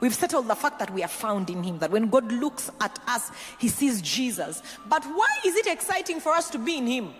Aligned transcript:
We've 0.00 0.14
settled 0.14 0.46
the 0.46 0.54
fact 0.54 0.78
that 0.78 0.92
we 0.92 1.02
are 1.02 1.08
found 1.08 1.50
in 1.50 1.62
Him, 1.62 1.78
that 1.78 1.90
when 1.90 2.08
God 2.08 2.30
looks 2.30 2.70
at 2.80 2.98
us, 3.06 3.30
He 3.58 3.68
sees 3.68 4.00
Jesus. 4.00 4.62
But 4.88 5.04
why 5.04 5.28
is 5.44 5.56
it 5.56 5.66
exciting 5.66 6.20
for 6.20 6.32
us 6.32 6.50
to 6.50 6.58
be 6.58 6.78
in 6.78 6.86
Him? 6.86 7.10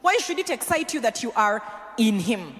Why 0.00 0.16
should 0.18 0.38
it 0.38 0.50
excite 0.50 0.94
you 0.94 1.00
that 1.00 1.22
you 1.22 1.32
are 1.36 1.62
in 1.98 2.18
Him? 2.18 2.54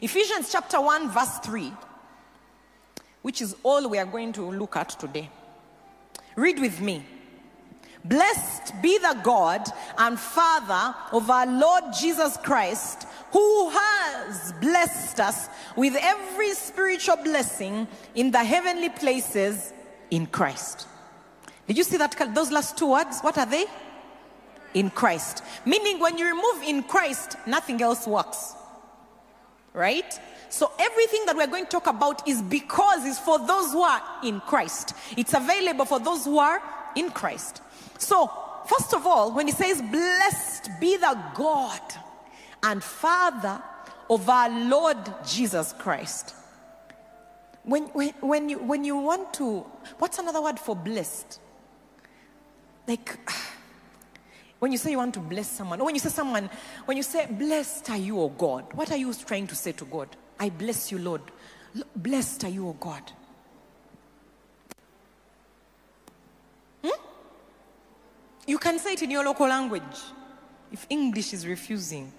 Ephesians 0.00 0.50
chapter 0.50 0.80
1, 0.80 1.10
verse 1.10 1.38
3, 1.38 1.72
which 3.22 3.42
is 3.42 3.56
all 3.62 3.88
we 3.88 3.98
are 3.98 4.06
going 4.06 4.32
to 4.32 4.50
look 4.50 4.76
at 4.76 4.90
today. 4.90 5.28
Read 6.34 6.58
with 6.58 6.80
me. 6.80 7.04
Blessed 8.08 8.80
be 8.82 8.98
the 8.98 9.18
God 9.22 9.66
and 9.98 10.18
Father 10.18 10.94
of 11.12 11.30
our 11.30 11.46
Lord 11.46 11.84
Jesus 11.98 12.36
Christ, 12.38 13.06
who 13.32 13.70
has 13.70 14.52
blessed 14.60 15.20
us 15.20 15.48
with 15.76 15.96
every 16.00 16.52
spiritual 16.52 17.16
blessing 17.16 17.88
in 18.14 18.30
the 18.30 18.44
heavenly 18.44 18.88
places 18.88 19.72
in 20.10 20.26
Christ. 20.26 20.86
Did 21.66 21.78
you 21.78 21.84
see 21.84 21.96
that? 21.96 22.14
Those 22.34 22.52
last 22.52 22.76
two 22.76 22.90
words, 22.90 23.20
what 23.20 23.38
are 23.38 23.46
they? 23.46 23.66
In 24.74 24.90
Christ. 24.90 25.42
Meaning, 25.64 25.98
when 25.98 26.18
you 26.18 26.26
remove 26.26 26.62
in 26.64 26.82
Christ, 26.82 27.36
nothing 27.46 27.82
else 27.82 28.06
works. 28.06 28.54
Right? 29.72 30.18
So 30.48 30.70
everything 30.78 31.26
that 31.26 31.36
we're 31.36 31.48
going 31.48 31.64
to 31.64 31.70
talk 31.70 31.86
about 31.86 32.26
is 32.28 32.40
because 32.40 33.04
it's 33.04 33.18
for 33.18 33.38
those 33.38 33.72
who 33.72 33.82
are 33.82 34.00
in 34.22 34.40
Christ. 34.40 34.94
It's 35.16 35.34
available 35.34 35.84
for 35.84 35.98
those 35.98 36.24
who 36.24 36.38
are 36.38 36.62
in 36.94 37.10
Christ. 37.10 37.62
So, 37.98 38.30
first 38.66 38.94
of 38.94 39.06
all, 39.06 39.32
when 39.32 39.46
he 39.46 39.52
says, 39.52 39.80
Blessed 39.82 40.70
be 40.80 40.96
the 40.96 41.18
God 41.34 41.80
and 42.62 42.82
Father 42.82 43.62
of 44.08 44.28
our 44.28 44.50
Lord 44.50 44.98
Jesus 45.26 45.72
Christ. 45.72 46.34
When, 47.64 47.84
when, 47.86 48.10
when, 48.20 48.48
you, 48.48 48.58
when 48.58 48.84
you 48.84 48.96
want 48.96 49.34
to, 49.34 49.66
what's 49.98 50.18
another 50.18 50.40
word 50.40 50.58
for 50.58 50.76
blessed? 50.76 51.40
Like, 52.86 53.18
when 54.60 54.70
you 54.70 54.78
say 54.78 54.92
you 54.92 54.98
want 54.98 55.14
to 55.14 55.20
bless 55.20 55.48
someone, 55.48 55.80
or 55.80 55.86
when 55.86 55.94
you 55.94 56.00
say 56.00 56.10
someone, 56.10 56.48
when 56.84 56.96
you 56.96 57.02
say, 57.02 57.26
Blessed 57.26 57.90
are 57.90 57.96
you, 57.96 58.20
O 58.20 58.28
God, 58.28 58.72
what 58.74 58.90
are 58.92 58.96
you 58.96 59.12
trying 59.12 59.46
to 59.48 59.56
say 59.56 59.72
to 59.72 59.84
God? 59.84 60.08
I 60.38 60.50
bless 60.50 60.92
you, 60.92 60.98
Lord. 60.98 61.22
Blessed 61.96 62.44
are 62.44 62.50
you, 62.50 62.68
O 62.68 62.72
God. 62.74 63.02
You 68.46 68.58
can 68.58 68.78
say 68.78 68.92
it 68.92 69.02
in 69.02 69.10
your 69.10 69.24
local 69.24 69.48
language 69.48 69.82
if 70.72 70.86
English 70.88 71.32
is 71.32 71.46
refusing. 71.46 72.12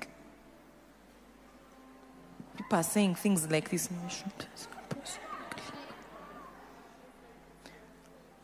People 2.57 2.77
are 2.77 2.83
saying 2.83 3.15
things 3.15 3.49
like 3.49 3.69
this. 3.69 3.89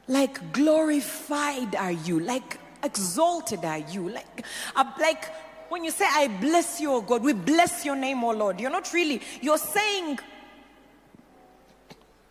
Like 0.07 0.51
glorified 0.51 1.75
are 1.75 1.91
you, 1.91 2.19
like 2.19 2.59
exalted 2.83 3.63
are 3.63 3.79
you, 3.79 4.09
like, 4.09 4.45
uh, 4.75 4.83
like 4.99 5.25
when 5.69 5.83
you 5.83 5.91
say, 5.91 6.05
I 6.07 6.27
bless 6.27 6.79
you, 6.81 6.91
O 6.91 7.01
God, 7.01 7.23
we 7.23 7.33
bless 7.33 7.85
your 7.85 7.95
name, 7.95 8.23
O 8.23 8.31
Lord. 8.31 8.59
You're 8.59 8.69
not 8.69 8.91
really, 8.93 9.21
you're 9.41 9.57
saying, 9.57 10.19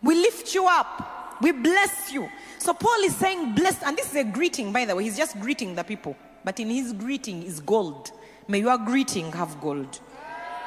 we 0.01 0.15
lift 0.15 0.53
you 0.53 0.67
up, 0.67 1.12
we 1.43 1.51
bless 1.51 2.11
you. 2.11 2.29
So 2.57 2.73
Paul 2.73 3.03
is 3.03 3.15
saying, 3.17 3.53
blessed, 3.53 3.83
and 3.83 3.97
this 3.97 4.09
is 4.09 4.15
a 4.15 4.23
greeting, 4.23 4.71
by 4.71 4.85
the 4.85 4.95
way. 4.95 5.03
He's 5.03 5.17
just 5.17 5.37
greeting 5.39 5.75
the 5.75 5.83
people. 5.83 6.15
But 6.45 6.59
in 6.59 6.69
his 6.69 6.93
greeting 6.93 7.43
is 7.43 7.59
gold. 7.59 8.11
May 8.47 8.59
your 8.59 8.77
greeting 8.77 9.31
have 9.33 9.59
gold. 9.59 9.99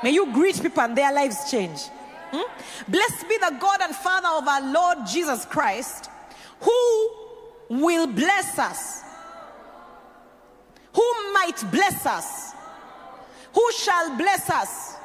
May 0.03 0.11
you 0.11 0.31
greet 0.33 0.61
people 0.61 0.83
and 0.83 0.97
their 0.97 1.13
lives 1.13 1.51
change. 1.51 1.81
Hmm? 2.31 2.91
Blessed 2.91 3.29
be 3.29 3.39
the 3.39 3.57
God 3.59 3.81
and 3.81 3.97
Father 3.97 4.29
of 4.29 4.47
our 4.47 4.73
Lord 4.73 4.99
Jesus 5.11 5.47
Christ, 5.47 6.11
who 6.61 7.11
will 7.71 8.07
bless 8.07 8.59
us. 8.59 9.03
Who 10.93 11.33
might 11.33 11.63
bless 11.71 12.05
us? 12.05 12.53
Who 13.55 13.73
shall 13.73 14.17
bless 14.19 14.51
us? 14.51 14.97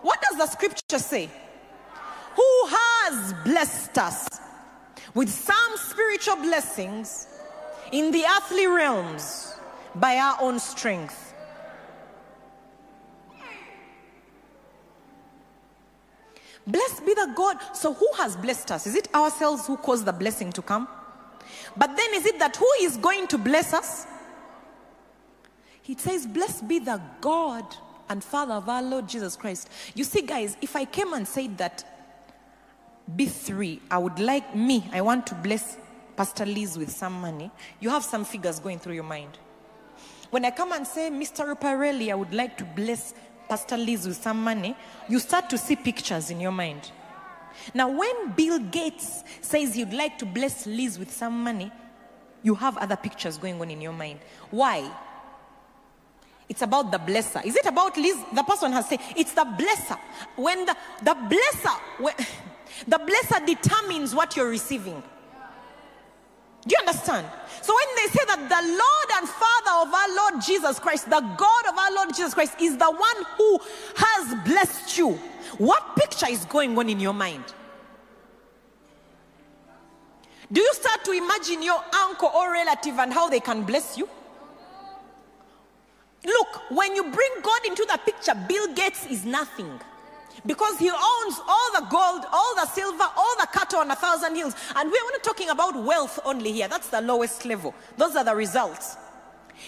What 0.00 0.22
does 0.22 0.38
the 0.38 0.46
scripture 0.46 0.98
say? 0.98 1.28
Who 2.36 2.66
has 2.68 3.34
blessed 3.44 3.98
us 3.98 4.28
with 5.16 5.30
some 5.30 5.76
spiritual 5.76 6.36
blessings 6.36 7.26
in 7.90 8.10
the 8.12 8.22
earthly 8.36 8.66
realms 8.66 9.54
by 9.94 10.18
our 10.18 10.36
own 10.40 10.60
strength? 10.60 11.34
Blessed 16.66 17.06
be 17.06 17.14
the 17.14 17.32
God. 17.34 17.56
So, 17.72 17.94
who 17.94 18.08
has 18.18 18.36
blessed 18.36 18.72
us? 18.72 18.86
Is 18.86 18.94
it 18.94 19.12
ourselves 19.14 19.66
who 19.66 19.76
caused 19.76 20.04
the 20.04 20.12
blessing 20.12 20.52
to 20.52 20.62
come? 20.62 20.86
But 21.76 21.96
then, 21.96 22.14
is 22.14 22.26
it 22.26 22.38
that 22.40 22.56
who 22.56 22.68
is 22.80 22.96
going 22.96 23.28
to 23.28 23.38
bless 23.38 23.72
us? 23.72 24.06
He 25.80 25.96
says, 25.96 26.26
Blessed 26.26 26.68
be 26.68 26.80
the 26.80 27.00
God 27.20 27.64
and 28.08 28.22
Father 28.22 28.54
of 28.54 28.68
our 28.68 28.82
Lord 28.82 29.08
Jesus 29.08 29.36
Christ. 29.36 29.70
You 29.94 30.04
see, 30.04 30.22
guys, 30.22 30.56
if 30.60 30.74
I 30.74 30.84
came 30.84 31.12
and 31.12 31.26
said 31.26 31.56
that 31.58 31.95
Bee3, 33.14 33.80
I 33.90 33.98
would 33.98 34.18
like 34.18 34.54
me, 34.54 34.88
I 34.92 35.00
want 35.00 35.26
to 35.28 35.34
bless 35.36 35.76
Pastor 36.16 36.46
Liz 36.46 36.76
with 36.76 36.90
some 36.90 37.20
money, 37.20 37.50
you 37.78 37.90
have 37.90 38.02
some 38.02 38.24
figures 38.24 38.58
going 38.58 38.78
through 38.78 38.94
your 38.94 39.04
mind. 39.04 39.38
When 40.30 40.44
I 40.44 40.50
come 40.50 40.72
and 40.72 40.86
say, 40.86 41.10
Mr. 41.10 41.54
Ruparelia, 41.54 42.12
I 42.12 42.14
would 42.14 42.34
like 42.34 42.56
to 42.58 42.64
bless 42.64 43.14
Pastor 43.48 43.76
Liz 43.76 44.06
with 44.06 44.16
some 44.16 44.42
money, 44.42 44.76
you 45.08 45.20
start 45.20 45.48
to 45.50 45.58
see 45.58 45.76
pictures 45.76 46.30
in 46.30 46.40
your 46.40 46.50
mind. 46.50 46.90
Now, 47.72 47.88
when 47.88 48.32
Bill 48.32 48.58
Gates 48.58 49.22
says 49.40 49.74
he'd 49.74 49.92
like 49.92 50.18
to 50.18 50.26
bless 50.26 50.66
Liz 50.66 50.98
with 50.98 51.12
some 51.12 51.44
money, 51.44 51.70
you 52.42 52.54
have 52.54 52.76
other 52.76 52.96
pictures 52.96 53.38
going 53.38 53.60
on 53.60 53.70
in 53.70 53.80
your 53.80 53.92
mind. 53.92 54.20
Why? 54.50 54.90
It's 56.48 56.62
about 56.62 56.92
the 56.92 56.98
blesser. 56.98 57.44
Is 57.44 57.56
it 57.56 57.66
about 57.66 57.96
Liz? 57.96 58.16
The 58.32 58.42
person 58.42 58.72
has 58.72 58.88
said 58.88 59.00
it's 59.16 59.32
the 59.32 59.44
blesser. 59.44 59.98
When 60.36 60.64
the, 60.64 60.76
the 61.02 61.14
blesser, 61.14 61.80
when, 61.98 62.14
the 62.86 62.98
blesser 62.98 63.44
determines 63.46 64.14
what 64.14 64.36
you're 64.36 64.48
receiving. 64.48 65.02
Do 66.66 66.74
you 66.74 66.86
understand? 66.86 67.26
So 67.62 67.74
when 67.74 67.96
they 67.96 68.12
say 68.12 68.24
that 68.26 68.48
the 68.48 68.62
Lord 68.68 69.08
and 69.18 69.28
Father 69.28 69.88
of 69.88 69.94
our 69.94 70.16
Lord 70.16 70.42
Jesus 70.44 70.78
Christ, 70.80 71.08
the 71.08 71.20
God 71.20 71.66
of 71.68 71.78
our 71.78 71.94
Lord 71.94 72.08
Jesus 72.08 72.34
Christ, 72.34 72.54
is 72.60 72.76
the 72.76 72.90
one 72.90 73.24
who 73.38 73.60
has 73.96 74.34
blessed 74.44 74.98
you, 74.98 75.12
what 75.58 75.94
picture 75.96 76.26
is 76.28 76.44
going 76.46 76.76
on 76.76 76.88
in 76.88 76.98
your 76.98 77.12
mind? 77.12 77.44
Do 80.50 80.60
you 80.60 80.74
start 80.74 81.04
to 81.04 81.12
imagine 81.12 81.62
your 81.62 81.82
uncle 81.92 82.28
or 82.28 82.52
relative 82.52 82.98
and 82.98 83.12
how 83.12 83.28
they 83.28 83.40
can 83.40 83.62
bless 83.62 83.96
you? 83.96 84.08
Look, 86.24 86.70
when 86.70 86.96
you 86.96 87.04
bring 87.04 87.30
God 87.42 87.66
into 87.66 87.86
the 87.88 87.98
picture, 88.04 88.34
Bill 88.48 88.74
Gates 88.74 89.06
is 89.06 89.24
nothing. 89.24 89.80
Because 90.44 90.78
he 90.78 90.90
owns 90.90 91.40
all 91.48 91.72
the 91.74 91.86
gold, 91.90 92.24
all 92.32 92.54
the 92.56 92.66
silver, 92.66 93.04
all 93.16 93.36
the 93.40 93.48
cattle 93.52 93.80
on 93.80 93.90
a 93.90 93.96
thousand 93.96 94.36
hills. 94.36 94.54
And 94.74 94.90
we're 94.90 95.10
not 95.12 95.22
talking 95.22 95.48
about 95.48 95.82
wealth 95.82 96.18
only 96.24 96.52
here. 96.52 96.68
That's 96.68 96.88
the 96.88 97.00
lowest 97.00 97.44
level. 97.44 97.74
Those 97.96 98.16
are 98.16 98.24
the 98.24 98.34
results. 98.34 98.96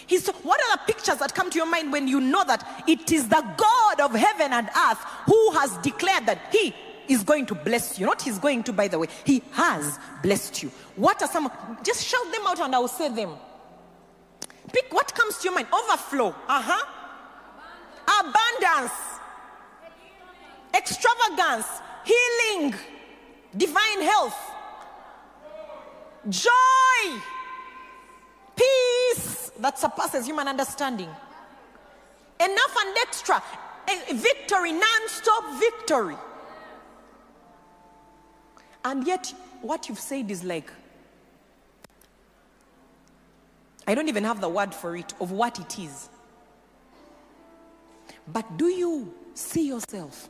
He's, 0.07 0.27
what 0.27 0.59
are 0.61 0.77
the 0.77 0.93
pictures 0.93 1.17
that 1.17 1.33
come 1.33 1.49
to 1.49 1.57
your 1.57 1.69
mind 1.69 1.91
when 1.91 2.07
you 2.07 2.21
know 2.21 2.43
that 2.45 2.83
it 2.87 3.11
is 3.11 3.27
the 3.27 3.43
God 3.57 3.99
of 3.99 4.13
heaven 4.13 4.53
and 4.53 4.67
earth 4.67 4.99
who 5.25 5.51
has 5.51 5.75
declared 5.77 6.25
that 6.27 6.39
he 6.51 6.73
is 7.07 7.23
going 7.23 7.47
to 7.47 7.55
bless 7.55 7.99
you? 7.99 8.05
Not 8.05 8.21
he's 8.21 8.37
going 8.37 8.63
to, 8.63 8.73
by 8.73 8.87
the 8.87 8.99
way, 8.99 9.07
he 9.25 9.41
has 9.51 9.97
blessed 10.21 10.61
you. 10.61 10.71
What 10.95 11.21
are 11.23 11.27
some? 11.27 11.51
Just 11.83 12.05
shout 12.05 12.31
them 12.31 12.45
out 12.45 12.59
and 12.59 12.75
I 12.75 12.79
will 12.79 12.87
say 12.87 13.09
them. 13.09 13.31
Pick 14.71 14.93
what 14.93 15.13
comes 15.15 15.37
to 15.39 15.45
your 15.45 15.53
mind. 15.53 15.67
Overflow. 15.73 16.35
Uh 16.47 16.61
huh. 16.63 16.85
Abundance. 18.21 19.18
Extravagance. 20.73 21.67
Healing. 22.03 22.75
Divine 23.55 24.01
health. 24.01 24.39
Joy. 26.27 27.19
Peace 28.55 29.51
that 29.59 29.79
surpasses 29.79 30.25
human 30.25 30.47
understanding. 30.47 31.09
Enough 32.39 32.75
and 32.85 32.97
extra. 33.01 33.43
A 33.87 34.13
victory, 34.13 34.71
non 34.71 35.07
stop 35.07 35.59
victory. 35.59 36.15
And 38.85 39.05
yet, 39.05 39.33
what 39.61 39.89
you've 39.89 39.99
said 39.99 40.29
is 40.31 40.43
like, 40.43 40.71
I 43.87 43.95
don't 43.95 44.07
even 44.07 44.23
have 44.23 44.39
the 44.39 44.49
word 44.49 44.73
for 44.73 44.95
it 44.95 45.13
of 45.19 45.31
what 45.31 45.59
it 45.59 45.79
is. 45.79 46.09
But 48.31 48.57
do 48.57 48.67
you 48.67 49.13
see 49.33 49.67
yourself? 49.67 50.29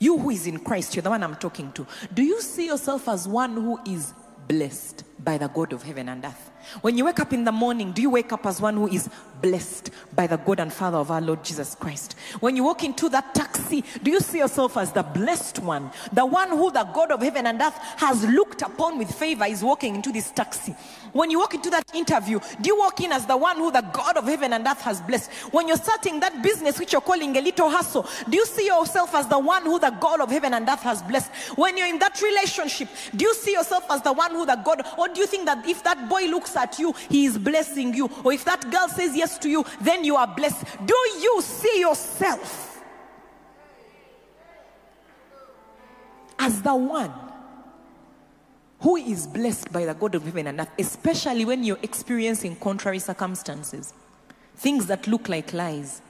You 0.00 0.18
who 0.18 0.30
is 0.30 0.46
in 0.46 0.58
Christ, 0.58 0.96
you're 0.96 1.02
the 1.02 1.10
one 1.10 1.22
I'm 1.22 1.36
talking 1.36 1.70
to. 1.72 1.86
Do 2.12 2.22
you 2.22 2.40
see 2.40 2.66
yourself 2.66 3.08
as 3.08 3.28
one 3.28 3.54
who 3.54 3.78
is 3.86 4.12
blessed 4.48 5.04
by 5.22 5.38
the 5.38 5.48
God 5.48 5.72
of 5.72 5.82
heaven 5.82 6.08
and 6.08 6.24
earth? 6.24 6.50
When 6.82 6.96
you 6.96 7.06
wake 7.06 7.20
up 7.20 7.32
in 7.32 7.44
the 7.44 7.52
morning, 7.52 7.92
do 7.92 8.02
you 8.02 8.10
wake 8.10 8.32
up 8.32 8.46
as 8.46 8.60
one 8.60 8.74
who 8.74 8.88
is 8.88 9.08
blessed 9.40 9.90
by 10.14 10.26
the 10.26 10.36
God 10.36 10.60
and 10.60 10.72
Father 10.72 10.98
of 10.98 11.10
our 11.10 11.20
Lord 11.20 11.42
Jesus 11.42 11.74
Christ? 11.74 12.14
When 12.40 12.54
you 12.54 12.64
walk 12.64 12.84
into 12.84 13.08
that 13.08 13.34
taxi, 13.34 13.82
do 14.02 14.10
you 14.10 14.20
see 14.20 14.38
yourself 14.38 14.76
as 14.76 14.92
the 14.92 15.02
blessed 15.02 15.60
one? 15.60 15.90
The 16.12 16.24
one 16.24 16.50
who 16.50 16.70
the 16.70 16.84
God 16.84 17.10
of 17.10 17.22
heaven 17.22 17.46
and 17.46 17.60
earth 17.60 17.76
has 17.96 18.24
looked 18.24 18.62
upon 18.62 18.98
with 18.98 19.10
favor 19.10 19.44
is 19.46 19.62
walking 19.64 19.94
into 19.94 20.12
this 20.12 20.30
taxi. 20.30 20.76
When 21.12 21.30
you 21.30 21.40
walk 21.40 21.54
into 21.54 21.70
that 21.70 21.84
interview, 21.94 22.38
do 22.60 22.68
you 22.68 22.78
walk 22.78 23.00
in 23.00 23.10
as 23.10 23.26
the 23.26 23.36
one 23.36 23.56
who 23.56 23.72
the 23.72 23.80
God 23.80 24.16
of 24.16 24.24
heaven 24.24 24.52
and 24.52 24.66
earth 24.66 24.80
has 24.82 25.00
blessed? 25.00 25.30
When 25.52 25.66
you're 25.66 25.76
starting 25.76 26.20
that 26.20 26.42
business 26.42 26.78
which 26.78 26.92
you're 26.92 27.00
calling 27.00 27.36
a 27.36 27.40
little 27.40 27.68
hustle, 27.68 28.06
do 28.28 28.36
you 28.36 28.46
see 28.46 28.66
yourself 28.66 29.14
as 29.14 29.26
the 29.26 29.38
one 29.38 29.64
who 29.64 29.80
the 29.80 29.90
God 29.90 30.20
of 30.20 30.30
heaven 30.30 30.54
and 30.54 30.68
earth 30.68 30.82
has 30.82 31.02
blessed? 31.02 31.30
When 31.56 31.76
you're 31.76 31.88
in 31.88 31.98
that 31.98 32.20
relationship, 32.22 32.88
do 33.16 33.24
you 33.24 33.34
see 33.34 33.52
yourself 33.52 33.84
as 33.90 34.02
the 34.02 34.12
one 34.12 34.30
who 34.32 34.46
the 34.46 34.56
God, 34.56 34.86
or 34.98 35.08
do 35.14 35.20
you 35.20 35.26
think 35.26 35.46
that 35.46 35.66
if 35.68 35.82
that 35.84 36.08
boy 36.08 36.26
looks 36.26 36.56
at 36.56 36.78
you, 36.78 36.94
he 37.08 37.24
is 37.24 37.38
blessing 37.38 37.94
you? 37.94 38.10
Or 38.24 38.32
if 38.32 38.44
that 38.44 38.70
girl 38.70 38.88
says 38.88 39.16
yes 39.16 39.38
to 39.38 39.48
you, 39.48 39.64
then 39.80 40.04
you 40.04 40.16
are 40.16 40.26
blessed? 40.26 40.64
Do 40.84 40.94
you 41.20 41.40
see 41.42 41.80
yourself 41.80 42.82
as 46.38 46.62
the 46.62 46.74
one 46.74 47.12
who 48.80 48.96
is 48.96 49.26
blessed 49.26 49.70
by 49.72 49.84
the 49.84 49.94
God 49.94 50.14
of 50.14 50.24
heaven 50.24 50.46
and 50.46 50.60
earth, 50.60 50.70
especially 50.78 51.44
when 51.44 51.62
you're 51.62 51.78
experiencing 51.82 52.56
contrary 52.56 52.98
circumstances, 52.98 53.92
things 54.56 54.86
that 54.86 55.06
look 55.06 55.28
like 55.28 55.52
lies. 55.52 56.00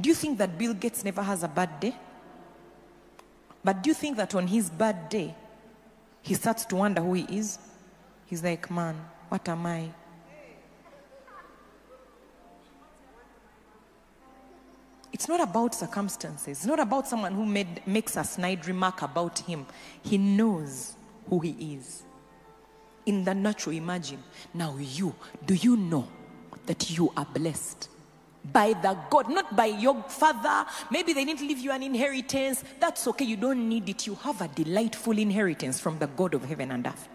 Do 0.00 0.08
you 0.08 0.14
think 0.14 0.38
that 0.38 0.56
Bill 0.56 0.74
Gates 0.74 1.04
never 1.04 1.22
has 1.22 1.42
a 1.42 1.48
bad 1.48 1.80
day? 1.80 1.94
But 3.62 3.82
do 3.82 3.90
you 3.90 3.94
think 3.94 4.16
that 4.16 4.34
on 4.34 4.46
his 4.46 4.70
bad 4.70 5.08
day, 5.08 5.34
he 6.22 6.34
starts 6.34 6.64
to 6.66 6.76
wonder 6.76 7.00
who 7.00 7.14
he 7.14 7.38
is? 7.38 7.58
He's 8.26 8.42
like, 8.42 8.70
man, 8.70 8.96
what 9.28 9.48
am 9.48 9.66
I? 9.66 9.90
It's 15.12 15.28
not 15.28 15.40
about 15.40 15.74
circumstances. 15.74 16.58
It's 16.58 16.66
not 16.66 16.80
about 16.80 17.06
someone 17.06 17.34
who 17.34 17.44
made, 17.44 17.86
makes 17.86 18.16
a 18.16 18.24
snide 18.24 18.66
remark 18.66 19.02
about 19.02 19.40
him. 19.40 19.66
He 20.02 20.16
knows 20.16 20.94
who 21.28 21.40
he 21.40 21.74
is. 21.74 22.04
In 23.04 23.24
the 23.24 23.34
natural, 23.34 23.76
imagine. 23.76 24.22
Now, 24.54 24.76
you, 24.78 25.14
do 25.44 25.54
you 25.54 25.76
know 25.76 26.08
that 26.64 26.90
you 26.90 27.12
are 27.16 27.26
blessed? 27.26 27.89
By 28.44 28.72
the 28.72 28.96
God, 29.10 29.28
not 29.28 29.54
by 29.54 29.66
your 29.66 30.02
father. 30.04 30.66
Maybe 30.90 31.12
they 31.12 31.24
didn't 31.24 31.40
leave 31.40 31.58
you 31.58 31.72
an 31.72 31.82
inheritance. 31.82 32.64
That's 32.78 33.06
okay. 33.08 33.24
You 33.24 33.36
don't 33.36 33.68
need 33.68 33.88
it. 33.88 34.06
You 34.06 34.14
have 34.16 34.40
a 34.40 34.48
delightful 34.48 35.18
inheritance 35.18 35.78
from 35.78 35.98
the 35.98 36.06
God 36.06 36.34
of 36.34 36.44
heaven 36.44 36.70
and 36.70 36.86
earth. 36.86 37.08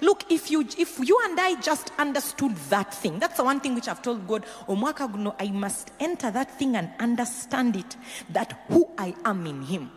Look, 0.00 0.30
if 0.30 0.50
you 0.50 0.66
if 0.78 0.98
you 0.98 1.18
and 1.24 1.38
I 1.38 1.60
just 1.60 1.90
understood 1.98 2.54
that 2.70 2.92
thing, 2.94 3.18
that's 3.18 3.36
the 3.36 3.44
one 3.44 3.60
thing 3.60 3.74
which 3.74 3.88
I've 3.88 4.02
told 4.02 4.26
God, 4.26 4.44
Omwaka 4.68 5.34
I 5.38 5.50
must 5.50 5.92
enter 6.00 6.30
that 6.30 6.58
thing 6.58 6.76
and 6.76 6.90
understand 6.98 7.76
it, 7.76 7.96
that 8.30 8.64
who 8.68 8.88
I 8.98 9.14
am 9.24 9.46
in 9.46 9.62
Him, 9.62 9.90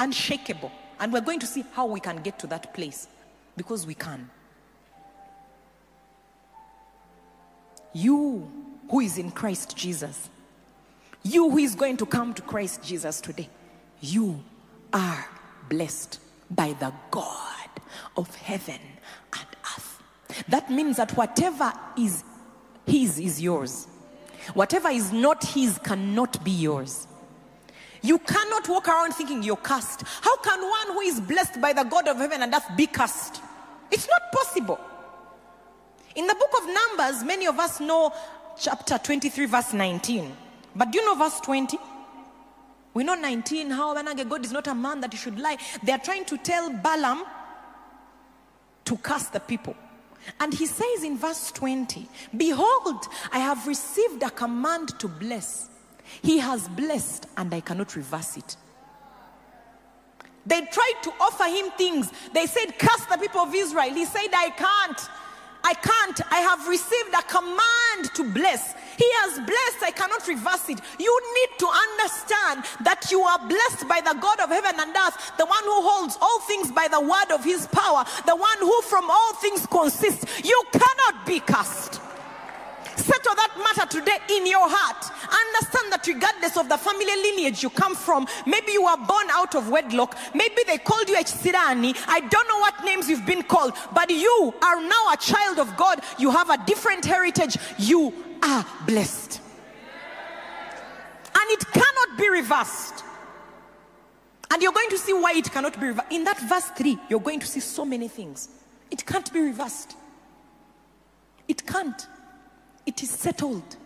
unshakable. 0.00 0.72
And 0.98 1.12
we're 1.12 1.20
going 1.20 1.40
to 1.40 1.46
see 1.46 1.64
how 1.72 1.86
we 1.86 2.00
can 2.00 2.22
get 2.22 2.38
to 2.40 2.46
that 2.48 2.72
place 2.72 3.08
because 3.56 3.86
we 3.86 3.94
can. 3.94 4.30
You 7.96 8.46
who 8.90 9.00
is 9.00 9.16
in 9.16 9.30
Christ 9.30 9.74
Jesus, 9.74 10.28
you 11.22 11.48
who 11.48 11.56
is 11.56 11.74
going 11.74 11.96
to 11.96 12.04
come 12.04 12.34
to 12.34 12.42
Christ 12.42 12.82
Jesus 12.82 13.22
today, 13.22 13.48
you 14.02 14.44
are 14.92 15.26
blessed 15.70 16.20
by 16.50 16.74
the 16.74 16.92
God 17.10 17.70
of 18.18 18.34
heaven 18.34 18.80
and 19.32 19.46
earth. 19.62 20.02
That 20.48 20.70
means 20.70 20.98
that 20.98 21.16
whatever 21.16 21.72
is 21.96 22.22
His 22.84 23.18
is 23.18 23.40
yours. 23.40 23.88
Whatever 24.52 24.90
is 24.90 25.10
not 25.10 25.42
His 25.42 25.78
cannot 25.78 26.44
be 26.44 26.50
yours. 26.50 27.08
You 28.02 28.18
cannot 28.18 28.68
walk 28.68 28.88
around 28.88 29.14
thinking 29.14 29.42
you're 29.42 29.56
cursed. 29.56 30.02
How 30.20 30.36
can 30.36 30.60
one 30.60 30.88
who 30.92 31.00
is 31.00 31.18
blessed 31.18 31.62
by 31.62 31.72
the 31.72 31.84
God 31.84 32.08
of 32.08 32.18
heaven 32.18 32.42
and 32.42 32.52
earth 32.52 32.68
be 32.76 32.88
cursed? 32.88 33.40
It's 33.90 34.06
not 34.06 34.20
possible. 34.32 34.78
In 36.16 36.26
the 36.26 36.34
book 36.34 36.50
of 36.56 36.66
Numbers, 36.66 37.24
many 37.24 37.46
of 37.46 37.58
us 37.58 37.78
know 37.78 38.12
chapter 38.58 38.98
23, 38.98 39.46
verse 39.46 39.74
19. 39.74 40.34
But 40.74 40.90
do 40.90 40.98
you 40.98 41.04
know 41.04 41.14
verse 41.14 41.38
20? 41.40 41.78
We 42.94 43.04
know 43.04 43.14
19, 43.14 43.70
how 43.70 43.92
God 44.02 44.44
is 44.44 44.50
not 44.52 44.66
a 44.66 44.74
man 44.74 45.02
that 45.02 45.12
he 45.12 45.18
should 45.18 45.38
lie. 45.38 45.58
They 45.82 45.92
are 45.92 45.98
trying 45.98 46.24
to 46.24 46.38
tell 46.38 46.70
Balaam 46.72 47.22
to 48.86 48.96
curse 48.96 49.24
the 49.24 49.40
people. 49.40 49.76
And 50.40 50.54
he 50.54 50.64
says 50.64 51.04
in 51.04 51.18
verse 51.18 51.52
20, 51.52 52.08
Behold, 52.34 53.04
I 53.30 53.40
have 53.40 53.66
received 53.66 54.22
a 54.22 54.30
command 54.30 54.98
to 54.98 55.08
bless. 55.08 55.68
He 56.22 56.38
has 56.38 56.66
blessed, 56.68 57.26
and 57.36 57.52
I 57.52 57.60
cannot 57.60 57.94
reverse 57.94 58.38
it. 58.38 58.56
They 60.46 60.62
tried 60.62 61.00
to 61.02 61.12
offer 61.20 61.44
him 61.44 61.70
things. 61.76 62.10
They 62.32 62.46
said, 62.46 62.78
Curse 62.78 63.04
the 63.06 63.18
people 63.18 63.40
of 63.42 63.54
Israel. 63.54 63.92
He 63.92 64.06
said, 64.06 64.28
I 64.32 64.50
can't. 64.50 65.00
I 65.66 65.74
can't. 65.74 66.20
I 66.30 66.38
have 66.46 66.68
received 66.68 67.12
a 67.12 67.22
command 67.26 68.14
to 68.14 68.22
bless. 68.22 68.72
He 68.96 69.08
has 69.18 69.34
blessed. 69.34 69.82
I 69.82 69.90
cannot 69.90 70.22
reverse 70.28 70.68
it. 70.68 70.80
You 70.96 71.14
need 71.34 71.58
to 71.58 71.66
understand 71.66 72.62
that 72.86 73.10
you 73.10 73.20
are 73.22 73.40
blessed 73.40 73.88
by 73.88 74.00
the 74.00 74.14
God 74.14 74.38
of 74.38 74.50
heaven 74.50 74.78
and 74.78 74.94
earth, 74.94 75.32
the 75.36 75.44
one 75.44 75.64
who 75.64 75.82
holds 75.82 76.16
all 76.22 76.38
things 76.46 76.70
by 76.70 76.86
the 76.86 77.00
word 77.00 77.34
of 77.34 77.42
his 77.42 77.66
power, 77.66 78.04
the 78.26 78.36
one 78.36 78.58
who 78.60 78.80
from 78.82 79.10
all 79.10 79.34
things 79.34 79.66
consists. 79.66 80.44
You 80.44 80.62
cannot 80.70 81.26
be 81.26 81.40
cast. 81.40 82.05
Settle 82.96 83.34
that 83.34 83.52
matter 83.58 83.86
today 83.88 84.18
in 84.30 84.46
your 84.46 84.68
heart. 84.68 85.04
Understand 85.22 85.92
that 85.92 86.06
regardless 86.06 86.56
of 86.56 86.68
the 86.68 86.78
family 86.78 87.04
lineage 87.04 87.62
you 87.62 87.70
come 87.70 87.94
from, 87.94 88.26
maybe 88.46 88.72
you 88.72 88.84
were 88.84 88.96
born 88.96 89.26
out 89.30 89.54
of 89.54 89.68
wedlock, 89.68 90.16
maybe 90.34 90.62
they 90.66 90.78
called 90.78 91.08
you 91.08 91.16
a 91.16 91.22
Chirani. 91.22 91.94
I 92.08 92.20
don't 92.20 92.48
know 92.48 92.58
what 92.58 92.84
names 92.84 93.08
you've 93.08 93.26
been 93.26 93.42
called, 93.42 93.74
but 93.94 94.10
you 94.10 94.54
are 94.62 94.80
now 94.80 95.12
a 95.12 95.16
child 95.18 95.58
of 95.58 95.76
God. 95.76 96.00
You 96.18 96.30
have 96.30 96.50
a 96.50 96.58
different 96.64 97.04
heritage. 97.04 97.56
You 97.78 98.12
are 98.42 98.64
blessed. 98.86 99.40
And 101.34 101.50
it 101.50 101.64
cannot 101.72 102.18
be 102.18 102.28
reversed. 102.30 103.04
And 104.50 104.62
you're 104.62 104.72
going 104.72 104.90
to 104.90 104.98
see 104.98 105.12
why 105.12 105.32
it 105.36 105.50
cannot 105.50 105.78
be 105.78 105.88
reversed. 105.88 106.10
In 106.10 106.24
that 106.24 106.38
verse 106.48 106.66
3, 106.76 106.98
you're 107.10 107.20
going 107.20 107.40
to 107.40 107.46
see 107.46 107.60
so 107.60 107.84
many 107.84 108.08
things. 108.08 108.48
It 108.90 109.04
can't 109.04 109.30
be 109.32 109.40
reversed. 109.40 109.96
It 111.48 111.66
can't. 111.66 112.06
It 112.86 113.02
is 113.02 113.10
settled. 113.10 113.76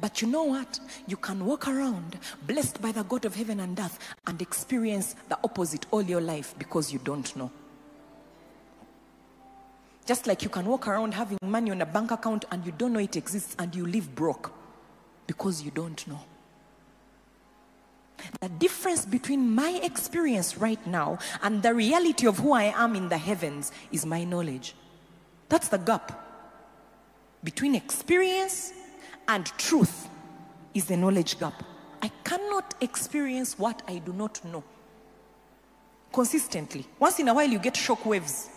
But 0.00 0.22
you 0.22 0.28
know 0.28 0.44
what? 0.44 0.78
You 1.06 1.16
can 1.16 1.44
walk 1.44 1.66
around 1.66 2.18
blessed 2.46 2.80
by 2.80 2.92
the 2.92 3.02
God 3.02 3.24
of 3.24 3.34
heaven 3.34 3.60
and 3.60 3.78
earth 3.78 3.98
and 4.26 4.40
experience 4.40 5.16
the 5.28 5.38
opposite 5.42 5.86
all 5.90 6.02
your 6.02 6.20
life 6.20 6.54
because 6.58 6.92
you 6.92 7.00
don't 7.00 7.34
know. 7.36 7.50
Just 10.06 10.26
like 10.26 10.42
you 10.42 10.50
can 10.50 10.66
walk 10.66 10.86
around 10.86 11.14
having 11.14 11.38
money 11.42 11.70
on 11.70 11.80
a 11.80 11.86
bank 11.86 12.10
account 12.10 12.44
and 12.50 12.64
you 12.64 12.72
don't 12.72 12.92
know 12.92 13.00
it 13.00 13.16
exists 13.16 13.56
and 13.58 13.74
you 13.74 13.86
live 13.86 14.14
broke 14.14 14.52
because 15.26 15.62
you 15.62 15.70
don't 15.70 16.06
know. 16.06 16.20
The 18.40 18.48
difference 18.48 19.04
between 19.04 19.54
my 19.54 19.80
experience 19.82 20.56
right 20.56 20.84
now 20.86 21.18
and 21.42 21.62
the 21.62 21.74
reality 21.74 22.26
of 22.26 22.38
who 22.38 22.52
I 22.52 22.64
am 22.76 22.94
in 22.94 23.08
the 23.08 23.18
heavens 23.18 23.72
is 23.90 24.06
my 24.06 24.24
knowledge. 24.24 24.74
That's 25.48 25.68
the 25.68 25.78
gap 25.78 26.23
between 27.44 27.74
experience 27.74 28.72
and 29.28 29.46
truth 29.58 30.08
is 30.72 30.86
the 30.86 30.96
knowledge 30.96 31.38
gap. 31.38 31.62
I 32.02 32.10
cannot 32.24 32.74
experience 32.80 33.58
what 33.58 33.82
I 33.86 33.98
do 33.98 34.12
not 34.12 34.44
know 34.44 34.64
consistently. 36.12 36.86
Once 36.98 37.18
in 37.18 37.28
a 37.28 37.34
while, 37.34 37.48
you 37.48 37.58
get 37.58 37.76
shock 37.76 38.04
waves. 38.06 38.48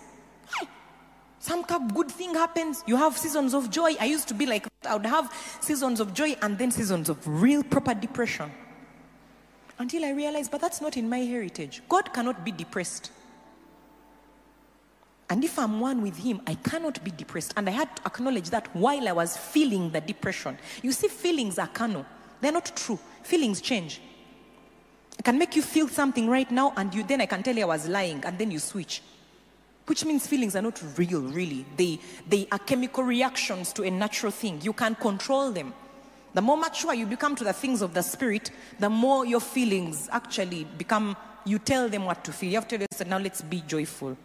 Some 1.39 1.63
good 1.93 2.11
thing 2.11 2.33
happens. 2.33 2.83
You 2.87 2.97
have 2.97 3.17
seasons 3.17 3.53
of 3.53 3.69
joy. 3.69 3.95
I 3.99 4.05
used 4.05 4.27
to 4.27 4.33
be 4.33 4.45
like, 4.45 4.67
I 4.85 4.95
would 4.95 5.05
have 5.05 5.31
seasons 5.61 5.99
of 5.99 6.13
joy 6.13 6.35
and 6.41 6.57
then 6.57 6.71
seasons 6.71 7.09
of 7.09 7.17
real 7.25 7.63
proper 7.63 7.93
depression. 7.93 8.51
Until 9.79 10.05
I 10.05 10.11
realized, 10.11 10.51
but 10.51 10.61
that's 10.61 10.81
not 10.81 10.97
in 10.97 11.07
my 11.07 11.19
heritage. 11.19 11.81
God 11.87 12.13
cannot 12.13 12.43
be 12.43 12.51
depressed. 12.51 13.11
And 15.29 15.43
if 15.43 15.59
I'm 15.59 15.79
one 15.79 16.01
with 16.01 16.17
him, 16.17 16.41
I 16.47 16.55
cannot 16.55 17.03
be 17.03 17.11
depressed. 17.11 17.53
And 17.57 17.67
I 17.67 17.71
had 17.71 17.93
to 17.97 18.05
acknowledge 18.05 18.49
that 18.51 18.73
while 18.73 19.07
I 19.07 19.11
was 19.11 19.35
feeling 19.35 19.91
the 19.91 19.99
depression. 19.99 20.57
You 20.81 20.91
see, 20.93 21.09
feelings 21.09 21.59
are 21.59 21.67
carnal, 21.67 22.05
they're 22.39 22.51
not 22.51 22.71
true. 22.75 22.99
Feelings 23.23 23.59
change. 23.59 24.01
I 25.19 25.21
can 25.21 25.37
make 25.37 25.55
you 25.55 25.61
feel 25.61 25.89
something 25.89 26.29
right 26.29 26.49
now, 26.49 26.73
and 26.77 26.93
you 26.93 27.03
then 27.03 27.19
I 27.21 27.25
can 27.25 27.43
tell 27.43 27.55
you 27.55 27.63
I 27.63 27.65
was 27.65 27.89
lying, 27.89 28.23
and 28.23 28.37
then 28.37 28.51
you 28.51 28.59
switch. 28.59 29.01
Which 29.85 30.05
means 30.05 30.27
feelings 30.27 30.55
are 30.55 30.61
not 30.61 30.81
real, 30.97 31.21
really. 31.21 31.65
They, 31.75 31.99
they 32.27 32.47
are 32.51 32.59
chemical 32.59 33.03
reactions 33.03 33.73
to 33.73 33.83
a 33.83 33.91
natural 33.91 34.31
thing. 34.31 34.61
You 34.61 34.73
can 34.73 34.95
control 34.95 35.51
them. 35.51 35.73
The 36.33 36.41
more 36.41 36.57
mature 36.57 36.93
you 36.93 37.05
become 37.05 37.35
to 37.37 37.43
the 37.43 37.53
things 37.53 37.81
of 37.81 37.93
the 37.93 38.03
spirit, 38.03 38.51
the 38.79 38.89
more 38.89 39.25
your 39.25 39.39
feelings 39.39 40.07
actually 40.11 40.65
become 40.77 41.17
you 41.45 41.57
tell 41.57 41.89
them 41.89 42.05
what 42.05 42.23
to 42.25 42.31
feel. 42.31 42.49
You 42.49 42.55
have 42.55 42.67
to 42.67 42.77
tell 42.77 42.87
them, 42.97 43.09
now 43.09 43.17
let's 43.17 43.41
be 43.41 43.61
joyful. 43.61 44.17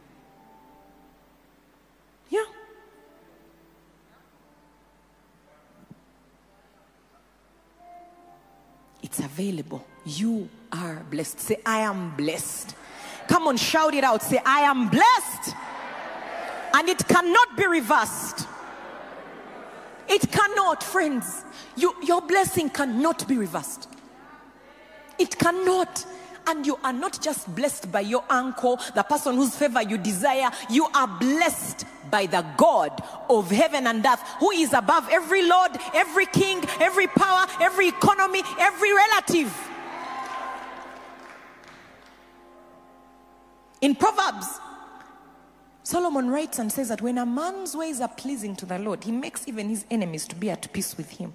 Yeah. 2.33 2.45
It's 9.03 9.19
available. 9.19 9.85
You 10.07 10.49
are 10.73 11.05
blessed. 11.11 11.41
Say, 11.41 11.57
I 11.67 11.81
am 11.81 12.17
blessed. 12.17 12.75
Come 13.29 13.49
on, 13.49 13.59
shout 13.59 13.93
it 13.93 14.03
out. 14.03 14.23
Say, 14.23 14.41
I 14.47 14.61
am 14.61 14.89
blessed. 14.89 15.55
And 16.73 16.89
it 16.89 17.07
cannot 17.07 17.55
be 17.55 17.67
reversed. 17.67 18.49
It 20.09 20.33
cannot, 20.33 20.83
friends. 20.83 21.45
You, 21.77 21.95
your 22.03 22.23
blessing 22.23 22.71
cannot 22.71 23.29
be 23.29 23.37
reversed. 23.37 23.91
It 25.19 25.39
cannot. 25.39 26.07
And 26.47 26.67
you 26.67 26.79
are 26.83 26.93
not 26.93 27.21
just 27.21 27.55
blessed 27.55 27.91
by 27.93 28.01
your 28.01 28.25
uncle, 28.29 28.81
the 28.95 29.03
person 29.03 29.37
whose 29.37 29.55
favor 29.55 29.83
you 29.83 29.99
desire. 29.99 30.51
You 30.69 30.87
are 30.95 31.07
blessed 31.07 31.87
by 32.11 32.27
the 32.27 32.45
God 32.57 33.03
of 33.31 33.51
heaven 33.51 33.87
and 33.87 34.05
earth, 34.05 34.21
who 34.39 34.51
is 34.51 34.73
above 34.73 35.09
every 35.11 35.47
lord, 35.47 35.73
every 35.95 36.27
king, 36.27 36.65
every 36.81 37.07
power, 37.07 37.47
every 37.61 37.89
economy, 37.89 38.43
every 38.59 38.93
relative. 38.93 39.53
In 43.81 43.97
Proverbs, 43.97 44.47
Solomon 45.83 46.31
writes 46.31 46.59
and 46.59 46.71
says 46.71 46.89
that 46.89 47.03
when 47.03 47.19
a 47.19 47.27
man's 47.27 47.77
ways 47.77 48.01
are 48.01 48.09
pleasing 48.09 48.55
to 48.57 48.67
the 48.67 48.79
Lord, 48.79 49.03
he 49.05 49.11
makes 49.11 49.49
even 49.49 49.69
his 49.69 49.85
enemies 49.91 50.29
to 50.29 50.37
be 50.37 50.51
at 50.51 50.73
peace 50.73 50.97
with 50.97 51.11
him. 51.11 51.35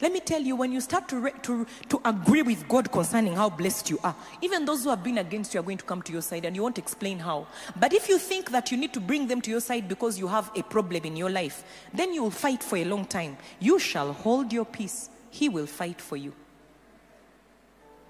Let 0.00 0.12
me 0.12 0.20
tell 0.20 0.42
you, 0.42 0.56
when 0.56 0.72
you 0.72 0.80
start 0.80 1.08
to, 1.08 1.18
re- 1.18 1.32
to, 1.42 1.66
to 1.88 2.00
agree 2.04 2.42
with 2.42 2.68
God 2.68 2.90
concerning 2.92 3.34
how 3.34 3.48
blessed 3.48 3.90
you 3.90 3.98
are, 4.04 4.14
even 4.42 4.64
those 4.64 4.84
who 4.84 4.90
have 4.90 5.02
been 5.02 5.18
against 5.18 5.54
you 5.54 5.60
are 5.60 5.62
going 5.62 5.78
to 5.78 5.84
come 5.84 6.02
to 6.02 6.12
your 6.12 6.22
side 6.22 6.44
and 6.44 6.54
you 6.54 6.62
won't 6.62 6.78
explain 6.78 7.18
how. 7.18 7.46
But 7.76 7.92
if 7.92 8.08
you 8.08 8.18
think 8.18 8.50
that 8.50 8.70
you 8.70 8.76
need 8.76 8.92
to 8.92 9.00
bring 9.00 9.26
them 9.26 9.40
to 9.42 9.50
your 9.50 9.60
side 9.60 9.88
because 9.88 10.18
you 10.18 10.28
have 10.28 10.50
a 10.54 10.62
problem 10.62 11.04
in 11.04 11.16
your 11.16 11.30
life, 11.30 11.64
then 11.94 12.12
you 12.12 12.22
will 12.22 12.30
fight 12.30 12.62
for 12.62 12.76
a 12.76 12.84
long 12.84 13.04
time. 13.06 13.36
You 13.60 13.78
shall 13.78 14.12
hold 14.12 14.52
your 14.52 14.64
peace, 14.64 15.08
He 15.30 15.48
will 15.48 15.66
fight 15.66 16.00
for 16.00 16.16
you. 16.16 16.32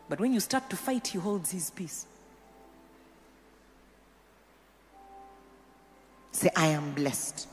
But 0.09 0.21
when 0.21 0.33
you 0.33 0.40
start 0.40 0.71
to 0.71 0.76
fight, 0.76 1.09
He 1.09 1.19
holds 1.19 1.50
His 1.50 1.71
peace. 1.71 2.07
Say, 6.33 6.50
I 6.55 6.66
am 6.66 6.93
blessed. 6.93 7.49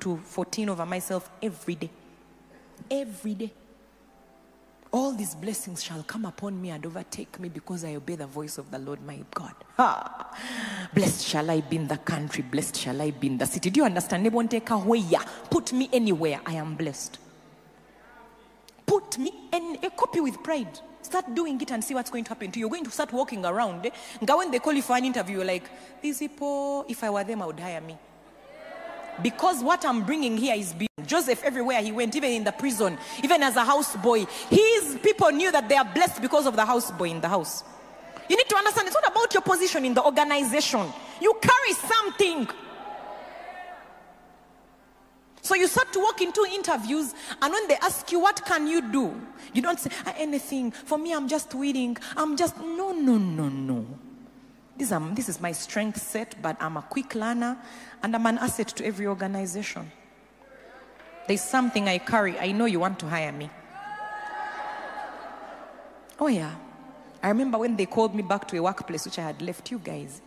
To 0.00 0.16
14 0.16 0.68
over 0.68 0.86
myself 0.86 1.30
every 1.42 1.74
day. 1.74 1.90
Every 2.90 3.34
day. 3.34 3.52
All 4.90 5.12
these 5.12 5.34
blessings 5.34 5.84
shall 5.84 6.02
come 6.02 6.24
upon 6.24 6.60
me 6.60 6.70
and 6.70 6.84
overtake 6.86 7.38
me 7.38 7.50
because 7.50 7.84
I 7.84 7.94
obey 7.96 8.14
the 8.14 8.26
voice 8.26 8.56
of 8.56 8.70
the 8.70 8.78
Lord 8.78 9.04
my 9.04 9.20
God. 9.34 9.52
Ha! 9.76 10.34
Blessed 10.94 11.26
shall 11.26 11.50
I 11.50 11.60
be 11.60 11.76
in 11.76 11.88
the 11.88 11.98
country, 11.98 12.42
blessed 12.42 12.76
shall 12.76 13.02
I 13.02 13.10
be 13.10 13.26
in 13.26 13.36
the 13.36 13.44
city. 13.44 13.68
Do 13.68 13.80
you 13.80 13.84
understand? 13.84 14.24
Put 15.50 15.72
me 15.74 15.90
anywhere, 15.92 16.40
I 16.46 16.54
am 16.54 16.74
blessed. 16.74 17.18
Put 18.86 19.18
me 19.18 19.30
in 19.52 19.78
a 19.82 19.90
copy 19.90 20.20
with 20.20 20.42
pride. 20.42 20.80
Start 21.02 21.34
doing 21.34 21.60
it 21.60 21.70
and 21.70 21.84
see 21.84 21.92
what's 21.92 22.10
going 22.10 22.24
to 22.24 22.30
happen 22.30 22.50
to 22.50 22.58
you. 22.58 22.64
You're 22.64 22.70
going 22.70 22.84
to 22.84 22.90
start 22.90 23.12
walking 23.12 23.44
around. 23.44 23.84
Eh? 23.84 23.90
When 24.20 24.50
they 24.50 24.58
call 24.58 24.72
you 24.72 24.82
for 24.82 24.96
an 24.96 25.04
interview, 25.04 25.36
you're 25.36 25.44
like, 25.44 25.68
these 26.00 26.18
people, 26.18 26.86
if 26.88 27.04
I 27.04 27.10
were 27.10 27.24
them, 27.24 27.42
I 27.42 27.46
would 27.46 27.60
hire 27.60 27.82
me. 27.82 27.98
Because 29.22 29.62
what 29.62 29.84
I'm 29.84 30.04
bringing 30.04 30.36
here 30.36 30.54
is 30.54 30.72
beyond. 30.72 30.88
Joseph, 31.06 31.42
everywhere 31.42 31.80
he 31.82 31.90
went, 31.90 32.14
even 32.16 32.30
in 32.32 32.44
the 32.44 32.52
prison, 32.52 32.98
even 33.24 33.42
as 33.42 33.56
a 33.56 33.64
houseboy, 33.64 34.28
his 34.50 34.98
people 35.02 35.30
knew 35.30 35.50
that 35.50 35.68
they 35.68 35.76
are 35.76 35.84
blessed 35.84 36.20
because 36.20 36.46
of 36.46 36.54
the 36.54 36.62
houseboy 36.62 37.10
in 37.10 37.20
the 37.20 37.28
house. 37.28 37.64
You 38.28 38.36
need 38.36 38.48
to 38.48 38.56
understand 38.56 38.88
it's 38.88 38.96
not 39.02 39.10
about 39.10 39.32
your 39.32 39.40
position 39.42 39.84
in 39.86 39.94
the 39.94 40.04
organization, 40.04 40.86
you 41.20 41.34
carry 41.40 41.72
something. 41.72 42.48
So 45.40 45.54
you 45.54 45.66
start 45.66 45.92
to 45.94 46.00
walk 46.00 46.20
into 46.20 46.46
interviews, 46.52 47.14
and 47.40 47.52
when 47.52 47.68
they 47.68 47.76
ask 47.76 48.12
you, 48.12 48.20
What 48.20 48.44
can 48.44 48.66
you 48.66 48.82
do? 48.82 49.18
You 49.54 49.62
don't 49.62 49.78
say, 49.80 49.90
"Ah, 50.04 50.12
Anything. 50.18 50.72
For 50.72 50.98
me, 50.98 51.14
I'm 51.14 51.26
just 51.26 51.54
waiting. 51.54 51.96
I'm 52.18 52.36
just, 52.36 52.58
no, 52.58 52.92
no, 52.92 53.16
no, 53.16 53.48
no. 53.48 53.86
This, 54.78 54.92
um, 54.92 55.14
this 55.16 55.28
is 55.28 55.40
my 55.40 55.50
strength 55.50 56.00
set, 56.00 56.40
but 56.40 56.56
I'm 56.60 56.76
a 56.76 56.82
quick 56.82 57.16
learner 57.16 57.58
and 58.00 58.14
I'm 58.14 58.24
an 58.26 58.38
asset 58.38 58.68
to 58.68 58.86
every 58.86 59.08
organization. 59.08 59.90
There's 61.26 61.42
something 61.42 61.88
I 61.88 61.98
carry. 61.98 62.38
I 62.38 62.52
know 62.52 62.66
you 62.66 62.78
want 62.78 63.00
to 63.00 63.06
hire 63.06 63.32
me. 63.32 63.50
Oh, 66.20 66.28
yeah. 66.28 66.54
I 67.20 67.28
remember 67.28 67.58
when 67.58 67.76
they 67.76 67.86
called 67.86 68.14
me 68.14 68.22
back 68.22 68.46
to 68.48 68.56
a 68.56 68.62
workplace 68.62 69.04
which 69.04 69.18
I 69.18 69.22
had 69.22 69.42
left 69.42 69.70
you 69.72 69.80
guys. 69.80 70.22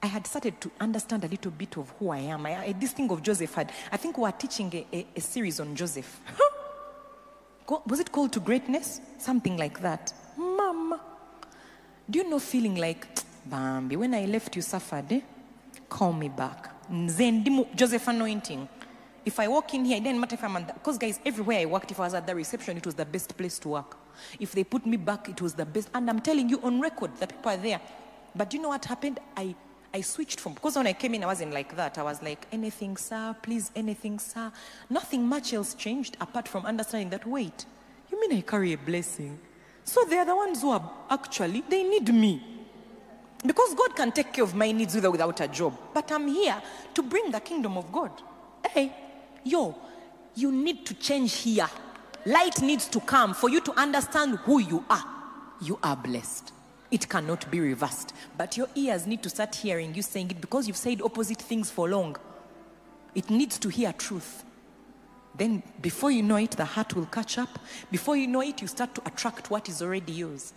I 0.00 0.06
had 0.06 0.26
started 0.26 0.60
to 0.60 0.70
understand 0.80 1.24
a 1.24 1.28
little 1.28 1.50
bit 1.50 1.76
of 1.76 1.92
who 1.98 2.10
I 2.10 2.18
am. 2.18 2.46
I, 2.46 2.58
I, 2.66 2.72
this 2.72 2.92
thing 2.92 3.10
of 3.10 3.22
Joseph 3.22 3.54
had, 3.54 3.72
I 3.90 3.96
think 3.96 4.16
we 4.18 4.22
were 4.22 4.32
teaching 4.32 4.70
a, 4.72 4.86
a, 4.96 5.06
a 5.16 5.20
series 5.20 5.58
on 5.58 5.74
Joseph. 5.74 6.20
Was 7.86 7.98
it 7.98 8.12
called 8.12 8.32
to 8.34 8.40
greatness? 8.40 9.00
Something 9.18 9.56
like 9.56 9.80
that. 9.80 10.12
Mama. 10.36 11.00
Do 12.08 12.18
you 12.18 12.28
know 12.28 12.38
feeling 12.38 12.76
like, 12.76 13.06
Bambi, 13.46 13.96
when 13.96 14.14
I 14.14 14.24
left 14.26 14.56
you 14.56 14.62
suffered, 14.62 15.12
eh? 15.12 15.20
Call 15.88 16.12
me 16.12 16.28
back. 16.28 16.70
Nze 16.90 17.30
ndimu 17.30 17.66
Joseph 17.74 18.08
anointing. 18.08 18.68
If 19.24 19.40
I 19.40 19.48
walk 19.48 19.72
in 19.74 19.84
here, 19.84 19.96
it 19.96 20.04
didn't 20.04 20.20
matter 20.20 20.34
if 20.34 20.44
I'm 20.44 20.64
because 20.64 20.98
guys, 20.98 21.18
everywhere 21.24 21.60
I 21.60 21.64
worked, 21.64 21.90
if 21.90 21.98
I 21.98 22.04
was 22.04 22.14
at 22.14 22.26
the 22.26 22.34
reception, 22.34 22.76
it 22.76 22.84
was 22.84 22.94
the 22.94 23.06
best 23.06 23.36
place 23.36 23.58
to 23.60 23.68
work. 23.70 23.96
If 24.38 24.52
they 24.52 24.64
put 24.64 24.84
me 24.84 24.98
back, 24.98 25.28
it 25.28 25.40
was 25.40 25.54
the 25.54 25.64
best. 25.64 25.88
And 25.94 26.10
I'm 26.10 26.20
telling 26.20 26.48
you 26.48 26.60
on 26.62 26.80
record, 26.80 27.16
the 27.18 27.26
people 27.26 27.52
are 27.52 27.56
there. 27.56 27.80
But 28.34 28.52
you 28.52 28.60
know 28.60 28.68
what 28.68 28.84
happened? 28.84 29.20
I, 29.36 29.54
I 29.94 30.02
switched 30.02 30.40
from, 30.40 30.54
because 30.54 30.76
when 30.76 30.86
I 30.86 30.92
came 30.92 31.14
in, 31.14 31.24
I 31.24 31.26
wasn't 31.26 31.52
like 31.52 31.74
that. 31.76 31.98
I 31.98 32.02
was 32.02 32.22
like, 32.22 32.46
anything, 32.52 32.96
sir, 32.96 33.34
please, 33.42 33.70
anything, 33.74 34.18
sir. 34.18 34.52
Nothing 34.90 35.26
much 35.26 35.54
else 35.54 35.72
changed 35.74 36.16
apart 36.20 36.46
from 36.46 36.66
understanding 36.66 37.10
that, 37.10 37.26
wait, 37.26 37.64
you 38.10 38.20
mean 38.20 38.36
I 38.36 38.40
carry 38.42 38.72
a 38.72 38.78
blessing? 38.78 39.38
So 39.84 40.04
they 40.04 40.18
are 40.18 40.26
the 40.26 40.36
ones 40.36 40.62
who 40.62 40.70
are 40.70 40.90
actually, 41.10 41.64
they 41.68 41.82
need 41.82 42.12
me. 42.12 42.53
Because 43.44 43.74
God 43.74 43.94
can 43.94 44.10
take 44.10 44.32
care 44.32 44.44
of 44.44 44.54
my 44.54 44.72
needs 44.72 44.94
with 44.94 45.04
or 45.04 45.10
without 45.10 45.40
a 45.40 45.48
job. 45.48 45.76
But 45.92 46.10
I'm 46.10 46.28
here 46.28 46.60
to 46.94 47.02
bring 47.02 47.30
the 47.30 47.40
kingdom 47.40 47.76
of 47.76 47.92
God. 47.92 48.10
Hey, 48.70 48.92
yo, 49.44 49.76
you 50.34 50.50
need 50.50 50.86
to 50.86 50.94
change 50.94 51.34
here. 51.34 51.68
Light 52.24 52.62
needs 52.62 52.88
to 52.88 53.00
come 53.00 53.34
for 53.34 53.50
you 53.50 53.60
to 53.60 53.72
understand 53.78 54.38
who 54.44 54.60
you 54.60 54.84
are. 54.88 55.04
You 55.60 55.78
are 55.82 55.96
blessed. 55.96 56.52
It 56.90 57.08
cannot 57.08 57.50
be 57.50 57.60
reversed. 57.60 58.14
But 58.38 58.56
your 58.56 58.68
ears 58.74 59.06
need 59.06 59.22
to 59.24 59.28
start 59.28 59.54
hearing 59.54 59.94
you 59.94 60.02
saying 60.02 60.30
it 60.30 60.40
because 60.40 60.66
you've 60.66 60.76
said 60.76 61.02
opposite 61.02 61.42
things 61.42 61.70
for 61.70 61.88
long. 61.88 62.16
It 63.14 63.28
needs 63.28 63.58
to 63.58 63.68
hear 63.68 63.92
truth. 63.92 64.44
Then, 65.36 65.62
before 65.82 66.10
you 66.10 66.22
know 66.22 66.36
it, 66.36 66.52
the 66.52 66.64
heart 66.64 66.94
will 66.94 67.06
catch 67.06 67.38
up. 67.38 67.58
Before 67.90 68.16
you 68.16 68.26
know 68.26 68.40
it, 68.40 68.62
you 68.62 68.68
start 68.68 68.94
to 68.94 69.02
attract 69.04 69.50
what 69.50 69.68
is 69.68 69.82
already 69.82 70.12
yours. 70.12 70.52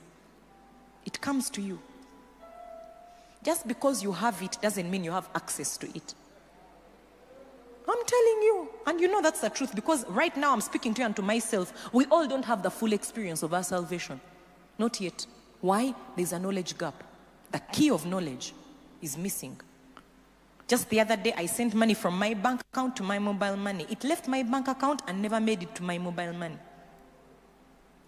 It 1.06 1.20
comes 1.20 1.50
to 1.52 1.62
you. 1.62 1.80
Just 3.48 3.66
because 3.66 4.04
you 4.04 4.12
have 4.12 4.42
it 4.42 4.58
doesn't 4.62 4.92
mean 4.92 5.06
you 5.06 5.12
have 5.14 5.30
access 5.34 5.78
to 5.78 5.88
it. 5.88 6.14
I'm 7.88 8.06
telling 8.06 8.42
you. 8.42 8.68
And 8.86 9.00
you 9.00 9.08
know 9.08 9.22
that's 9.22 9.40
the 9.40 9.50
truth 9.50 9.74
because 9.74 10.06
right 10.10 10.36
now 10.36 10.52
I'm 10.52 10.60
speaking 10.60 10.94
to 10.96 11.02
you 11.02 11.06
and 11.06 11.16
to 11.16 11.22
myself. 11.22 11.72
We 11.94 12.04
all 12.08 12.28
don't 12.28 12.44
have 12.44 12.62
the 12.62 12.70
full 12.70 12.92
experience 12.92 13.44
of 13.44 13.54
our 13.54 13.64
salvation. 13.64 14.20
Not 14.78 15.00
yet. 15.00 15.26
Why? 15.62 15.96
There's 16.18 16.34
a 16.34 16.40
knowledge 16.40 16.78
gap. 16.78 17.02
The 17.54 17.60
key 17.72 17.90
of 17.90 18.06
knowledge 18.06 18.54
is 19.02 19.18
missing. 19.18 19.58
Just 20.68 20.90
the 20.90 21.00
other 21.00 21.16
day, 21.16 21.34
I 21.38 21.46
sent 21.46 21.74
money 21.74 21.94
from 21.94 22.20
my 22.20 22.34
bank 22.34 22.60
account 22.74 22.98
to 22.98 23.04
my 23.04 23.18
mobile 23.18 23.56
money. 23.56 23.86
It 23.90 24.04
left 24.04 24.28
my 24.28 24.44
bank 24.44 24.68
account 24.68 25.04
and 25.08 25.22
never 25.22 25.40
made 25.40 25.64
it 25.64 25.74
to 25.76 25.84
my 25.84 25.98
mobile 25.98 26.34
money. 26.34 26.58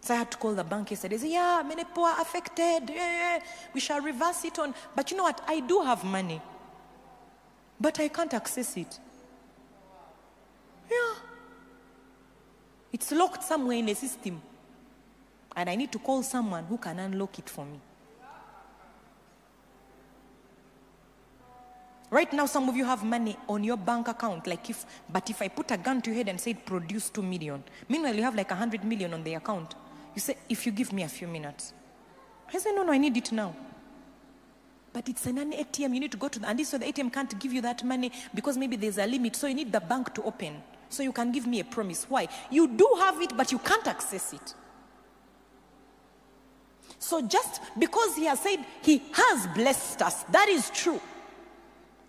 So 0.02 0.14
I 0.14 0.18
had 0.18 0.32
to 0.32 0.38
call 0.38 0.56
the 0.56 0.64
bank 0.64 0.92
yesterday. 0.92 1.18
Say, 1.18 1.34
yeah, 1.34 1.62
many 1.68 1.84
poor 1.84 2.12
affected. 2.20 2.90
Yeah, 2.90 3.38
yeah, 3.38 3.40
we 3.74 3.80
shall 3.80 4.02
reverse 4.02 4.46
it 4.46 4.58
on. 4.58 4.74
But 4.96 5.12
you 5.12 5.18
know 5.18 5.24
what? 5.24 5.42
I 5.48 5.60
do 5.60 5.82
have 5.82 6.04
money, 6.04 6.42
but 7.80 8.00
I 8.00 8.08
can't 8.08 8.34
access 8.34 8.78
it. 8.78 9.00
Yeah. 10.90 11.16
It's 12.92 13.12
locked 13.12 13.44
somewhere 13.44 13.78
in 13.78 13.86
the 13.86 13.94
system. 13.94 14.42
And 15.56 15.70
I 15.70 15.76
need 15.76 15.92
to 15.92 16.00
call 16.00 16.24
someone 16.24 16.64
who 16.66 16.78
can 16.78 16.98
unlock 17.00 17.38
it 17.38 17.50
for 17.50 17.66
me. 17.66 17.80
Right 22.12 22.32
now, 22.34 22.48
some 22.48 22.68
of 22.68 22.76
you 22.76 22.86
have 22.86 23.04
money 23.04 23.38
on 23.48 23.64
your 23.64 23.78
bank 23.78 24.08
account. 24.08 24.48
Like 24.48 24.68
if, 24.70 24.84
but 25.12 25.30
if 25.30 25.42
I 25.42 25.48
put 25.48 25.70
a 25.70 25.78
gun 25.78 26.02
to 26.02 26.10
your 26.10 26.18
head 26.18 26.30
and 26.30 26.42
said 26.42 26.66
produce 26.66 27.10
two 27.10 27.22
million, 27.22 27.64
meanwhile 27.88 28.16
you 28.16 28.24
have 28.24 28.34
like 28.34 28.50
a 28.50 28.56
hundred 28.56 28.84
million 28.84 29.14
on 29.14 29.24
the 29.24 29.36
account. 29.36 29.76
You 30.16 30.22
say, 30.22 30.38
if 30.48 30.66
you 30.66 30.72
give 30.72 30.92
me 30.92 31.04
a 31.04 31.08
few 31.08 31.28
minutes. 31.28 31.74
I 32.54 32.58
say, 32.58 32.72
no, 32.74 32.84
no, 32.84 32.92
I 32.92 32.98
need 32.98 33.16
it 33.16 33.32
now. 33.32 33.56
But 34.92 35.08
it's 35.08 35.26
an 35.28 35.54
ATM. 35.54 35.94
You 35.94 36.00
need 36.00 36.12
to 36.12 36.18
go 36.18 36.28
to 36.28 36.40
the, 36.40 36.48
and 36.50 36.58
this 36.58 36.70
so 36.70 36.78
the 36.78 36.86
ATM 36.86 37.14
can't 37.14 37.40
give 37.40 37.54
you 37.54 37.62
that 37.62 37.84
money 37.84 38.12
because 38.34 38.58
maybe 38.58 38.76
there's 38.76 38.98
a 38.98 39.06
limit. 39.06 39.36
So 39.36 39.48
you 39.48 39.54
need 39.54 39.72
the 39.72 39.80
bank 39.80 40.14
to 40.16 40.24
open. 40.24 40.62
So 40.90 41.04
you 41.04 41.12
can 41.12 41.32
give 41.32 41.46
me 41.46 41.60
a 41.60 41.64
promise. 41.64 42.06
Why? 42.10 42.28
You 42.50 42.68
do 42.68 42.88
have 43.00 43.22
it, 43.22 43.38
but 43.38 43.52
you 43.52 43.60
can't 43.60 43.88
access 43.88 44.34
it. 44.34 44.56
So 46.98 47.22
just 47.22 47.62
because 47.78 48.16
he 48.16 48.26
has 48.26 48.40
said 48.40 48.58
he 48.82 49.02
has 49.14 49.48
blessed 49.56 50.02
us, 50.02 50.24
that 50.24 50.50
is 50.50 50.70
true. 50.72 51.00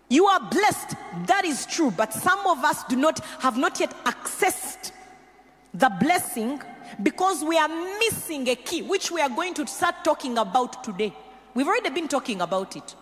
You 0.08 0.26
are 0.26 0.40
blessed, 0.40 0.96
that 1.26 1.44
is 1.44 1.66
true. 1.66 1.92
But 1.92 2.12
some 2.12 2.44
of 2.46 2.64
us 2.64 2.82
do 2.84 2.96
not 2.96 3.24
have 3.40 3.56
not 3.56 3.78
yet 3.78 3.94
accessed 4.04 4.90
the 5.72 5.88
blessing 6.00 6.60
because 7.02 7.42
we 7.44 7.58
are 7.58 7.68
missing 7.68 8.48
a 8.48 8.56
key, 8.56 8.82
which 8.82 9.10
we 9.10 9.20
are 9.20 9.28
going 9.28 9.54
to 9.54 9.66
start 9.66 9.96
talking 10.04 10.38
about 10.38 10.82
today. 10.84 11.12
We've 11.54 11.66
already 11.66 11.90
been 11.90 12.08
talking 12.08 12.40
about 12.40 12.76
it. 12.76 12.94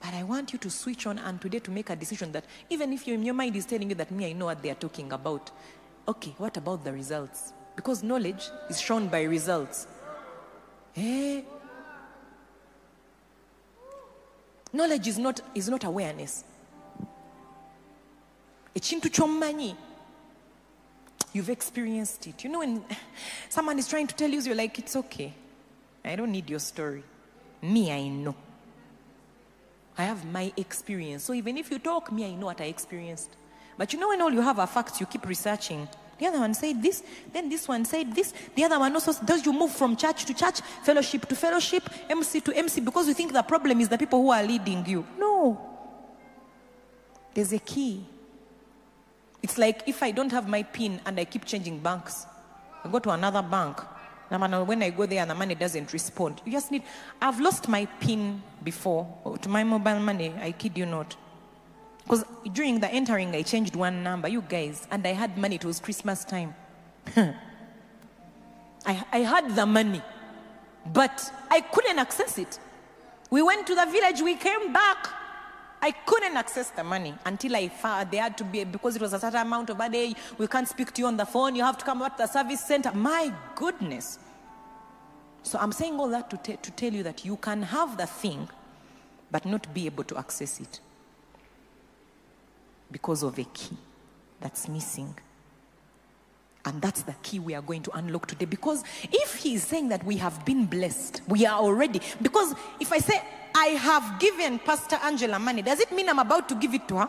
But 0.00 0.14
I 0.14 0.22
want 0.22 0.52
you 0.52 0.58
to 0.60 0.70
switch 0.70 1.06
on 1.06 1.18
and 1.18 1.40
today 1.40 1.58
to 1.58 1.70
make 1.70 1.90
a 1.90 1.96
decision 1.96 2.32
that 2.32 2.44
even 2.70 2.92
if 2.92 3.06
your 3.06 3.34
mind 3.34 3.54
is 3.56 3.66
telling 3.66 3.90
you 3.90 3.94
that 3.96 4.10
me, 4.10 4.30
I 4.30 4.32
know 4.32 4.46
what 4.46 4.62
they 4.62 4.70
are 4.70 4.74
talking 4.74 5.12
about. 5.12 5.50
Okay, 6.08 6.34
what 6.38 6.56
about 6.56 6.84
the 6.84 6.92
results? 6.92 7.52
Because 7.76 8.02
knowledge 8.02 8.48
is 8.68 8.80
shown 8.80 9.08
by 9.08 9.22
results. 9.22 9.86
Eh? 10.96 11.42
Knowledge 14.72 15.08
is 15.08 15.18
not, 15.18 15.40
is 15.54 15.68
not 15.68 15.84
awareness. 15.84 16.44
ekintu 18.74 19.10
ky'omanyi 19.10 19.74
you've 21.32 21.50
experienced 21.50 22.26
it 22.26 22.44
you 22.44 22.50
know 22.50 22.60
when 22.60 22.84
someone 23.48 23.78
is 23.78 23.88
trying 23.88 24.06
to 24.06 24.14
tell 24.14 24.28
you 24.28 24.40
you're 24.40 24.54
like 24.54 24.78
it's 24.78 24.96
okay 24.96 25.32
i 26.04 26.16
don't 26.16 26.32
need 26.32 26.48
your 26.48 26.58
story 26.58 27.02
me 27.62 27.92
i 27.92 28.08
know 28.08 28.34
i 29.96 30.04
have 30.04 30.24
my 30.24 30.52
experience 30.56 31.24
so 31.24 31.32
even 31.32 31.56
if 31.56 31.70
you 31.70 31.78
talk 31.78 32.10
me 32.12 32.24
i 32.24 32.34
know 32.34 32.46
what 32.46 32.60
i 32.60 32.64
experienced 32.64 33.30
but 33.76 33.92
you 33.92 33.98
know 33.98 34.08
when 34.08 34.20
all 34.20 34.32
you 34.32 34.40
have 34.40 34.58
are 34.58 34.66
facts 34.66 35.00
you 35.00 35.06
keep 35.06 35.26
researching 35.26 35.88
the 36.20 36.26
other 36.26 36.38
one 36.38 36.52
said 36.52 36.82
this, 36.82 37.02
then 37.32 37.48
this 37.48 37.66
one 37.66 37.86
said 37.86 38.14
this. 38.14 38.34
The 38.54 38.64
other 38.64 38.78
one 38.78 38.92
also 38.92 39.14
does 39.24 39.44
you 39.44 39.54
move 39.54 39.72
from 39.72 39.96
church 39.96 40.26
to 40.26 40.34
church, 40.34 40.60
fellowship 40.82 41.24
to 41.26 41.34
fellowship, 41.34 41.88
MC 42.10 42.42
to 42.42 42.54
MC, 42.54 42.82
because 42.82 43.08
you 43.08 43.14
think 43.14 43.32
the 43.32 43.42
problem 43.42 43.80
is 43.80 43.88
the 43.88 43.96
people 43.96 44.20
who 44.20 44.30
are 44.30 44.42
leading 44.42 44.84
you. 44.84 45.06
No. 45.18 45.58
There's 47.32 47.54
a 47.54 47.58
key. 47.58 48.04
It's 49.42 49.58
like 49.58 49.82
if 49.86 50.02
I 50.02 50.10
don't 50.10 50.30
have 50.32 50.48
my 50.48 50.62
PIN 50.62 51.00
and 51.06 51.18
I 51.18 51.24
keep 51.24 51.44
changing 51.44 51.78
banks, 51.78 52.26
I 52.84 52.88
go 52.88 52.98
to 52.98 53.10
another 53.10 53.42
bank. 53.42 53.80
And 54.30 54.68
when 54.68 54.82
I 54.82 54.90
go 54.90 55.06
there 55.06 55.22
and 55.22 55.30
the 55.30 55.34
money 55.34 55.56
doesn't 55.56 55.92
respond, 55.92 56.40
you 56.44 56.52
just 56.52 56.70
need. 56.70 56.84
I've 57.20 57.40
lost 57.40 57.68
my 57.68 57.86
PIN 58.00 58.42
before 58.62 59.06
oh, 59.24 59.36
to 59.36 59.48
my 59.48 59.64
mobile 59.64 59.98
money. 59.98 60.32
I 60.40 60.52
kid 60.52 60.78
you 60.78 60.86
not. 60.86 61.16
Because 62.04 62.24
during 62.52 62.78
the 62.80 62.88
entering, 62.88 63.34
I 63.34 63.42
changed 63.42 63.74
one 63.74 64.02
number, 64.02 64.28
you 64.28 64.42
guys, 64.42 64.86
and 64.90 65.04
I 65.06 65.12
had 65.12 65.36
money. 65.36 65.56
It 65.56 65.64
was 65.64 65.80
Christmas 65.80 66.24
time. 66.24 66.54
I, 67.16 67.34
I 69.12 69.18
had 69.18 69.54
the 69.54 69.66
money, 69.66 70.02
but 70.86 71.32
I 71.50 71.60
couldn't 71.60 71.98
access 71.98 72.38
it. 72.38 72.58
We 73.30 73.42
went 73.42 73.66
to 73.66 73.74
the 73.74 73.86
village, 73.86 74.22
we 74.22 74.36
came 74.36 74.72
back. 74.72 75.08
I 75.82 75.92
couldn't 75.92 76.36
access 76.36 76.70
the 76.70 76.84
money 76.84 77.14
until 77.24 77.56
I 77.56 77.68
found 77.68 78.10
there 78.10 78.22
had 78.22 78.36
to 78.38 78.44
be, 78.44 78.64
because 78.64 78.96
it 78.96 79.02
was 79.02 79.12
a 79.12 79.18
certain 79.18 79.40
amount 79.40 79.70
of 79.70 79.80
a 79.80 79.88
day, 79.88 80.14
we 80.36 80.46
can't 80.46 80.68
speak 80.68 80.92
to 80.92 81.02
you 81.02 81.06
on 81.06 81.16
the 81.16 81.24
phone, 81.24 81.54
you 81.54 81.62
have 81.62 81.78
to 81.78 81.84
come 81.84 82.02
out 82.02 82.18
to 82.18 82.24
the 82.24 82.26
service 82.26 82.60
center. 82.64 82.92
My 82.92 83.32
goodness. 83.54 84.18
So 85.42 85.58
I'm 85.58 85.72
saying 85.72 85.98
all 85.98 86.08
that 86.08 86.28
to, 86.30 86.56
to 86.56 86.70
tell 86.72 86.92
you 86.92 87.02
that 87.04 87.24
you 87.24 87.36
can 87.36 87.62
have 87.62 87.96
the 87.96 88.06
thing, 88.06 88.48
but 89.30 89.46
not 89.46 89.72
be 89.72 89.86
able 89.86 90.04
to 90.04 90.18
access 90.18 90.60
it 90.60 90.80
because 92.90 93.22
of 93.22 93.38
a 93.38 93.44
key 93.44 93.76
that's 94.40 94.68
missing. 94.68 95.14
And 96.66 96.82
that's 96.82 97.02
the 97.02 97.14
key 97.22 97.38
we 97.38 97.54
are 97.54 97.62
going 97.62 97.82
to 97.84 97.90
unlock 97.96 98.26
today. 98.26 98.44
Because 98.44 98.84
if 99.04 99.36
he 99.36 99.54
is 99.54 99.62
saying 99.62 99.88
that 99.88 100.04
we 100.04 100.18
have 100.18 100.44
been 100.44 100.66
blessed, 100.66 101.22
we 101.26 101.46
are 101.46 101.58
already. 101.58 102.02
Because 102.20 102.54
if 102.78 102.92
I 102.92 102.98
say, 102.98 103.22
I 103.54 103.66
have 103.68 104.18
given 104.18 104.58
Pastor 104.58 104.96
Angela 105.02 105.38
money, 105.38 105.62
does 105.62 105.80
it 105.80 105.92
mean 105.92 106.08
I'm 106.08 106.18
about 106.18 106.48
to 106.48 106.54
give 106.54 106.74
it 106.74 106.86
to 106.88 106.96
her? 106.98 107.08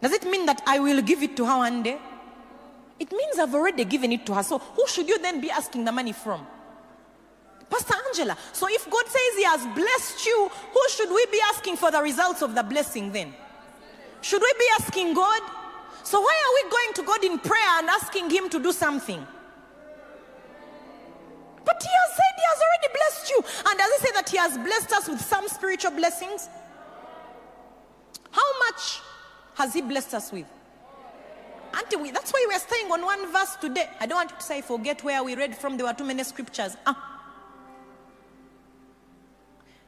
Does 0.00 0.12
it 0.12 0.24
mean 0.24 0.46
that 0.46 0.62
I 0.66 0.78
will 0.78 1.00
give 1.02 1.22
it 1.22 1.36
to 1.36 1.46
her 1.46 1.58
one 1.58 1.82
day? 1.82 1.98
It 2.98 3.10
means 3.10 3.38
I've 3.38 3.54
already 3.54 3.84
given 3.84 4.12
it 4.12 4.26
to 4.26 4.34
her. 4.34 4.42
So 4.42 4.58
who 4.58 4.86
should 4.86 5.08
you 5.08 5.18
then 5.18 5.40
be 5.40 5.50
asking 5.50 5.84
the 5.84 5.92
money 5.92 6.12
from? 6.12 6.46
Pastor 7.68 7.94
Angela. 8.08 8.36
So 8.52 8.68
if 8.70 8.88
God 8.88 9.06
says 9.06 9.36
He 9.36 9.44
has 9.44 9.66
blessed 9.74 10.26
you, 10.26 10.50
who 10.72 10.88
should 10.90 11.08
we 11.10 11.26
be 11.26 11.40
asking 11.48 11.76
for 11.76 11.90
the 11.90 12.00
results 12.02 12.42
of 12.42 12.54
the 12.54 12.62
blessing 12.62 13.12
then? 13.12 13.34
Should 14.20 14.42
we 14.42 14.52
be 14.58 14.66
asking 14.80 15.14
God? 15.14 15.42
So 16.02 16.20
why 16.20 16.34
are 16.46 16.64
we 16.64 16.70
going 16.70 16.94
to 16.94 17.02
God 17.02 17.24
in 17.24 17.38
prayer 17.38 17.78
and 17.78 17.88
asking 17.88 18.30
Him 18.30 18.48
to 18.50 18.58
do 18.60 18.72
something? 18.72 19.26
But 21.64 21.82
He 21.82 21.88
has 21.88 22.10
said 22.16 22.34
He 22.36 22.42
has 22.50 22.60
already 22.62 22.88
blessed 22.92 23.30
you. 23.30 23.70
And 23.70 23.78
does 23.78 23.92
He 23.92 24.06
say 24.06 24.12
that 24.14 24.28
He 24.28 24.36
has 24.36 24.58
blessed 24.58 24.92
us 24.92 25.08
with 25.08 25.20
some 25.20 25.48
spiritual 25.48 25.92
blessings? 25.92 26.48
How 28.30 28.58
much 28.58 29.00
has 29.54 29.72
He 29.72 29.82
blessed 29.82 30.14
us 30.14 30.32
with? 30.32 30.46
Auntie, 31.76 31.96
we, 31.96 32.10
that's 32.12 32.32
why 32.32 32.46
we're 32.48 32.58
staying 32.58 32.90
on 32.92 33.02
one 33.02 33.32
verse 33.32 33.56
today. 33.56 33.88
I 33.98 34.06
don't 34.06 34.16
want 34.16 34.30
you 34.30 34.36
to 34.36 34.42
say, 34.42 34.60
forget 34.60 35.02
where 35.02 35.24
we 35.24 35.34
read 35.34 35.56
from. 35.56 35.76
There 35.76 35.86
were 35.86 35.92
too 35.92 36.04
many 36.04 36.22
scriptures. 36.22 36.76
Ah. 36.86 37.10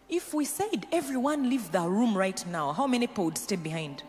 If 0.08 0.34
we 0.34 0.44
said 0.44 0.86
everyone 0.92 1.48
leave 1.48 1.72
the 1.72 1.82
room 1.82 2.16
right 2.16 2.44
now, 2.46 2.72
how 2.72 2.86
many 2.86 3.06
people 3.06 3.26
would 3.26 3.38
stay 3.38 3.56
behind? 3.56 4.02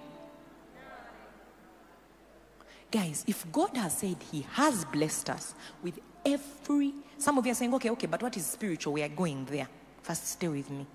Guys, 2.91 3.23
if 3.27 3.51
God 3.51 3.75
has 3.75 3.97
said 3.97 4.17
He 4.31 4.45
has 4.53 4.85
blessed 4.85 5.29
us 5.29 5.53
with 5.83 5.99
every, 6.25 6.93
some 7.17 7.37
of 7.37 7.45
you 7.45 7.51
are 7.51 7.55
saying, 7.55 7.73
okay, 7.75 7.89
okay, 7.91 8.07
but 8.07 8.21
what 8.21 8.37
is 8.37 8.45
spiritual? 8.45 8.93
We 8.93 9.03
are 9.03 9.09
going 9.09 9.45
there. 9.45 9.67
First, 10.01 10.27
stay 10.27 10.47
with 10.47 10.69
me. 10.69 10.85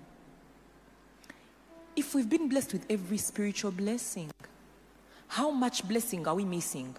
If 1.95 2.15
we've 2.15 2.29
been 2.29 2.49
blessed 2.49 2.73
with 2.73 2.85
every 2.89 3.17
spiritual 3.17 3.71
blessing, 3.71 4.31
how 5.27 5.51
much 5.51 5.87
blessing 5.87 6.27
are 6.27 6.35
we 6.35 6.45
missing? 6.45 6.95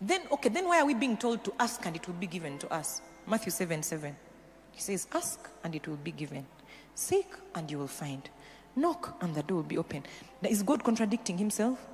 Then, 0.00 0.22
okay, 0.30 0.48
then 0.48 0.66
why 0.66 0.80
are 0.80 0.86
we 0.86 0.94
being 0.94 1.16
told 1.16 1.42
to 1.44 1.52
ask 1.58 1.84
and 1.84 1.96
it 1.96 2.06
will 2.06 2.14
be 2.14 2.28
given 2.28 2.58
to 2.60 2.72
us? 2.72 3.02
Matthew 3.26 3.50
7 3.50 3.82
7. 3.82 4.16
He 4.72 4.80
says, 4.80 5.08
Ask 5.12 5.48
and 5.64 5.74
it 5.74 5.88
will 5.88 5.96
be 5.96 6.12
given. 6.12 6.46
Seek 6.94 7.26
and 7.54 7.68
you 7.70 7.78
will 7.78 7.88
find. 7.88 8.28
Knock 8.76 9.16
and 9.20 9.34
the 9.34 9.42
door 9.42 9.56
will 9.56 9.64
be 9.64 9.78
open. 9.78 10.04
Is 10.42 10.62
God 10.62 10.84
contradicting 10.84 11.36
himself? 11.36 11.84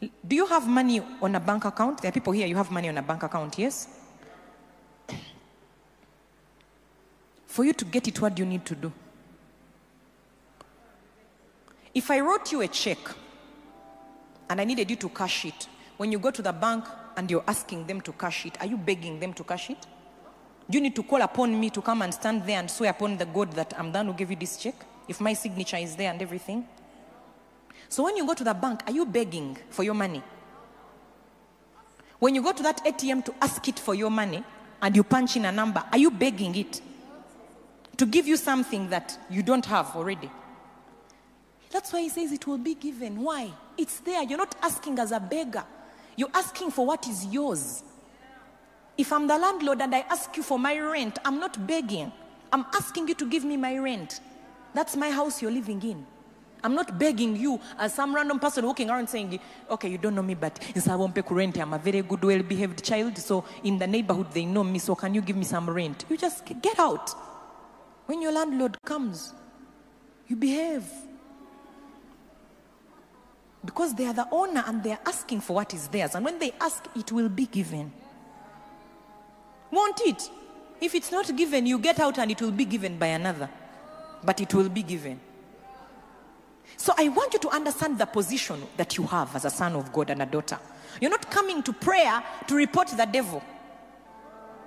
Do 0.00 0.36
you 0.36 0.46
have 0.46 0.66
money 0.68 1.02
on 1.22 1.34
a 1.34 1.40
bank 1.40 1.64
account? 1.64 2.02
There 2.02 2.08
are 2.08 2.12
people 2.12 2.32
here, 2.32 2.46
you 2.46 2.56
have 2.56 2.70
money 2.70 2.88
on 2.88 2.98
a 2.98 3.02
bank 3.02 3.22
account, 3.22 3.58
yes? 3.58 3.88
For 7.46 7.64
you 7.64 7.72
to 7.72 7.84
get 7.84 8.08
it, 8.08 8.20
what 8.20 8.34
do 8.34 8.42
you 8.42 8.48
need 8.48 8.64
to 8.66 8.74
do? 8.74 8.92
If 11.94 12.10
I 12.10 12.20
wrote 12.20 12.50
you 12.50 12.60
a 12.62 12.68
check 12.68 12.98
and 14.50 14.60
I 14.60 14.64
needed 14.64 14.90
you 14.90 14.96
to 14.96 15.08
cash 15.08 15.44
it, 15.44 15.68
when 15.96 16.10
you 16.10 16.18
go 16.18 16.32
to 16.32 16.42
the 16.42 16.52
bank 16.52 16.84
and 17.16 17.30
you're 17.30 17.44
asking 17.46 17.86
them 17.86 18.00
to 18.00 18.12
cash 18.12 18.46
it, 18.46 18.60
are 18.60 18.66
you 18.66 18.76
begging 18.76 19.20
them 19.20 19.32
to 19.34 19.44
cash 19.44 19.70
it? 19.70 19.86
Do 20.68 20.78
you 20.78 20.82
need 20.82 20.96
to 20.96 21.04
call 21.04 21.22
upon 21.22 21.58
me 21.58 21.70
to 21.70 21.80
come 21.80 22.02
and 22.02 22.12
stand 22.12 22.44
there 22.44 22.58
and 22.58 22.68
swear 22.70 22.90
upon 22.90 23.18
the 23.18 23.26
God 23.26 23.52
that 23.52 23.72
I'm 23.78 23.92
the 23.92 23.98
one 23.98 24.06
who 24.06 24.14
gave 24.14 24.30
you 24.30 24.36
this 24.36 24.56
check? 24.56 24.74
If 25.06 25.20
my 25.20 25.34
signature 25.34 25.76
is 25.76 25.94
there 25.94 26.10
and 26.10 26.20
everything? 26.20 26.66
So 27.94 28.02
when 28.02 28.16
you 28.16 28.26
go 28.26 28.34
to 28.34 28.42
the 28.42 28.54
bank, 28.54 28.82
are 28.88 28.92
you 28.92 29.06
begging 29.06 29.56
for 29.70 29.84
your 29.84 29.94
money? 29.94 30.20
When 32.18 32.34
you 32.34 32.42
go 32.42 32.50
to 32.50 32.62
that 32.64 32.84
ATM 32.84 33.24
to 33.26 33.34
ask 33.40 33.68
it 33.68 33.78
for 33.78 33.94
your 33.94 34.10
money 34.10 34.42
and 34.82 34.96
you 34.96 35.04
punch 35.04 35.36
in 35.36 35.44
a 35.44 35.52
number, 35.52 35.80
are 35.92 35.98
you 35.98 36.10
begging 36.10 36.56
it 36.56 36.80
to 37.96 38.04
give 38.04 38.26
you 38.26 38.36
something 38.36 38.90
that 38.90 39.16
you 39.30 39.44
don't 39.44 39.64
have 39.66 39.94
already? 39.94 40.28
That's 41.70 41.92
why 41.92 42.00
he 42.00 42.08
says 42.08 42.32
it 42.32 42.48
will 42.48 42.58
be 42.58 42.74
given. 42.74 43.22
Why? 43.22 43.52
It's 43.78 44.00
there. 44.00 44.24
You're 44.24 44.38
not 44.38 44.56
asking 44.60 44.98
as 44.98 45.12
a 45.12 45.20
beggar, 45.20 45.62
you're 46.16 46.34
asking 46.34 46.72
for 46.72 46.84
what 46.84 47.06
is 47.06 47.24
yours. 47.26 47.84
If 48.98 49.12
I'm 49.12 49.28
the 49.28 49.38
landlord 49.38 49.80
and 49.80 49.94
I 49.94 50.00
ask 50.00 50.36
you 50.36 50.42
for 50.42 50.58
my 50.58 50.76
rent, 50.80 51.20
I'm 51.24 51.38
not 51.38 51.64
begging. 51.64 52.10
I'm 52.52 52.66
asking 52.74 53.06
you 53.06 53.14
to 53.14 53.30
give 53.30 53.44
me 53.44 53.56
my 53.56 53.78
rent. 53.78 54.18
That's 54.74 54.96
my 54.96 55.12
house 55.12 55.40
you're 55.40 55.52
living 55.52 55.80
in. 55.84 56.04
I'm 56.64 56.74
not 56.74 56.98
begging 56.98 57.36
you 57.36 57.60
as 57.78 57.92
some 57.92 58.14
random 58.14 58.38
person 58.40 58.64
walking 58.64 58.88
around 58.88 59.06
saying, 59.06 59.38
okay, 59.70 59.90
you 59.90 59.98
don't 59.98 60.14
know 60.14 60.22
me, 60.22 60.32
but 60.34 60.58
in 60.74 60.80
Savompe 60.80 61.22
rent, 61.30 61.58
I'm 61.58 61.74
a 61.74 61.78
very 61.78 62.00
good, 62.00 62.24
well 62.24 62.42
behaved 62.42 62.82
child. 62.82 63.18
So 63.18 63.44
in 63.62 63.78
the 63.78 63.86
neighborhood, 63.86 64.32
they 64.32 64.46
know 64.46 64.64
me. 64.64 64.78
So 64.78 64.94
can 64.94 65.14
you 65.14 65.20
give 65.20 65.36
me 65.36 65.44
some 65.44 65.68
rent? 65.68 66.06
You 66.08 66.16
just 66.16 66.42
get 66.62 66.78
out. 66.78 67.10
When 68.06 68.22
your 68.22 68.32
landlord 68.32 68.78
comes, 68.82 69.34
you 70.26 70.36
behave. 70.36 70.84
Because 73.62 73.94
they 73.94 74.06
are 74.06 74.14
the 74.14 74.26
owner 74.30 74.64
and 74.66 74.82
they 74.82 74.92
are 74.92 75.00
asking 75.04 75.42
for 75.42 75.56
what 75.56 75.74
is 75.74 75.88
theirs. 75.88 76.14
And 76.14 76.24
when 76.24 76.38
they 76.38 76.52
ask, 76.60 76.86
it 76.96 77.12
will 77.12 77.28
be 77.28 77.44
given. 77.44 77.92
Won't 79.70 80.00
it. 80.00 80.30
If 80.80 80.94
it's 80.94 81.12
not 81.12 81.34
given, 81.36 81.66
you 81.66 81.78
get 81.78 82.00
out 82.00 82.18
and 82.18 82.30
it 82.30 82.40
will 82.40 82.50
be 82.52 82.64
given 82.64 82.98
by 82.98 83.08
another. 83.08 83.50
But 84.22 84.40
it 84.40 84.54
will 84.54 84.70
be 84.70 84.82
given. 84.82 85.20
So 86.76 86.92
I 86.96 87.08
want 87.08 87.32
you 87.32 87.38
to 87.40 87.48
understand 87.48 87.98
the 87.98 88.06
position 88.06 88.62
that 88.76 88.96
you 88.96 89.04
have 89.04 89.34
as 89.36 89.44
a 89.44 89.50
son 89.50 89.74
of 89.76 89.92
God 89.92 90.10
and 90.10 90.22
a 90.22 90.26
daughter. 90.26 90.58
You're 91.00 91.10
not 91.10 91.30
coming 91.30 91.62
to 91.62 91.72
prayer 91.72 92.22
to 92.46 92.54
report 92.54 92.88
the 92.88 93.06
devil. 93.06 93.42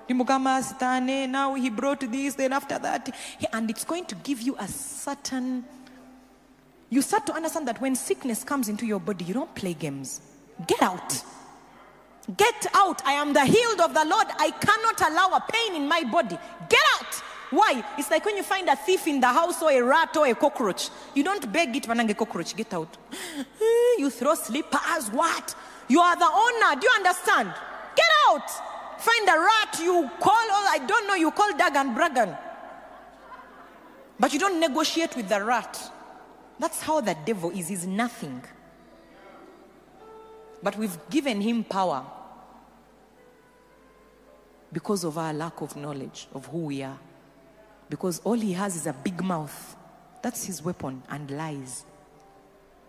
Now 0.09 1.53
he 1.55 1.69
brought 1.69 1.99
this, 1.99 2.35
then 2.35 2.53
after 2.53 2.79
that. 2.79 3.13
And 3.51 3.69
it's 3.69 3.83
going 3.83 4.05
to 4.05 4.15
give 4.15 4.41
you 4.41 4.55
a 4.57 4.67
certain. 4.67 5.65
You 6.89 7.01
start 7.01 7.25
to 7.25 7.33
understand 7.33 7.67
that 7.67 7.81
when 7.81 7.95
sickness 7.95 8.43
comes 8.43 8.69
into 8.69 8.85
your 8.85 8.99
body, 8.99 9.25
you 9.25 9.33
don't 9.33 9.53
play 9.53 9.73
games. 9.73 10.21
Get 10.65 10.81
out. 10.81 11.21
Get 12.35 12.67
out. 12.73 13.05
I 13.05 13.13
am 13.13 13.33
the 13.33 13.45
healed 13.45 13.81
of 13.81 13.93
the 13.93 14.05
Lord. 14.05 14.27
I 14.39 14.51
cannot 14.51 15.01
allow 15.01 15.35
a 15.37 15.43
pain 15.51 15.75
in 15.75 15.87
my 15.87 16.03
body. 16.03 16.37
Get 16.69 16.81
out. 16.99 17.21
Why? 17.49 17.83
It's 17.97 18.11
like 18.11 18.25
when 18.25 18.35
you 18.35 18.43
find 18.43 18.67
a 18.67 18.75
thief 18.75 19.07
in 19.07 19.21
the 19.21 19.27
house 19.27 19.61
or 19.61 19.71
a 19.71 19.81
rat 19.81 20.15
or 20.17 20.27
a 20.27 20.35
cockroach. 20.35 20.89
You 21.13 21.23
don't 21.23 21.51
beg 21.51 21.75
it, 21.75 21.87
manange 21.87 22.15
cockroach, 22.17 22.55
get 22.55 22.73
out. 22.73 22.97
You 23.97 24.11
throw 24.11 24.35
slippers, 24.35 25.09
what? 25.11 25.55
You 25.87 25.99
are 26.01 26.15
the 26.15 26.25
owner. 26.25 26.79
Do 26.79 26.85
you 26.87 26.93
understand? 26.95 27.53
Get 27.95 28.05
out. 28.29 28.49
Find 28.99 29.27
a 29.27 29.39
rat, 29.39 29.79
you 29.81 30.09
call, 30.19 30.33
or 30.33 30.63
I 30.69 30.79
don't 30.85 31.07
know, 31.07 31.15
you 31.15 31.31
call 31.31 31.51
Dagan 31.53 31.95
Bragan. 31.95 32.37
But 34.19 34.33
you 34.33 34.39
don't 34.39 34.59
negotiate 34.59 35.15
with 35.15 35.29
the 35.29 35.43
rat. 35.43 35.79
That's 36.59 36.81
how 36.81 37.01
the 37.01 37.15
devil 37.25 37.51
is. 37.51 37.67
He's 37.67 37.85
nothing. 37.85 38.43
But 40.61 40.77
we've 40.77 40.97
given 41.09 41.39
him 41.41 41.63
power 41.63 42.03
because 44.73 45.03
of 45.03 45.17
our 45.17 45.33
lack 45.33 45.61
of 45.61 45.75
knowledge 45.75 46.27
of 46.33 46.47
who 46.47 46.65
we 46.65 46.83
are. 46.83 46.97
Because 47.89 48.19
all 48.23 48.33
he 48.33 48.53
has 48.53 48.75
is 48.75 48.87
a 48.87 48.93
big 48.93 49.23
mouth. 49.23 49.75
That's 50.21 50.45
his 50.45 50.63
weapon 50.63 51.03
and 51.09 51.29
lies. 51.31 51.85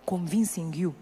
Convincing 0.06 0.72
you 0.72 0.94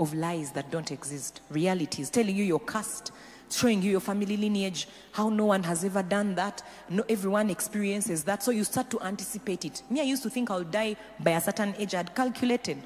of 0.00 0.14
lies 0.14 0.52
that 0.52 0.70
don't 0.70 0.90
exist. 0.90 1.40
Realities, 1.50 2.10
telling 2.10 2.34
you 2.34 2.44
you're 2.44 2.58
cursed, 2.58 3.12
showing 3.50 3.82
you 3.82 3.90
your 3.90 4.00
family 4.00 4.36
lineage, 4.36 4.88
how 5.12 5.28
no 5.28 5.46
one 5.46 5.62
has 5.62 5.84
ever 5.84 6.02
done 6.02 6.34
that. 6.34 6.62
No, 6.88 7.04
everyone 7.08 7.50
experiences 7.50 8.24
that. 8.24 8.42
So 8.42 8.50
you 8.50 8.64
start 8.64 8.90
to 8.90 9.00
anticipate 9.00 9.64
it. 9.64 9.82
Me, 9.90 10.00
I 10.00 10.04
used 10.04 10.22
to 10.22 10.30
think 10.30 10.50
I'll 10.50 10.64
die 10.64 10.96
by 11.20 11.32
a 11.32 11.40
certain 11.40 11.74
age. 11.78 11.94
I'd 11.94 12.14
calculated 12.14 12.78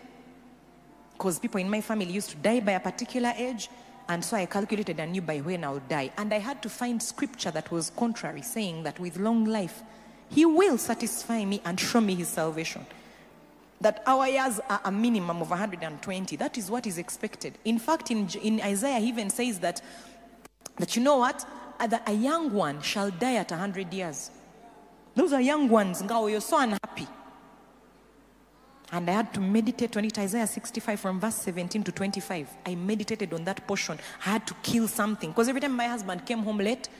because 1.22 1.38
people 1.38 1.60
in 1.60 1.70
my 1.70 1.80
family 1.80 2.10
used 2.10 2.30
to 2.30 2.36
die 2.36 2.58
by 2.58 2.72
a 2.72 2.80
particular 2.80 3.32
age 3.36 3.68
and 4.08 4.24
so 4.24 4.36
i 4.36 4.44
calculated 4.44 4.98
and 4.98 5.12
knew 5.12 5.22
by 5.22 5.38
when 5.38 5.62
i'll 5.62 5.82
die 5.88 6.10
and 6.16 6.34
i 6.34 6.38
had 6.38 6.60
to 6.60 6.68
find 6.68 7.00
scripture 7.00 7.52
that 7.52 7.70
was 7.70 7.90
contrary 7.90 8.42
saying 8.42 8.82
that 8.82 8.98
with 8.98 9.16
long 9.18 9.44
life 9.44 9.82
he 10.32 10.46
will 10.46 10.78
satisfy 10.78 11.44
me 11.44 11.60
and 11.64 11.78
show 11.78 12.00
me 12.00 12.14
his 12.14 12.28
salvation. 12.28 12.86
That 13.80 14.02
our 14.06 14.28
years 14.28 14.60
are 14.68 14.80
a 14.84 14.92
minimum 14.92 15.42
of 15.42 15.50
120 15.50 16.36
that 16.36 16.56
is 16.56 16.70
what 16.70 16.86
is 16.86 16.98
expected. 16.98 17.58
In 17.64 17.78
fact 17.78 18.10
in, 18.10 18.28
in 18.42 18.60
isaiah 18.60 18.98
he 18.98 19.08
even 19.08 19.30
says 19.30 19.58
that 19.60 19.82
that 20.78 20.96
you 20.96 21.02
know 21.02 21.18
what? 21.18 21.46
That 21.78 22.08
a 22.08 22.12
young 22.12 22.52
one 22.52 22.80
shall 22.80 23.10
die 23.10 23.34
at 23.34 23.50
100 23.50 23.92
years. 23.92 24.30
Those 25.14 25.32
are 25.32 25.40
young 25.40 25.68
ones. 25.68 26.00
Ngao 26.00 26.30
you're 26.30 26.40
so 26.40 26.58
unhappy. 26.58 27.08
And 28.92 29.08
I 29.08 29.14
had 29.14 29.32
to 29.34 29.40
meditate 29.40 29.96
on 29.96 30.04
it, 30.04 30.18
Isaiah 30.18 30.46
65 30.46 31.00
from 31.00 31.18
verse 31.18 31.36
17 31.36 31.82
to 31.84 31.92
25. 31.92 32.48
I 32.66 32.74
meditated 32.74 33.32
on 33.32 33.42
that 33.44 33.66
portion. 33.66 33.98
I 34.26 34.30
had 34.30 34.46
to 34.46 34.54
kill 34.62 34.86
something. 34.86 35.30
Because 35.30 35.48
every 35.48 35.62
time 35.62 35.74
my 35.74 35.86
husband 35.86 36.26
came 36.26 36.40
home 36.40 36.58
late, 36.58 36.90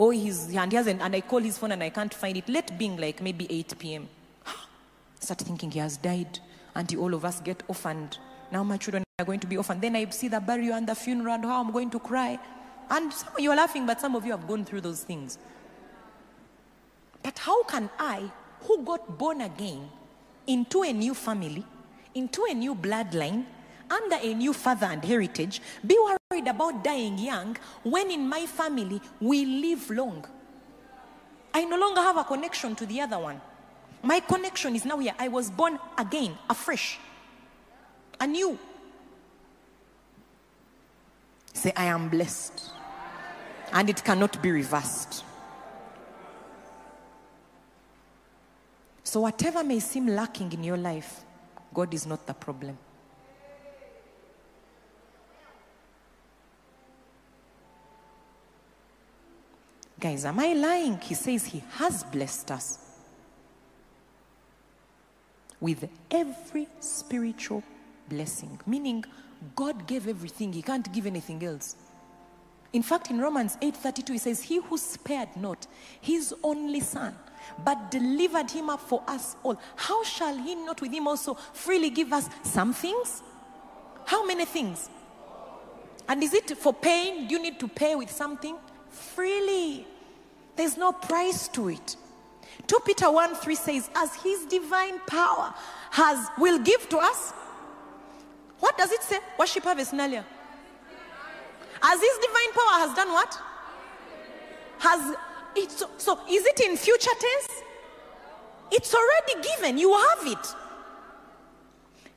oh, 0.00 0.10
he's, 0.10 0.54
and 0.54 0.72
he 0.72 0.76
hasn't, 0.76 1.02
and 1.02 1.14
I 1.14 1.20
call 1.20 1.40
his 1.40 1.58
phone 1.58 1.72
and 1.72 1.82
I 1.82 1.90
can't 1.90 2.12
find 2.12 2.36
it. 2.36 2.48
Late 2.48 2.76
being 2.78 2.96
like 2.96 3.20
maybe 3.20 3.46
8 3.50 3.78
p.m. 3.78 4.08
Start 5.20 5.40
thinking 5.40 5.70
he 5.70 5.78
has 5.78 5.98
died. 5.98 6.40
Until 6.74 7.00
all 7.02 7.14
of 7.14 7.24
us 7.24 7.40
get 7.40 7.62
orphaned. 7.68 8.18
Now 8.50 8.62
my 8.62 8.76
children 8.76 9.04
are 9.18 9.24
going 9.24 9.40
to 9.40 9.46
be 9.46 9.56
orphaned. 9.56 9.82
Then 9.82 9.96
I 9.96 10.08
see 10.10 10.28
the 10.28 10.40
burial 10.40 10.74
and 10.74 10.86
the 10.86 10.94
funeral 10.94 11.34
and 11.34 11.44
how 11.44 11.60
I'm 11.60 11.72
going 11.72 11.90
to 11.90 11.98
cry. 11.98 12.38
And 12.88 13.12
some 13.12 13.34
of 13.34 13.40
you 13.40 13.50
are 13.50 13.56
laughing, 13.56 13.86
but 13.86 14.00
some 14.00 14.14
of 14.16 14.24
you 14.24 14.30
have 14.30 14.46
gone 14.46 14.64
through 14.64 14.80
those 14.80 15.02
things. 15.02 15.38
But 17.22 17.38
how 17.40 17.64
can 17.64 17.90
I, 17.98 18.30
who 18.62 18.82
got 18.84 19.18
born 19.18 19.42
again, 19.42 19.90
into 20.46 20.82
a 20.82 20.92
new 20.92 21.12
family, 21.12 21.66
into 22.14 22.46
a 22.48 22.54
new 22.54 22.74
bloodline, 22.74 23.44
under 23.90 24.16
a 24.16 24.34
new 24.34 24.52
father 24.52 24.86
and 24.86 25.04
heritage, 25.04 25.60
be 25.86 25.98
worried 25.98 26.46
about 26.46 26.84
dying 26.84 27.18
young 27.18 27.56
when 27.82 28.10
in 28.10 28.28
my 28.28 28.46
family 28.46 29.00
we 29.20 29.44
live 29.44 29.90
long? 29.90 30.24
I 31.52 31.64
no 31.64 31.78
longer 31.78 32.00
have 32.00 32.16
a 32.16 32.24
connection 32.24 32.76
to 32.76 32.86
the 32.86 33.00
other 33.00 33.18
one. 33.18 33.40
My 34.02 34.20
connection 34.20 34.74
is 34.74 34.84
now 34.84 34.98
here. 34.98 35.14
I 35.18 35.28
was 35.28 35.50
born 35.50 35.78
again, 35.98 36.36
afresh, 36.48 36.98
anew. 38.18 38.58
Say, 41.52 41.72
I 41.76 41.86
am 41.86 42.08
blessed. 42.08 42.70
And 43.72 43.90
it 43.90 44.02
cannot 44.02 44.40
be 44.40 44.50
reversed. 44.50 45.24
So, 49.04 49.20
whatever 49.20 49.64
may 49.64 49.80
seem 49.80 50.06
lacking 50.06 50.52
in 50.52 50.62
your 50.62 50.76
life, 50.76 51.24
God 51.74 51.92
is 51.92 52.06
not 52.06 52.26
the 52.26 52.34
problem. 52.34 52.78
Guys, 60.00 60.24
am 60.24 60.40
I 60.40 60.54
lying? 60.54 60.98
He 60.98 61.14
says 61.14 61.44
He 61.44 61.62
has 61.72 62.02
blessed 62.04 62.50
us 62.50 62.78
with 65.60 65.88
every 66.10 66.66
spiritual 66.80 67.62
blessing, 68.08 68.58
meaning 68.66 69.04
God 69.54 69.86
gave 69.86 70.08
everything, 70.08 70.52
He 70.52 70.62
can't 70.62 70.90
give 70.90 71.06
anything 71.06 71.44
else. 71.44 71.76
In 72.72 72.82
fact, 72.82 73.10
in 73.10 73.20
Romans 73.20 73.56
8:32, 73.60 74.12
he 74.12 74.18
says, 74.18 74.42
He 74.42 74.58
who 74.58 74.78
spared 74.78 75.36
not 75.36 75.66
his 76.00 76.34
only 76.42 76.80
son, 76.80 77.16
but 77.64 77.90
delivered 77.90 78.50
him 78.50 78.70
up 78.70 78.80
for 78.80 79.02
us 79.08 79.34
all, 79.42 79.60
how 79.74 80.04
shall 80.04 80.36
he 80.36 80.54
not 80.54 80.80
with 80.80 80.92
him 80.92 81.08
also 81.08 81.34
freely 81.34 81.90
give 81.90 82.12
us 82.12 82.28
some 82.44 82.72
things? 82.72 83.22
How 84.04 84.24
many 84.24 84.44
things? 84.44 84.88
And 86.08 86.22
is 86.22 86.32
it 86.32 86.56
for 86.58 86.72
paying? 86.72 87.26
Do 87.26 87.34
you 87.34 87.42
need 87.42 87.58
to 87.60 87.68
pay 87.68 87.94
with 87.96 88.10
something? 88.10 88.56
Freely. 88.88 89.86
There's 90.60 90.76
no 90.76 90.92
price 90.92 91.48
to 91.56 91.70
it. 91.70 91.96
2 92.66 92.80
Peter 92.84 93.10
1 93.10 93.34
3 93.34 93.54
says, 93.54 93.88
As 93.96 94.14
his 94.16 94.44
divine 94.44 94.98
power 95.06 95.54
has 95.90 96.28
will 96.36 96.58
give 96.58 96.86
to 96.90 96.98
us. 96.98 97.32
What 98.58 98.76
does 98.76 98.92
it 98.92 99.02
say? 99.02 99.20
Worship 99.38 99.64
earlier. 99.64 100.22
As 101.82 101.98
his 101.98 102.18
divine 102.26 102.52
power 102.52 102.78
has 102.84 102.94
done 102.94 103.08
what? 103.08 103.38
Has 104.80 105.16
it 105.56 105.70
so, 105.70 105.88
so 105.96 106.18
is 106.28 106.44
it 106.44 106.60
in 106.60 106.76
future 106.76 107.16
tense? 107.18 107.62
It's 108.70 108.94
already 108.94 109.48
given. 109.48 109.78
You 109.78 109.94
have 109.94 110.26
it. 110.26 110.54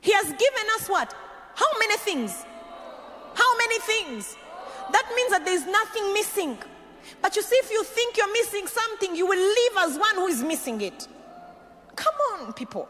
He 0.02 0.12
has 0.12 0.26
given 0.26 0.66
us 0.74 0.86
what? 0.86 1.14
How 1.54 1.78
many 1.78 1.96
things? 1.96 2.44
How 3.32 3.56
many 3.56 3.78
things? 3.78 4.36
That 4.92 5.10
means 5.16 5.30
that 5.30 5.46
there's 5.46 5.64
nothing 5.64 6.12
missing. 6.12 6.58
But 7.20 7.36
you 7.36 7.42
see, 7.42 7.56
if 7.56 7.70
you 7.70 7.84
think 7.84 8.16
you're 8.16 8.32
missing 8.32 8.66
something, 8.66 9.14
you 9.14 9.26
will 9.26 9.38
live 9.38 9.90
as 9.90 9.98
one 9.98 10.14
who 10.16 10.26
is 10.26 10.42
missing 10.42 10.80
it. 10.80 11.06
Come 11.96 12.14
on, 12.34 12.52
people. 12.52 12.88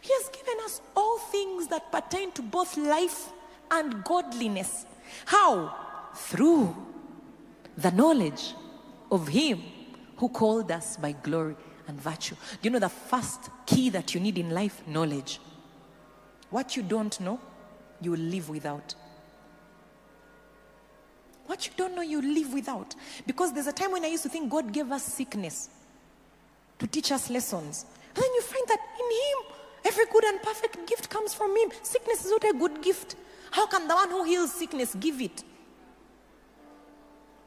He 0.00 0.12
has 0.12 0.28
given 0.28 0.54
us 0.64 0.80
all 0.96 1.18
things 1.18 1.66
that 1.68 1.92
pertain 1.92 2.32
to 2.32 2.42
both 2.42 2.76
life 2.76 3.28
and 3.70 4.02
godliness. 4.04 4.86
How? 5.26 5.74
Through 6.14 6.74
the 7.76 7.90
knowledge 7.90 8.54
of 9.10 9.28
Him 9.28 9.62
who 10.16 10.28
called 10.28 10.70
us 10.70 10.96
by 10.96 11.12
glory 11.12 11.56
and 11.86 12.00
virtue. 12.00 12.34
Do 12.34 12.68
you 12.68 12.70
know 12.70 12.78
the 12.78 12.88
first 12.88 13.50
key 13.66 13.90
that 13.90 14.14
you 14.14 14.20
need 14.20 14.38
in 14.38 14.50
life? 14.50 14.82
Knowledge. 14.86 15.40
What 16.50 16.76
you 16.76 16.82
don't 16.82 17.18
know, 17.20 17.38
you 18.00 18.12
will 18.12 18.18
live 18.18 18.48
without. 18.48 18.94
What 21.50 21.66
you 21.66 21.72
don't 21.76 21.96
know, 21.96 22.02
you 22.02 22.22
live 22.22 22.54
without. 22.54 22.94
Because 23.26 23.52
there's 23.52 23.66
a 23.66 23.72
time 23.72 23.90
when 23.90 24.04
I 24.04 24.06
used 24.06 24.22
to 24.22 24.28
think 24.28 24.48
God 24.48 24.72
gave 24.72 24.92
us 24.92 25.02
sickness 25.02 25.68
to 26.78 26.86
teach 26.86 27.10
us 27.10 27.28
lessons. 27.28 27.86
And 28.14 28.22
then 28.22 28.30
you 28.36 28.42
find 28.42 28.68
that 28.68 28.78
in 28.78 29.10
Him, 29.10 29.56
every 29.84 30.04
good 30.12 30.22
and 30.22 30.40
perfect 30.40 30.86
gift 30.86 31.10
comes 31.10 31.34
from 31.34 31.56
Him. 31.56 31.72
Sickness 31.82 32.24
is 32.24 32.30
not 32.30 32.44
a 32.44 32.56
good 32.56 32.80
gift. 32.80 33.16
How 33.50 33.66
can 33.66 33.88
the 33.88 33.96
one 33.96 34.10
who 34.10 34.22
heals 34.22 34.54
sickness 34.54 34.94
give 34.94 35.20
it? 35.20 35.42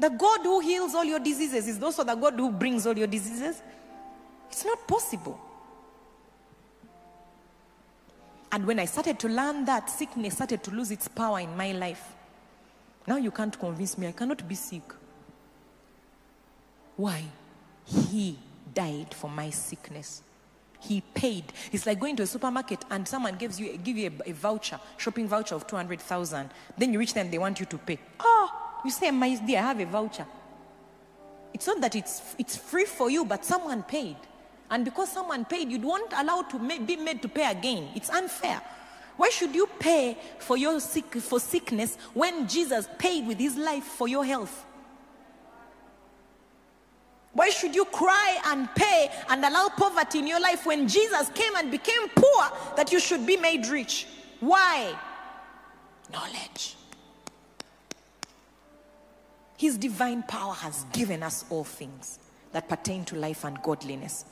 The 0.01 0.09
God 0.09 0.41
who 0.41 0.59
heals 0.59 0.93
all 0.95 1.05
your 1.05 1.19
diseases 1.19 1.65
is 1.69 1.81
also 1.81 2.03
the 2.03 2.15
God 2.15 2.33
who 2.33 2.51
brings 2.51 2.85
all 2.85 2.97
your 2.97 3.07
diseases. 3.07 3.63
It's 4.49 4.65
not 4.65 4.85
possible. 4.85 5.39
And 8.51 8.67
when 8.67 8.79
I 8.79 8.85
started 8.85 9.17
to 9.19 9.29
learn 9.29 9.63
that, 9.63 9.89
sickness 9.89 10.33
started 10.33 10.61
to 10.63 10.71
lose 10.71 10.91
its 10.91 11.07
power 11.07 11.39
in 11.39 11.55
my 11.55 11.71
life. 11.71 12.15
Now 13.05 13.17
you 13.17 13.31
can't 13.31 13.57
convince 13.57 13.97
me. 13.97 14.07
I 14.07 14.11
cannot 14.11 14.47
be 14.47 14.55
sick. 14.55 14.83
Why? 16.95 17.23
He 17.85 18.37
died 18.73 19.13
for 19.13 19.29
my 19.29 19.49
sickness. 19.49 20.21
He 20.79 21.01
paid. 21.01 21.45
It's 21.71 21.85
like 21.85 21.99
going 21.99 22.15
to 22.17 22.23
a 22.23 22.27
supermarket 22.27 22.83
and 22.89 23.07
someone 23.07 23.35
gives 23.35 23.59
you 23.59 23.77
give 23.77 23.97
you 23.97 24.11
a, 24.25 24.29
a 24.29 24.33
voucher, 24.33 24.79
shopping 24.97 25.27
voucher 25.27 25.55
of 25.55 25.65
200,000. 25.65 26.49
Then 26.77 26.93
you 26.93 26.99
reach 26.99 27.13
them, 27.13 27.31
they 27.31 27.37
want 27.37 27.59
you 27.59 27.65
to 27.65 27.77
pay. 27.77 27.99
Oh, 28.19 28.51
you 28.83 28.91
say, 28.91 29.11
my 29.11 29.35
dear, 29.35 29.59
I 29.59 29.61
have 29.61 29.79
a 29.79 29.85
voucher. 29.85 30.25
It's 31.53 31.67
not 31.67 31.79
that 31.81 31.95
it's, 31.95 32.35
it's 32.37 32.57
free 32.57 32.85
for 32.85 33.09
you, 33.09 33.23
but 33.23 33.45
someone 33.45 33.83
paid. 33.83 34.17
And 34.69 34.83
because 34.83 35.11
someone 35.11 35.45
paid, 35.45 35.69
you 35.69 35.77
don't 35.77 36.11
allow 36.13 36.41
to 36.41 36.59
ma- 36.59 36.79
be 36.79 36.95
made 36.95 37.21
to 37.21 37.27
pay 37.27 37.49
again. 37.49 37.89
It's 37.95 38.09
unfair. 38.09 38.61
Why 39.17 39.30
should 39.30 39.54
you 39.54 39.67
pay 39.80 40.17
for 40.39 40.58
your 40.58 40.80
sick, 40.80 41.13
for 41.15 41.39
sickness 41.39 41.97
when 42.13 42.47
Jesus 42.47 42.88
paid 42.97 43.28
with 43.28 43.39
his 43.39 43.56
life 43.56 43.84
for 43.84 44.08
your 44.08 44.26
health? 44.26 44.65
Why 47.34 47.49
should 47.49 47.73
you 47.73 47.86
cry 47.86 48.39
and 48.45 48.73
pay 48.76 49.10
and 49.30 49.43
allow 49.43 49.69
poverty 49.69 50.19
in 50.19 50.28
your 50.28 50.39
life 50.39 50.65
when 50.65 50.88
Jesus 50.88 51.30
came 51.34 51.56
and 51.56 51.71
became 51.71 52.08
poor 52.15 52.43
that 52.76 52.91
you 52.91 52.99
should 52.99 53.26
be 53.26 53.38
made 53.38 53.65
rich? 53.67 54.08
Why? 54.39 54.95
Knowledge. 56.12 56.76
His 59.58 59.78
divine 59.78 60.23
power 60.23 60.54
has 60.54 60.86
given 60.91 61.23
us 61.23 61.45
all 61.49 61.63
things 61.63 62.19
that 62.52 62.69
pertain 62.69 63.04
to 63.06 63.15
life 63.15 63.45
and 63.45 63.62
godliness. 63.63 64.26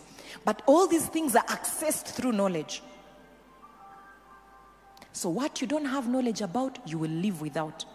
But 0.45 0.61
all 0.67 0.87
these 0.87 1.07
things 1.07 1.35
are 1.35 1.45
accessed 1.45 2.05
through 2.05 2.33
knowledge. 2.33 2.83
So, 5.13 5.29
what 5.29 5.61
you 5.61 5.67
don't 5.67 5.85
have 5.85 6.07
knowledge 6.07 6.41
about, 6.41 6.79
you 6.85 6.97
will 6.97 7.09
live 7.09 7.41
without. 7.41 7.85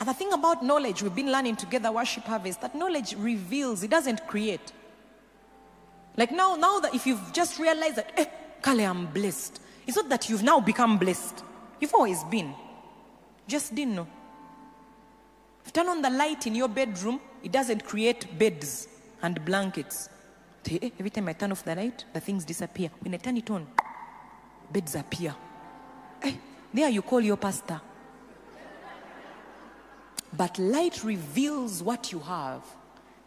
And 0.00 0.08
the 0.08 0.14
thing 0.14 0.32
about 0.32 0.64
knowledge, 0.64 1.02
we've 1.02 1.14
been 1.14 1.32
learning 1.32 1.56
together, 1.56 1.90
Worship 1.90 2.24
Harvest, 2.24 2.58
is 2.58 2.62
that 2.62 2.74
knowledge 2.74 3.14
reveals, 3.16 3.82
it 3.82 3.90
doesn't 3.90 4.26
create. 4.26 4.72
Like 6.16 6.32
now, 6.32 6.56
now 6.56 6.80
that 6.80 6.94
if 6.94 7.06
you've 7.06 7.32
just 7.32 7.58
realized 7.58 7.96
that, 7.96 8.12
eh, 8.16 8.26
Kale, 8.62 8.80
I'm 8.80 9.06
blessed. 9.06 9.60
It's 9.86 9.96
not 9.96 10.08
that 10.08 10.28
you've 10.28 10.42
now 10.42 10.60
become 10.60 10.98
blessed. 10.98 11.42
You've 11.80 11.94
always 11.94 12.22
been. 12.24 12.54
Just 13.46 13.74
didn't 13.74 13.94
know. 13.96 14.06
If 15.60 15.66
you 15.66 15.72
turn 15.72 15.88
on 15.88 16.02
the 16.02 16.10
light 16.10 16.46
in 16.46 16.54
your 16.54 16.68
bedroom, 16.68 17.20
it 17.42 17.52
doesn't 17.52 17.84
create 17.84 18.38
beds 18.38 18.88
and 19.22 19.44
blankets. 19.44 20.08
Eh, 20.70 20.90
Every 20.98 21.10
time 21.10 21.28
I 21.28 21.32
turn 21.32 21.52
off 21.52 21.64
the 21.64 21.74
light, 21.74 22.04
the 22.12 22.20
things 22.20 22.44
disappear. 22.44 22.90
When 23.00 23.14
I 23.14 23.18
turn 23.18 23.36
it 23.36 23.50
on, 23.50 23.66
beds 24.70 24.94
appear. 24.94 25.34
Eh, 26.22 26.34
there 26.72 26.88
you 26.88 27.02
call 27.02 27.20
your 27.20 27.36
pastor. 27.36 27.80
But 30.36 30.58
light 30.58 31.02
reveals 31.04 31.82
what 31.82 32.12
you 32.12 32.18
have. 32.20 32.62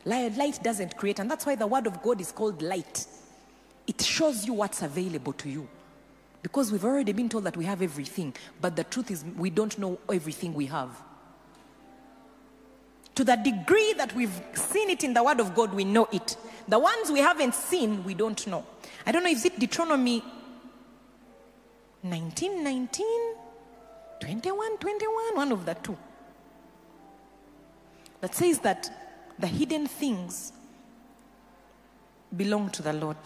Light, 0.06 0.60
doesn't 0.64 0.98
create, 0.98 1.20
and 1.20 1.30
that's 1.30 1.46
why 1.46 1.56
the 1.56 1.68
word 1.68 1.88
of 1.88 2.02
God 2.02 2.22
is 2.22 2.32
called 2.32 2.62
light. 2.62 3.06
It 3.88 4.02
shows 4.02 4.46
you 4.46 4.54
what's 4.54 4.82
available 4.82 5.34
to 5.34 5.50
you. 5.50 5.68
Because 6.42 6.72
we've 6.72 6.86
already 6.86 7.12
been 7.12 7.30
told 7.30 7.44
that 7.44 7.56
we 7.56 7.66
have 7.66 7.82
everything, 7.82 8.34
but 8.60 8.76
the 8.76 8.84
truth 8.84 9.12
is, 9.12 9.24
we 9.38 9.52
don't 9.52 9.78
know 9.78 10.00
everything 10.12 10.54
we 10.54 10.66
have. 10.68 10.90
To 13.16 13.24
the 13.24 13.36
degree 13.36 13.94
that 13.94 14.16
we've 14.16 14.42
seen 14.54 14.90
it 14.90 15.04
in 15.04 15.14
the 15.14 15.24
Word 15.24 15.40
of 15.40 15.54
God, 15.54 15.74
we 15.74 15.84
know 15.84 16.08
it. 16.12 16.38
The 16.68 16.80
ones 16.80 17.12
we 17.12 17.20
haven't 17.20 17.54
seen, 17.54 18.04
we 18.04 18.16
don't 18.16 18.48
know. 18.48 18.66
I 19.06 19.12
don't 19.12 19.24
know, 19.24 19.30
if 19.30 19.46
it 19.46 19.60
Deuteronomy 19.60 20.24
19, 22.04 22.64
19, 22.64 23.06
21, 24.20 24.78
21, 24.78 25.36
one 25.36 25.52
of 25.52 25.66
the 25.66 25.74
two. 25.76 25.98
That 28.22 28.36
says 28.36 28.60
that 28.60 28.90
the 29.38 29.48
hidden 29.48 29.88
things 29.88 30.54
belong 32.36 32.70
to 32.72 32.82
the 32.82 32.94
Lord, 32.94 33.18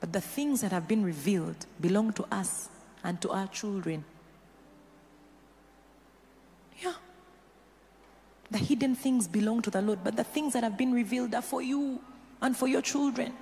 but 0.00 0.12
the 0.12 0.20
things 0.20 0.60
that 0.62 0.72
have 0.72 0.88
been 0.88 1.04
revealed 1.04 1.66
belong 1.80 2.12
to 2.14 2.24
us 2.30 2.68
and 3.04 3.20
to 3.20 3.30
our 3.30 3.46
children. 3.48 4.04
Yeah. 6.82 6.94
The 8.50 8.58
hidden 8.58 8.94
things 8.94 9.28
belong 9.28 9.62
to 9.62 9.70
the 9.70 9.82
Lord, 9.82 10.00
but 10.02 10.16
the 10.16 10.24
things 10.24 10.52
that 10.54 10.62
have 10.62 10.76
been 10.76 10.92
revealed 10.92 11.34
are 11.34 11.42
for 11.42 11.62
you 11.62 12.00
and 12.40 12.56
for 12.56 12.66
your 12.66 12.82
children. 12.82 13.32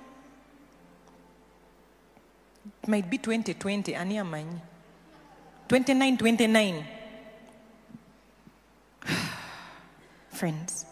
It 2.83 2.87
might 2.87 3.09
be 3.09 3.17
2020, 3.17 3.93
Ania 3.93 4.29
Many. 4.29 4.61
29, 5.67 6.17
29. 6.17 6.85
Friends, 10.29 10.85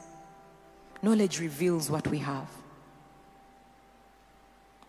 knowledge 1.02 1.40
reveals 1.40 1.90
what 1.90 2.08
we 2.08 2.20
have. 2.20 2.48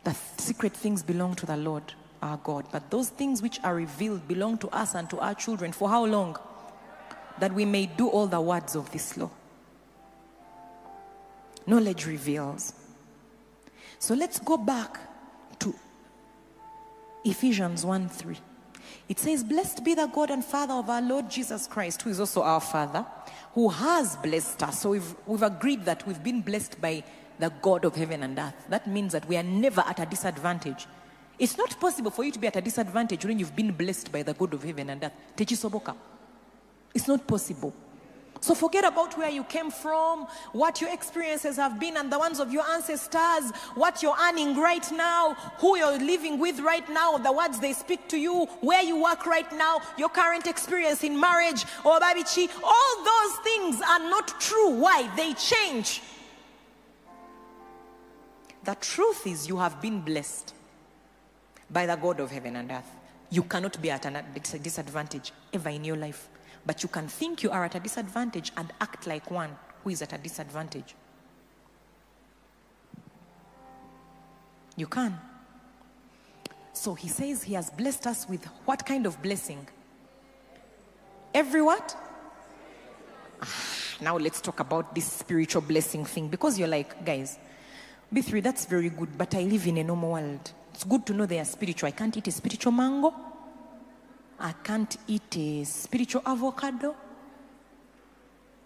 The 0.05 0.15
secret 0.39 0.73
things 0.75 1.03
belong 1.03 1.35
to 1.37 1.47
the 1.47 1.57
Lord 1.57 1.95
our 2.21 2.39
God, 2.39 2.67
but 2.73 2.91
those 2.91 3.11
things 3.11 3.43
which 3.43 3.61
are 3.63 3.75
revealed 3.75 4.27
belong 4.27 4.59
to 4.59 4.69
us 4.71 4.95
and 4.95 5.09
to 5.11 5.19
our 5.21 5.35
children. 5.35 5.73
For 5.73 5.89
how 5.89 6.05
long? 6.05 6.37
That 7.39 7.53
we 7.55 7.65
may 7.65 7.87
do 7.87 8.09
all 8.09 8.27
the 8.27 8.41
words 8.41 8.75
of 8.75 8.91
this 8.91 9.17
law. 9.17 9.31
Knowledge 11.67 12.07
reveals. 12.07 12.73
So 13.99 14.15
let's 14.15 14.39
go 14.39 14.57
back 14.57 14.99
Ephesians 17.25 17.85
1 17.85 18.09
3. 18.09 18.37
It 19.09 19.19
says, 19.19 19.43
Blessed 19.43 19.85
be 19.85 19.95
the 19.95 20.07
God 20.07 20.31
and 20.31 20.45
Father 20.45 20.75
of 20.75 20.91
our 20.91 21.03
Lord 21.03 21.31
Jesus 21.31 21.67
Christ, 21.67 22.03
who 22.03 22.11
is 22.11 22.21
also 22.21 22.43
our 22.43 22.61
Father, 22.61 23.07
who 23.55 23.69
has 23.69 24.17
blessed 24.17 24.63
us. 24.63 24.81
So 24.81 24.91
we've, 24.91 25.15
we've 25.27 25.43
agreed 25.43 25.85
that 25.85 26.07
we've 26.07 26.23
been 26.23 26.43
blessed 26.43 26.81
by 26.81 27.03
the 27.39 27.53
God 27.63 27.85
of 27.85 27.97
heaven 27.97 28.23
and 28.23 28.39
earth. 28.39 28.67
That 28.69 28.87
means 28.87 29.13
that 29.13 29.27
we 29.29 29.37
are 29.37 29.43
never 29.43 29.83
at 29.83 30.01
a 30.01 30.07
disadvantage. 30.07 30.87
It's 31.39 31.57
not 31.57 31.79
possible 31.81 32.11
for 32.11 32.25
you 32.25 32.33
to 32.33 32.39
be 32.39 32.49
at 32.49 32.57
a 32.57 32.61
disadvantage 32.61 33.25
when 33.25 33.39
you've 33.39 33.55
been 33.55 33.73
blessed 33.73 34.11
by 34.11 34.23
the 34.23 34.35
God 34.35 34.55
of 34.55 34.65
heaven 34.65 34.91
and 34.91 35.05
earth. 35.05 35.13
It's 36.95 37.09
not 37.09 37.27
possible. 37.27 37.73
So 38.41 38.55
forget 38.55 38.85
about 38.85 39.19
where 39.19 39.31
you 39.31 39.43
came 39.45 39.71
from, 39.71 40.27
what 40.53 40.81
your 40.81 40.93
experiences 40.93 41.57
have 41.57 41.81
been, 41.81 41.97
and 41.97 42.11
the 42.11 42.19
ones 42.19 42.39
of 42.39 42.53
your 42.53 42.63
ancestors, 42.71 43.51
what 43.75 44.03
you're 44.03 44.17
earning 44.21 44.57
right 44.57 44.91
now, 44.93 45.35
who 45.59 45.77
you're 45.77 45.99
living 45.99 46.39
with 46.39 46.61
right 46.61 46.89
now, 46.89 47.19
the 47.19 47.33
words 47.33 47.59
they 47.59 47.73
speak 47.73 48.07
to 48.09 48.17
you, 48.17 48.47
where 48.61 48.83
you 48.83 49.03
work 49.03 49.27
right 49.27 49.51
now, 49.57 49.81
your 49.97 50.09
current 50.09 50.47
experience 50.47 51.03
in 51.03 51.19
marriage 51.19 51.65
oh, 51.85 51.95
or 51.95 52.01
babichi. 52.01 52.49
All 52.63 53.05
those 53.05 53.39
things 53.43 53.81
are 53.81 53.99
not 53.99 54.41
true. 54.41 54.71
Why? 54.71 55.11
They 55.17 55.35
change. 55.35 56.03
The 58.65 58.77
truth 58.77 59.27
is, 59.27 59.49
you 59.49 59.57
have 59.57 59.81
been 59.81 60.01
blessed 60.01 60.55
by 61.71 61.87
the 61.87 61.97
God 61.97 62.21
of 62.21 62.31
heaven 62.31 62.57
and 62.57 62.71
earth. 62.71 62.91
You 63.31 63.43
cannot 63.43 63.81
be 63.83 63.91
at 63.91 64.07
a 64.07 64.59
disadvantage 64.59 65.33
ever 65.53 65.71
in 65.71 65.85
your 65.85 65.97
life. 65.97 66.29
But 66.67 66.83
you 66.83 66.89
can 66.89 67.09
think 67.09 67.43
you 67.43 67.51
are 67.51 67.65
at 67.65 67.75
a 67.75 67.81
disadvantage 67.81 68.53
and 68.57 68.73
act 68.81 69.07
like 69.07 69.31
one 69.31 69.57
who 69.83 69.91
is 69.91 70.03
at 70.03 70.13
a 70.13 70.19
disadvantage. 70.19 70.95
You 74.77 74.87
can. 74.87 75.19
So 76.73 76.95
he 76.95 77.09
says 77.09 77.43
he 77.43 77.55
has 77.55 77.71
blessed 77.71 78.07
us 78.07 78.29
with 78.29 78.45
what 78.65 78.87
kind 78.87 79.07
of 79.07 79.21
blessing? 79.21 79.67
Every 81.35 81.63
what? 81.63 81.97
Ah, 83.43 83.65
now 84.01 84.17
let's 84.17 84.41
talk 84.41 84.61
about 84.61 84.95
this 84.95 85.05
spiritual 85.05 85.63
blessing 85.63 86.05
thing 86.05 86.29
because 86.29 86.59
you're 86.59 86.69
like, 86.69 87.05
guys, 87.05 87.39
Bee3, 88.15 88.43
that's 88.43 88.65
very 88.65 88.91
good, 88.91 89.19
but 89.19 89.35
I 89.35 89.43
live 89.43 89.67
in 89.67 89.79
a 89.79 89.85
normal 89.85 90.13
world. 90.13 90.53
It's 90.73 90.85
good 90.85 91.05
to 91.07 91.15
know 91.15 91.27
they 91.27 91.41
are 91.41 91.45
spiritual. 91.45 91.89
I 91.89 91.91
can't 91.91 92.17
eat 92.17 92.29
a 92.29 92.31
spiritual 92.31 92.73
mango. 92.73 93.13
I 94.41 94.53
can't 94.63 94.97
eat 95.09 95.37
a 95.37 95.65
spiritual 95.65 96.23
avocado. 96.25 96.95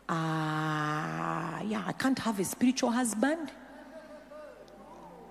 Uh, 0.09 1.63
yeah, 1.65 1.83
I 1.87 1.93
can't 1.99 2.19
have 2.19 2.39
a 2.39 2.45
spiritual 2.45 2.91
husband. 2.91 3.51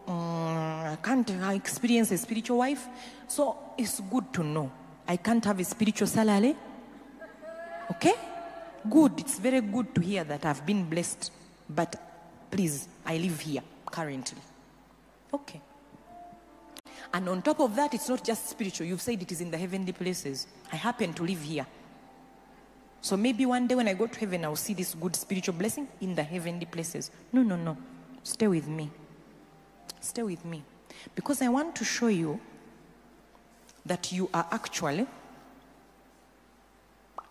Mm, 0.07 0.93
I 0.93 0.97
can't 1.03 1.29
experience 1.55 2.11
a 2.11 2.17
spiritual 2.17 2.57
wife. 2.57 2.87
So 3.27 3.55
it's 3.77 3.99
good 3.99 4.33
to 4.33 4.43
know. 4.43 4.71
I 5.07 5.17
can't 5.17 5.45
have 5.45 5.59
a 5.59 5.63
spiritual 5.63 6.07
salary. 6.07 6.55
Okay? 7.91 8.13
Good. 8.89 9.19
It's 9.19 9.37
very 9.37 9.61
good 9.61 9.93
to 9.93 10.01
hear 10.01 10.23
that 10.23 10.45
I've 10.45 10.65
been 10.65 10.89
blessed. 10.89 11.31
But 11.69 11.95
please, 12.49 12.87
I 13.05 13.17
live 13.17 13.39
here 13.39 13.61
currently. 13.85 14.41
Okay. 15.33 15.61
And 17.13 17.27
on 17.27 17.41
top 17.41 17.59
of 17.59 17.75
that, 17.75 17.93
it's 17.93 18.07
not 18.07 18.23
just 18.23 18.49
spiritual. 18.49 18.87
You've 18.87 19.01
said 19.01 19.21
it 19.21 19.31
is 19.31 19.41
in 19.41 19.51
the 19.51 19.57
heavenly 19.57 19.91
places. 19.91 20.47
I 20.71 20.77
happen 20.77 21.13
to 21.13 21.23
live 21.23 21.41
here. 21.41 21.65
So 23.01 23.17
maybe 23.17 23.45
one 23.45 23.67
day 23.67 23.75
when 23.75 23.87
I 23.87 23.93
go 23.93 24.07
to 24.07 24.19
heaven, 24.19 24.45
I'll 24.45 24.55
see 24.55 24.73
this 24.73 24.93
good 24.93 25.15
spiritual 25.15 25.55
blessing 25.55 25.87
in 25.99 26.15
the 26.15 26.23
heavenly 26.23 26.65
places. 26.65 27.11
No, 27.33 27.41
no, 27.41 27.55
no. 27.55 27.77
Stay 28.23 28.47
with 28.47 28.67
me. 28.67 28.89
Stay 29.99 30.23
with 30.23 30.45
me. 30.45 30.63
Because 31.15 31.41
I 31.41 31.49
want 31.49 31.75
to 31.77 31.83
show 31.83 32.07
you 32.07 32.39
that 33.85 34.11
you 34.11 34.29
are 34.33 34.47
actually. 34.51 35.07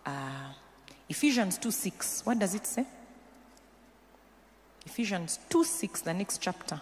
Uh, 0.04 0.52
Ephesians 1.08 1.56
2 1.58 1.70
6. 1.70 2.26
What 2.26 2.38
does 2.38 2.54
it 2.54 2.66
say? 2.66 2.84
Ephesians 4.84 5.38
2 5.48 5.64
6, 5.64 6.00
the 6.02 6.14
next 6.14 6.38
chapter. 6.38 6.80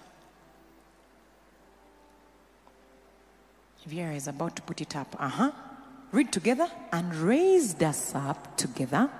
Vera 3.88 4.14
is 4.14 4.28
about 4.28 4.54
to 4.56 4.62
put 4.62 4.80
it 4.80 4.94
up. 4.94 5.16
Uh 5.18 5.28
huh. 5.28 5.50
Read 6.12 6.30
together. 6.30 6.68
And 6.92 7.14
raised 7.14 7.82
us 7.82 8.14
up 8.14 8.56
together 8.56 9.10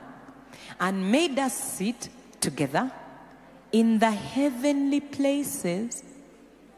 and 0.81 1.11
made 1.11 1.39
us 1.39 1.55
sit 1.55 2.09
together 2.41 2.91
in 3.73 3.99
the 3.99 4.11
heavenly 4.11 5.01
places 5.01 6.03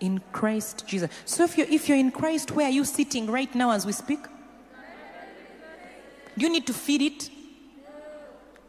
in 0.01 0.21
Christ 0.33 0.87
Jesus. 0.87 1.11
So 1.25 1.45
if 1.45 1.59
you're, 1.59 1.69
if 1.69 1.89
you're 1.89 1.99
in 1.99 2.11
Christ, 2.11 2.51
where 2.53 2.67
are 2.67 2.73
you 2.73 2.85
sitting 2.85 3.31
right 3.31 3.53
now 3.55 3.71
as 3.73 3.85
we 3.85 3.93
speak? 3.93 4.21
You 6.37 6.49
need 6.49 6.67
to 6.67 6.73
feed 6.73 7.03
it? 7.03 7.31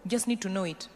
Just 0.05 0.27
need 0.27 0.41
to 0.41 0.49
know 0.49 0.63
it. 0.63 0.87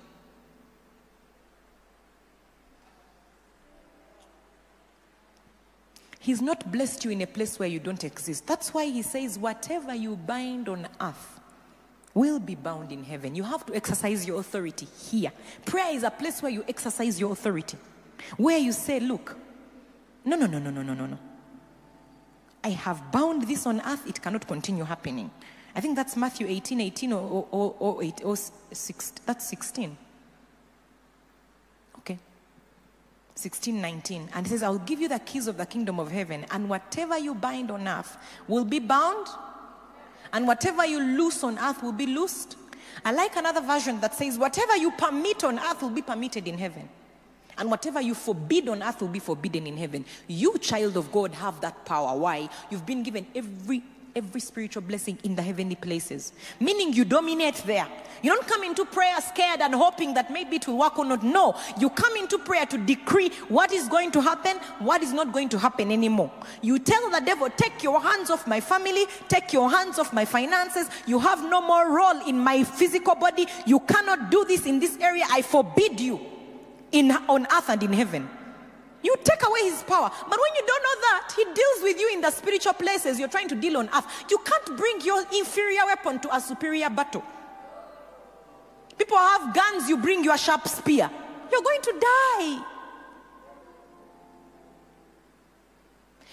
He's 6.25 6.41
not 6.41 6.71
blessed 6.71 7.05
you 7.05 7.11
in 7.11 7.21
a 7.21 7.27
place 7.27 7.59
where 7.59 7.69
you 7.69 7.79
don't 7.79 8.03
exist. 8.03 8.47
That's 8.47 8.73
why 8.73 8.85
he 8.85 9.03
says, 9.03 9.37
whatever 9.37 9.93
you 9.93 10.15
bind 10.15 10.67
on 10.67 10.87
earth 10.99 11.39
will 12.15 12.39
be 12.39 12.55
bound 12.55 12.91
in 12.91 13.03
heaven. 13.03 13.35
You 13.35 13.43
have 13.43 13.63
to 13.67 13.75
exercise 13.75 14.25
your 14.25 14.39
authority 14.39 14.87
here. 15.11 15.31
Prayer 15.65 15.93
is 15.93 16.01
a 16.01 16.09
place 16.09 16.41
where 16.41 16.51
you 16.51 16.65
exercise 16.67 17.19
your 17.19 17.31
authority, 17.31 17.77
where 18.37 18.57
you 18.57 18.71
say, 18.71 18.99
look, 18.99 19.37
no, 20.23 20.35
no, 20.35 20.47
no, 20.47 20.57
no, 20.57 20.71
no, 20.71 20.81
no, 20.81 20.95
no, 20.95 21.05
no. 21.05 21.19
I 22.63 22.69
have 22.69 23.11
bound 23.11 23.47
this 23.47 23.67
on 23.67 23.79
earth, 23.81 24.09
it 24.09 24.19
cannot 24.19 24.47
continue 24.47 24.83
happening. 24.83 25.29
I 25.75 25.79
think 25.79 25.95
that's 25.95 26.17
Matthew 26.17 26.47
18, 26.47 26.81
18 26.81 27.13
or, 27.13 27.47
or, 27.51 27.75
or, 27.77 28.03
8, 28.03 28.21
or 28.23 28.35
6, 28.35 29.11
that's 29.27 29.47
16. 29.47 29.95
Okay. 31.99 32.17
16, 33.35 33.81
19. 33.81 34.29
And 34.33 34.45
he 34.45 34.49
says, 34.49 34.63
I'll 34.63 34.79
give 34.79 34.99
you 34.99 35.07
the 35.07 35.19
keys 35.19 35.47
of 35.47 35.57
the 35.57 35.65
kingdom 35.65 35.99
of 35.99 36.09
heaven, 36.11 36.45
and 36.51 36.69
whatever 36.69 37.17
you 37.17 37.35
bind 37.35 37.69
on 37.69 37.87
earth 37.87 38.17
will 38.47 38.65
be 38.65 38.79
bound, 38.79 39.27
and 40.33 40.47
whatever 40.47 40.85
you 40.85 40.99
loose 40.99 41.43
on 41.43 41.59
earth 41.59 41.83
will 41.83 41.91
be 41.91 42.07
loosed. 42.07 42.57
I 43.03 43.11
like 43.11 43.35
another 43.35 43.61
version 43.61 43.99
that 43.99 44.15
says, 44.15 44.37
whatever 44.37 44.75
you 44.77 44.91
permit 44.91 45.43
on 45.43 45.59
earth 45.59 45.81
will 45.81 45.89
be 45.89 46.01
permitted 46.01 46.47
in 46.47 46.57
heaven. 46.57 46.87
And 47.57 47.69
whatever 47.69 48.01
you 48.01 48.13
forbid 48.13 48.67
on 48.67 48.83
earth 48.83 49.01
will 49.01 49.07
be 49.07 49.19
forbidden 49.19 49.65
in 49.65 49.77
heaven. 49.77 50.05
You, 50.27 50.57
child 50.57 50.97
of 50.97 51.11
God, 51.11 51.33
have 51.33 51.61
that 51.61 51.85
power. 51.85 52.17
Why? 52.17 52.49
You've 52.69 52.85
been 52.85 53.01
given 53.01 53.25
every 53.33 53.81
every 54.15 54.39
spiritual 54.39 54.81
blessing 54.81 55.19
in 55.23 55.35
the 55.35 55.41
heavenly 55.41 55.75
places. 55.75 56.31
Meaning 56.61 56.93
you 56.93 57.03
dominate 57.03 57.55
there. 57.65 57.85
You 58.23 58.31
don't 58.31 58.47
come 58.47 58.63
into 58.63 58.85
prayer 58.85 59.19
scared 59.19 59.59
and 59.59 59.75
hoping 59.75 60.13
that 60.13 60.31
maybe 60.31 60.55
it 60.55 60.67
will 60.67 60.77
work 60.77 60.97
or 60.97 61.03
not. 61.03 61.21
No, 61.21 61.53
you 61.77 61.89
come 61.89 62.15
into 62.15 62.37
prayer 62.37 62.65
to 62.67 62.77
decree 62.77 63.29
what 63.49 63.73
is 63.73 63.89
going 63.89 64.11
to 64.11 64.21
happen, 64.21 64.55
what 64.79 65.03
is 65.03 65.11
not 65.11 65.33
going 65.33 65.49
to 65.49 65.59
happen 65.59 65.91
anymore. 65.91 66.31
You 66.61 66.79
tell 66.79 67.09
the 67.11 67.19
devil, 67.19 67.49
take 67.57 67.83
your 67.83 68.01
hands 68.01 68.29
off 68.29 68.47
my 68.47 68.61
family, 68.61 69.05
take 69.27 69.51
your 69.51 69.69
hands 69.69 69.99
off 69.99 70.13
my 70.13 70.23
finances. 70.23 70.87
You 71.05 71.19
have 71.19 71.43
no 71.43 71.59
more 71.59 71.93
role 71.93 72.25
in 72.25 72.39
my 72.39 72.63
physical 72.63 73.15
body. 73.15 73.47
You 73.65 73.81
cannot 73.81 74.31
do 74.31 74.45
this 74.45 74.65
in 74.65 74.79
this 74.79 74.97
area. 75.01 75.25
I 75.29 75.41
forbid 75.41 75.99
you 75.99 76.21
in, 76.93 77.11
on 77.11 77.47
earth 77.51 77.69
and 77.69 77.83
in 77.83 77.91
heaven. 77.91 78.29
You 79.05 79.15
take 79.23 79.45
away 79.45 79.69
his 79.69 79.83
power. 79.83 80.09
But 80.09 80.39
when 80.39 80.55
you 80.55 80.63
don't 80.65 80.81
know 80.81 81.01
that, 81.01 81.33
he 81.35 81.43
deals 81.43 81.83
with 81.83 81.99
you 81.99 82.09
in 82.11 82.21
the 82.21 82.31
spiritual 82.31 82.73
places 82.73 83.19
you're 83.19 83.27
trying 83.27 83.47
to 83.49 83.55
deal 83.55 83.77
on 83.77 83.87
earth. 83.93 84.25
You 84.31 84.39
can't 84.39 84.75
bring 84.75 84.99
your 85.01 85.23
inferior 85.31 85.85
weapon 85.85 86.17
to 86.21 86.35
a 86.35 86.41
superior 86.41 86.89
battle. 86.89 87.23
People 88.97 89.17
have 89.17 89.53
guns, 89.53 89.87
you 89.87 89.97
bring 89.97 90.23
your 90.23 90.37
sharp 90.39 90.67
spear. 90.67 91.07
You're 91.51 91.61
going 91.61 91.81
to 91.83 91.93
die. 91.99 92.65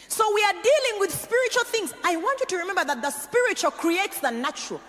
So 0.09 0.25
we 0.35 0.43
are 0.43 0.53
dealing 0.55 1.01
with 1.01 1.11
spiritual 1.13 1.65
things. 1.65 1.93
I 2.03 2.17
want 2.17 2.41
you 2.41 2.47
to 2.47 2.57
remember 2.57 2.87
that 2.87 3.03
the 3.03 3.11
spiritual 3.11 3.73
creates 3.73 4.21
the 4.21 4.31
natural. 4.31 4.81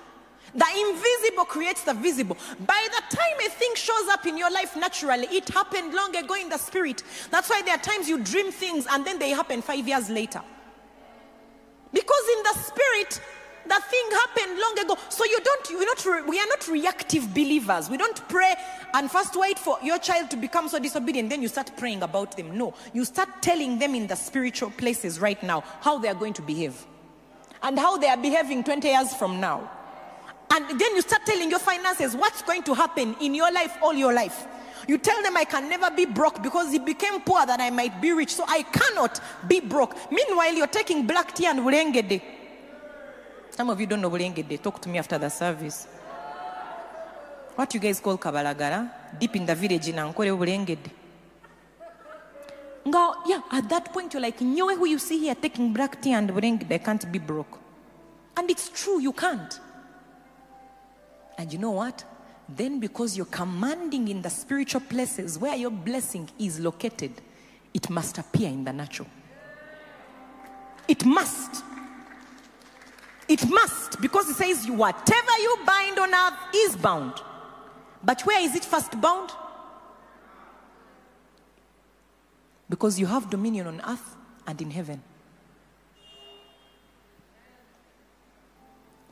The 0.56 0.66
invisible 0.88 1.46
creates 1.46 1.84
the 1.84 1.94
visible. 1.94 2.38
By 2.60 2.88
the 2.92 3.16
time 3.16 3.38
a 3.46 3.50
thing 3.50 3.74
shows 3.76 4.08
up 4.10 4.26
in 4.26 4.38
your 4.38 4.52
life 4.52 4.76
naturally, 4.76 5.28
it 5.28 5.50
happened 5.50 5.94
long 5.94 6.16
ago 6.16 6.36
in 6.36 6.50
the 6.50 6.58
spirit. 6.58 7.04
That's 7.32 7.50
why 7.50 7.62
there 7.64 7.76
are 7.76 7.82
times 7.82 8.08
you 8.08 8.20
dream 8.20 8.52
things 8.52 8.86
and 8.90 9.06
then 9.06 9.18
they 9.18 9.32
happen 9.32 9.62
five 9.62 9.88
years 9.88 10.10
later. 10.10 10.42
Because 11.92 12.24
in 12.38 12.44
the 12.44 12.60
spirit, 12.60 13.22
the 13.66 13.82
thing 13.90 14.06
happened 14.12 14.60
long 14.60 14.80
ago. 14.80 14.98
So 15.10 15.26
you 15.26 15.40
don't, 15.42 15.70
we're 15.72 15.86
not, 15.86 16.28
we 16.28 16.40
are 16.40 16.48
not 16.48 16.68
reactive 16.68 17.34
believers. 17.34 17.90
We 17.90 17.98
don't 17.98 18.28
pray 18.28 18.56
and 18.94 19.10
first 19.10 19.36
wait 19.36 19.58
for 19.58 19.78
your 19.82 19.98
child 20.00 20.30
to 20.32 20.38
become 20.38 20.68
so 20.68 20.80
disobedient, 20.80 21.30
then 21.30 21.42
you 21.42 21.48
start 21.48 21.72
praying 21.78 22.04
about 22.04 22.36
them. 22.38 22.58
No, 22.58 22.74
you 22.94 23.06
start 23.06 23.30
telling 23.42 23.80
them 23.80 23.96
in 23.96 24.08
the 24.08 24.16
spiritual 24.16 24.72
places 24.72 25.20
right 25.20 25.42
now 25.42 25.64
how 25.82 25.98
they 25.98 26.10
are 26.10 26.16
going 26.16 26.34
to 26.34 26.42
behave 26.42 26.86
and 27.62 27.80
how 27.80 27.98
they 27.98 28.08
are 28.08 28.18
behaving 28.18 28.64
20 28.64 28.88
years 28.88 29.14
from 29.16 29.40
now. 29.40 29.70
And 30.54 30.80
then 30.80 30.96
you 30.96 31.02
start 31.02 31.26
telling 31.26 31.50
your 31.50 31.60
finances 31.60 32.16
what's 32.16 32.44
going 32.44 32.62
to 32.64 32.76
happen 32.76 33.16
in 33.20 33.34
your 33.34 33.52
life 33.52 33.76
all 33.82 33.94
your 33.94 34.14
life. 34.14 34.46
You 34.88 35.00
tell 35.00 35.20
them 35.24 35.36
I 35.36 35.46
can 35.46 35.68
never 35.68 35.90
be 35.90 36.06
broke 36.06 36.44
because 36.44 36.72
he 36.72 36.78
became 36.78 37.22
poor 37.22 37.44
that 37.46 37.60
I 37.60 37.72
might 37.72 38.00
be 38.00 38.12
rich. 38.12 38.36
So 38.36 38.44
I 38.48 38.62
cannot 38.62 39.20
be 39.48 39.62
broke. 39.62 39.96
Meanwhile, 40.12 40.54
you're 40.54 40.68
taking 40.68 41.08
black 41.08 41.34
tea 41.34 41.48
and 41.48 41.60
bulengede. 41.60 42.22
Some 43.50 43.72
of 43.72 43.80
you 43.80 43.88
don't 43.88 44.02
know 44.02 44.12
bulengede. 44.12 44.62
Talk 44.62 44.80
to 44.82 44.90
me 44.90 45.00
after 45.00 45.18
the 45.18 45.30
service. 45.30 45.88
What 47.56 47.74
you 47.74 47.80
guys 47.80 48.00
call 48.00 48.18
kabalagara? 48.20 48.92
Deep 49.20 49.36
in 49.36 49.46
the 49.48 49.56
village 49.56 49.88
in 49.88 49.96
Ankole 49.96 50.38
bulengede. 50.38 50.92
Now, 52.86 53.24
yeah, 53.26 53.42
at 53.52 53.68
that 53.70 53.92
point 53.92 54.14
you're 54.14 54.22
like, 54.22 54.38
nyowe 54.40 54.78
who 54.78 54.86
you 54.86 55.00
see 55.00 55.18
here 55.18 55.36
taking 55.36 55.74
black 55.74 56.00
tea 56.00 56.12
and 56.14 56.30
bulengede 56.30 56.84
can't 56.84 57.12
be 57.12 57.18
broke. 57.18 57.58
And 58.38 58.52
it's 58.52 58.70
true, 58.70 59.00
you 59.00 59.14
can't. 59.14 59.60
And 61.38 61.52
you 61.52 61.60
know 61.60 61.72
what? 61.72 62.04
Then, 62.48 62.80
because 62.80 63.16
you're 63.16 63.26
commanding 63.26 64.08
in 64.08 64.22
the 64.22 64.30
spiritual 64.30 64.82
places 64.82 65.40
where 65.40 65.56
your 65.56 65.72
blessing 65.72 66.30
is 66.38 66.60
located, 66.60 67.12
it 67.74 67.90
must 67.90 68.18
appear 68.18 68.50
in 68.50 68.64
the 68.64 68.74
natural. 68.74 69.08
It 70.88 71.06
must. 71.06 71.64
It 73.28 73.50
must, 73.50 74.02
because 74.02 74.30
it 74.30 74.36
says, 74.36 74.66
you 74.66 74.74
whatever 74.74 75.32
you 75.42 75.58
bind 75.66 75.98
on 75.98 76.14
earth 76.14 76.40
is 76.54 76.76
bound. 76.76 77.14
But 78.04 78.22
where 78.24 78.42
is 78.44 78.54
it 78.56 78.66
first 78.66 79.00
bound? 79.00 79.32
Because 82.70 83.00
you 83.00 83.06
have 83.06 83.30
dominion 83.30 83.68
on 83.68 83.82
earth 83.88 84.18
and 84.46 84.62
in 84.62 84.72
heaven. 84.72 85.02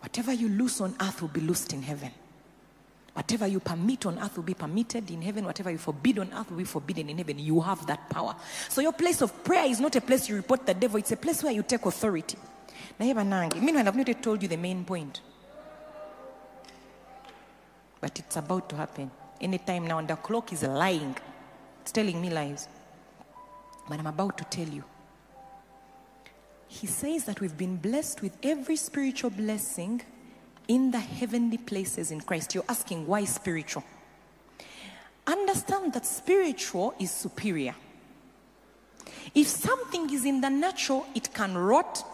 Whatever 0.01 0.33
you 0.33 0.49
loose 0.49 0.81
on 0.81 0.95
earth 0.99 1.21
will 1.21 1.29
be 1.29 1.41
loosed 1.41 1.73
in 1.73 1.81
heaven. 1.81 2.11
Whatever 3.13 3.45
you 3.45 3.59
permit 3.59 4.05
on 4.05 4.17
earth 4.19 4.37
will 4.37 4.43
be 4.43 4.53
permitted 4.53 5.09
in 5.11 5.21
heaven. 5.21 5.45
Whatever 5.45 5.69
you 5.71 5.77
forbid 5.77 6.19
on 6.19 6.33
earth 6.33 6.49
will 6.49 6.57
be 6.57 6.63
forbidden 6.63 7.09
in 7.09 7.17
heaven. 7.17 7.37
You 7.37 7.59
have 7.61 7.85
that 7.87 8.09
power. 8.09 8.35
So 8.69 8.81
your 8.81 8.93
place 8.93 9.21
of 9.21 9.43
prayer 9.43 9.65
is 9.65 9.79
not 9.79 9.95
a 9.95 10.01
place 10.01 10.29
you 10.29 10.35
report 10.35 10.65
the 10.65 10.73
devil, 10.73 10.97
it's 10.97 11.11
a 11.11 11.17
place 11.17 11.43
where 11.43 11.53
you 11.53 11.63
take 11.63 11.85
authority. 11.85 12.37
Meanwhile, 12.99 13.87
I've 13.87 13.95
not 13.95 14.23
told 14.23 14.41
you 14.41 14.47
the 14.47 14.57
main 14.57 14.85
point. 14.85 15.21
But 17.99 18.17
it's 18.17 18.37
about 18.37 18.69
to 18.69 18.75
happen. 18.75 19.11
Anytime 19.39 19.87
now, 19.87 19.99
and 19.99 20.07
the 20.07 20.15
clock 20.15 20.51
is 20.53 20.63
lying. 20.63 21.15
It's 21.81 21.91
telling 21.91 22.19
me 22.21 22.29
lies. 22.29 22.67
But 23.89 23.99
I'm 23.99 24.07
about 24.07 24.37
to 24.37 24.43
tell 24.45 24.67
you 24.67 24.83
he 26.71 26.87
says 26.87 27.25
that 27.25 27.41
we've 27.41 27.57
been 27.57 27.75
blessed 27.75 28.21
with 28.21 28.37
every 28.41 28.77
spiritual 28.77 29.29
blessing 29.29 30.01
in 30.69 30.89
the 30.89 30.99
heavenly 30.99 31.57
places 31.57 32.11
in 32.11 32.21
Christ. 32.21 32.55
You're 32.55 32.63
asking 32.69 33.05
why 33.05 33.25
spiritual? 33.25 33.83
Understand 35.27 35.91
that 35.91 36.05
spiritual 36.05 36.95
is 36.97 37.11
superior. 37.11 37.75
If 39.35 39.47
something 39.47 40.13
is 40.13 40.23
in 40.23 40.39
the 40.39 40.49
natural, 40.49 41.05
it 41.13 41.33
can 41.33 41.57
rot, 41.57 42.05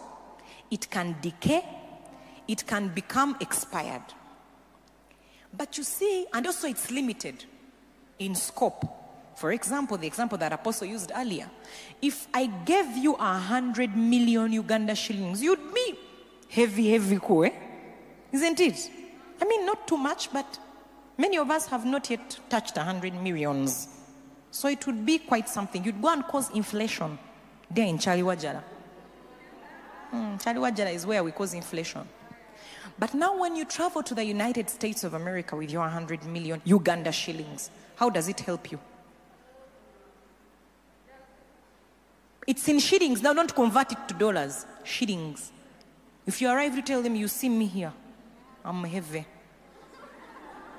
it 0.72 0.90
can 0.90 1.14
decay, 1.22 1.64
it 2.48 2.66
can 2.66 2.88
become 2.88 3.36
expired. 3.40 4.02
But 5.56 5.78
you 5.78 5.84
see, 5.84 6.26
and 6.32 6.44
also 6.44 6.66
it's 6.66 6.90
limited 6.90 7.44
in 8.18 8.34
scope. 8.34 8.84
For 9.38 9.52
example, 9.52 9.96
the 9.96 10.06
example 10.08 10.36
that 10.38 10.52
Apostle 10.52 10.88
used 10.88 11.12
earlier. 11.14 11.48
If 12.02 12.26
I 12.34 12.46
gave 12.46 12.96
you 12.96 13.14
a 13.14 13.38
hundred 13.38 13.96
million 13.96 14.52
Uganda 14.52 14.96
shillings, 14.96 15.40
you'd 15.40 15.72
be 15.72 15.96
heavy, 16.48 16.90
heavy 16.90 17.20
cool, 17.22 17.44
eh? 17.44 17.52
Isn't 18.32 18.58
it? 18.58 18.90
I 19.40 19.44
mean, 19.44 19.64
not 19.64 19.86
too 19.86 19.96
much, 19.96 20.32
but 20.32 20.58
many 21.16 21.38
of 21.38 21.52
us 21.52 21.68
have 21.68 21.86
not 21.86 22.10
yet 22.10 22.36
touched 22.50 22.76
a 22.78 22.82
hundred 22.82 23.14
millions. 23.14 23.86
So 24.50 24.66
it 24.66 24.84
would 24.86 25.06
be 25.06 25.20
quite 25.20 25.48
something. 25.48 25.84
You'd 25.84 26.02
go 26.02 26.08
and 26.08 26.24
cause 26.24 26.50
inflation 26.50 27.16
there 27.70 27.86
in 27.86 27.96
Chaliwajara. 27.96 28.64
Hmm, 30.10 30.34
Chaliwajara 30.34 30.92
is 30.92 31.06
where 31.06 31.22
we 31.22 31.30
cause 31.30 31.54
inflation. 31.54 32.08
But 32.98 33.14
now, 33.14 33.38
when 33.38 33.54
you 33.54 33.66
travel 33.66 34.02
to 34.02 34.16
the 34.16 34.24
United 34.24 34.68
States 34.68 35.04
of 35.04 35.14
America 35.14 35.54
with 35.54 35.70
your 35.70 35.82
100 35.82 36.24
million 36.24 36.60
Uganda 36.64 37.12
shillings, 37.12 37.70
how 37.94 38.10
does 38.10 38.26
it 38.26 38.40
help 38.40 38.72
you? 38.72 38.80
It's 42.48 42.66
in 42.66 42.78
shillings. 42.78 43.20
Now 43.20 43.34
don't 43.34 43.54
convert 43.54 43.92
it 43.92 44.08
to 44.08 44.14
dollars. 44.14 44.64
Shillings. 44.82 45.52
If 46.26 46.40
you 46.40 46.48
arrive, 46.48 46.74
you 46.74 46.80
tell 46.80 47.02
them, 47.02 47.14
you 47.14 47.28
see 47.28 47.50
me 47.50 47.66
here. 47.66 47.92
I'm 48.64 48.82
heavy. 48.84 49.26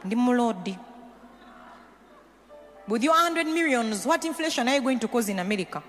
Ndi 0.04 0.16
mulodi. 0.16 0.76
With 2.88 3.04
your 3.04 3.14
100 3.14 3.46
millions, 3.46 4.04
what 4.04 4.26
inflation 4.26 4.68
are 4.68 4.74
you 4.74 4.82
going 4.82 4.98
to 4.98 5.08
cause 5.08 5.30
in 5.30 5.38
America? 5.38 5.84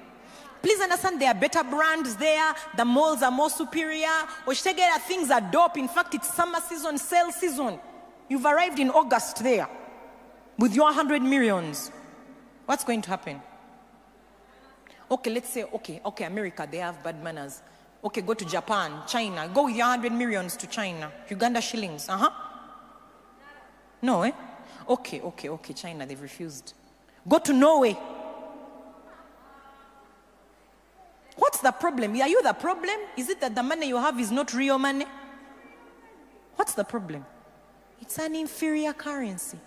Please 0.60 0.78
understand 0.82 1.18
there 1.18 1.30
are 1.30 1.34
better 1.34 1.64
brands 1.64 2.14
there. 2.16 2.54
The 2.76 2.84
malls 2.84 3.22
are 3.22 3.30
more 3.30 3.48
superior. 3.48 4.28
Oshtegera 4.46 5.00
things 5.08 5.30
are 5.30 5.40
dope. 5.40 5.78
In 5.78 5.88
fact, 5.88 6.14
it's 6.14 6.28
summer 6.34 6.58
season, 6.68 6.98
sale 6.98 7.32
season. 7.32 7.80
You've 8.28 8.44
arrived 8.44 8.78
in 8.78 8.90
August 8.90 9.42
there 9.42 9.66
with 10.58 10.74
your 10.74 10.84
100 10.84 11.22
millions. 11.22 11.90
What's 12.66 12.84
going 12.84 13.00
to 13.00 13.08
happen? 13.08 13.40
Okay, 15.10 15.30
let's 15.30 15.48
say, 15.48 15.64
okay, 15.64 16.00
okay, 16.04 16.24
America, 16.24 16.68
they 16.70 16.78
have 16.78 17.02
bad 17.02 17.22
manners. 17.22 17.62
Okay, 18.02 18.20
go 18.20 18.34
to 18.34 18.44
Japan, 18.44 19.02
China. 19.06 19.50
Go 19.52 19.64
with 19.64 19.76
your 19.76 19.86
100 19.86 20.12
millions 20.12 20.56
to 20.56 20.66
China. 20.66 21.10
Uganda 21.28 21.60
shillings. 21.60 22.08
Uh 22.08 22.16
huh. 22.16 22.30
No, 24.02 24.22
eh? 24.22 24.32
Okay, 24.88 25.20
okay, 25.20 25.48
okay, 25.48 25.74
China, 25.74 26.06
they've 26.06 26.20
refused. 26.20 26.74
Go 27.28 27.38
to 27.38 27.52
Norway. 27.52 27.96
What's 31.36 31.60
the 31.60 31.72
problem? 31.72 32.12
Are 32.20 32.28
you 32.28 32.42
the 32.42 32.52
problem? 32.52 32.96
Is 33.16 33.28
it 33.28 33.40
that 33.40 33.54
the 33.54 33.62
money 33.62 33.88
you 33.88 33.96
have 33.96 34.18
is 34.20 34.30
not 34.30 34.54
real 34.54 34.78
money? 34.78 35.06
What's 36.56 36.74
the 36.74 36.84
problem? 36.84 37.24
It's 38.00 38.18
an 38.18 38.34
inferior 38.34 38.92
currency. 38.92 39.58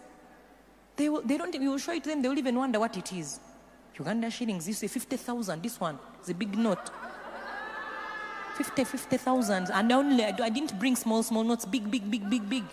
They, 0.96 1.10
will, 1.10 1.22
they 1.22 1.38
don't, 1.38 1.54
you 1.54 1.72
will 1.72 1.78
show 1.78 1.94
it 1.94 2.04
to 2.04 2.10
them, 2.10 2.22
they 2.22 2.30
will 2.30 2.38
even 2.38 2.56
wonder 2.56 2.80
what 2.80 2.96
it 2.98 3.12
is. 3.14 3.40
Uganda 3.98 4.30
shillings, 4.30 4.68
you 4.68 4.74
say 4.74 4.88
50,000, 4.88 5.62
this 5.62 5.80
one 5.80 6.00
is 6.22 6.30
a 6.30 6.34
big 6.34 6.58
note. 6.58 6.90
50, 8.58 8.84
50,000. 8.84 9.70
And 9.72 9.92
only, 9.92 10.24
I 10.24 10.50
didn't 10.50 10.78
bring 10.80 10.96
small, 10.96 11.24
small 11.24 11.44
notes, 11.44 11.66
big, 11.66 11.90
big, 11.90 12.10
big, 12.10 12.30
big, 12.30 12.50
big. 12.50 12.64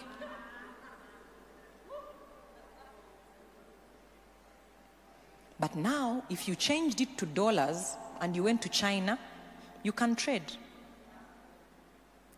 But 5.59 5.77
now, 5.77 6.25
if 6.31 6.49
you 6.49 6.55
changed 6.55 7.03
it 7.03 7.19
to 7.19 7.27
dollars 7.27 7.97
and 8.21 8.35
you 8.35 8.45
went 8.45 8.63
to 8.63 8.69
China, 8.71 9.19
you 9.83 9.93
can 9.93 10.15
trade. 10.17 10.53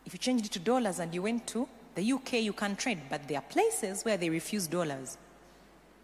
If 0.04 0.12
you 0.12 0.18
changed 0.18 0.46
it 0.46 0.52
to 0.52 0.58
dollars 0.58 0.98
and 0.98 1.14
you 1.14 1.22
went 1.22 1.46
to 1.48 1.68
the 1.94 2.12
UK, 2.12 2.34
you 2.34 2.52
can 2.52 2.74
trade. 2.74 2.98
But 3.08 3.28
there 3.28 3.38
are 3.38 3.42
places 3.42 4.04
where 4.04 4.16
they 4.16 4.28
refuse 4.28 4.66
dollars. 4.66 5.18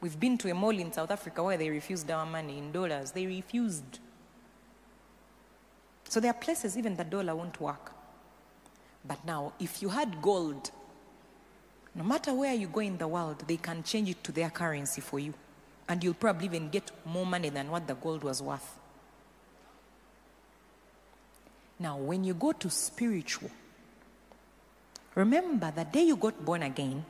We've 0.01 0.19
been 0.19 0.39
to 0.39 0.51
a 0.51 0.55
mall 0.55 0.79
in 0.79 0.93
South 0.93 1.11
Africa 1.11 1.43
where 1.43 1.57
they 1.57 1.71
refused 1.71 2.11
our 2.11 2.25
money 2.25 2.59
in 2.59 2.71
dollars. 2.71 3.11
They 3.11 3.27
refused. 3.27 3.99
So 6.05 6.21
there 6.21 6.31
are 6.31 6.39
places 6.39 6.79
even 6.79 6.97
the 6.97 7.05
dollar 7.05 7.35
won't 7.35 7.61
work. 7.61 7.93
But 9.05 9.25
now, 9.25 9.53
if 9.59 9.83
you 9.83 9.89
had 9.89 10.23
gold, 10.23 10.71
no 11.95 12.05
matter 12.05 12.33
where 12.33 12.55
you 12.55 12.69
go 12.69 12.81
in 12.81 12.99
the 12.99 13.09
world, 13.09 13.43
they 13.47 13.57
can 13.57 13.83
change 13.83 14.11
it 14.11 14.23
to 14.25 14.33
their 14.33 14.51
currency 14.51 15.01
for 15.01 15.19
you. 15.19 15.35
And 15.89 16.05
you'll 16.05 16.15
probably 16.15 16.47
even 16.47 16.69
get 16.69 16.91
more 17.05 17.27
money 17.27 17.49
than 17.49 17.71
what 17.71 17.87
the 17.87 17.95
gold 17.95 18.23
was 18.23 18.43
worth. 18.43 18.79
Now, 21.81 21.97
when 21.97 22.25
you 22.25 22.35
go 22.35 22.53
to 22.53 22.71
spiritual, 22.71 23.51
remember 25.15 25.73
the 25.75 25.85
day 25.85 26.03
you 26.03 26.17
got 26.17 26.45
born 26.45 26.63
again, 26.63 27.05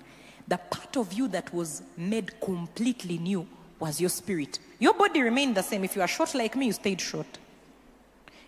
the 0.49 0.57
part 0.57 0.96
of 0.96 1.12
you 1.12 1.28
that 1.28 1.53
was 1.53 1.82
made 1.96 2.40
completely 2.40 3.18
new 3.18 3.46
was 3.78 4.01
your 4.01 4.11
spirit. 4.11 4.59
Your 4.78 4.94
body 4.94 5.20
remained 5.20 5.55
the 5.55 5.62
same. 5.62 5.84
If 5.84 5.94
you 5.94 6.03
are 6.03 6.09
short 6.09 6.34
like 6.34 6.57
me, 6.57 6.66
you 6.66 6.72
stayed 6.72 7.01
short. 7.01 7.26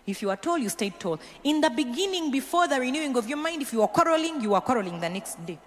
If 0.05 0.21
you 0.21 0.31
are 0.31 0.35
tall, 0.35 0.57
you 0.57 0.69
stayed 0.69 0.99
tall. 0.99 1.19
In 1.43 1.61
the 1.61 1.69
beginning, 1.69 2.31
before 2.31 2.67
the 2.67 2.79
renewing 2.79 3.15
of 3.15 3.29
your 3.29 3.37
mind, 3.37 3.61
if 3.61 3.71
you 3.71 3.79
were 3.79 3.87
quarreling, 3.87 4.41
you 4.41 4.49
were 4.49 4.61
quarreling 4.61 4.99
the 4.99 5.09
next 5.09 5.45
day. 5.45 5.59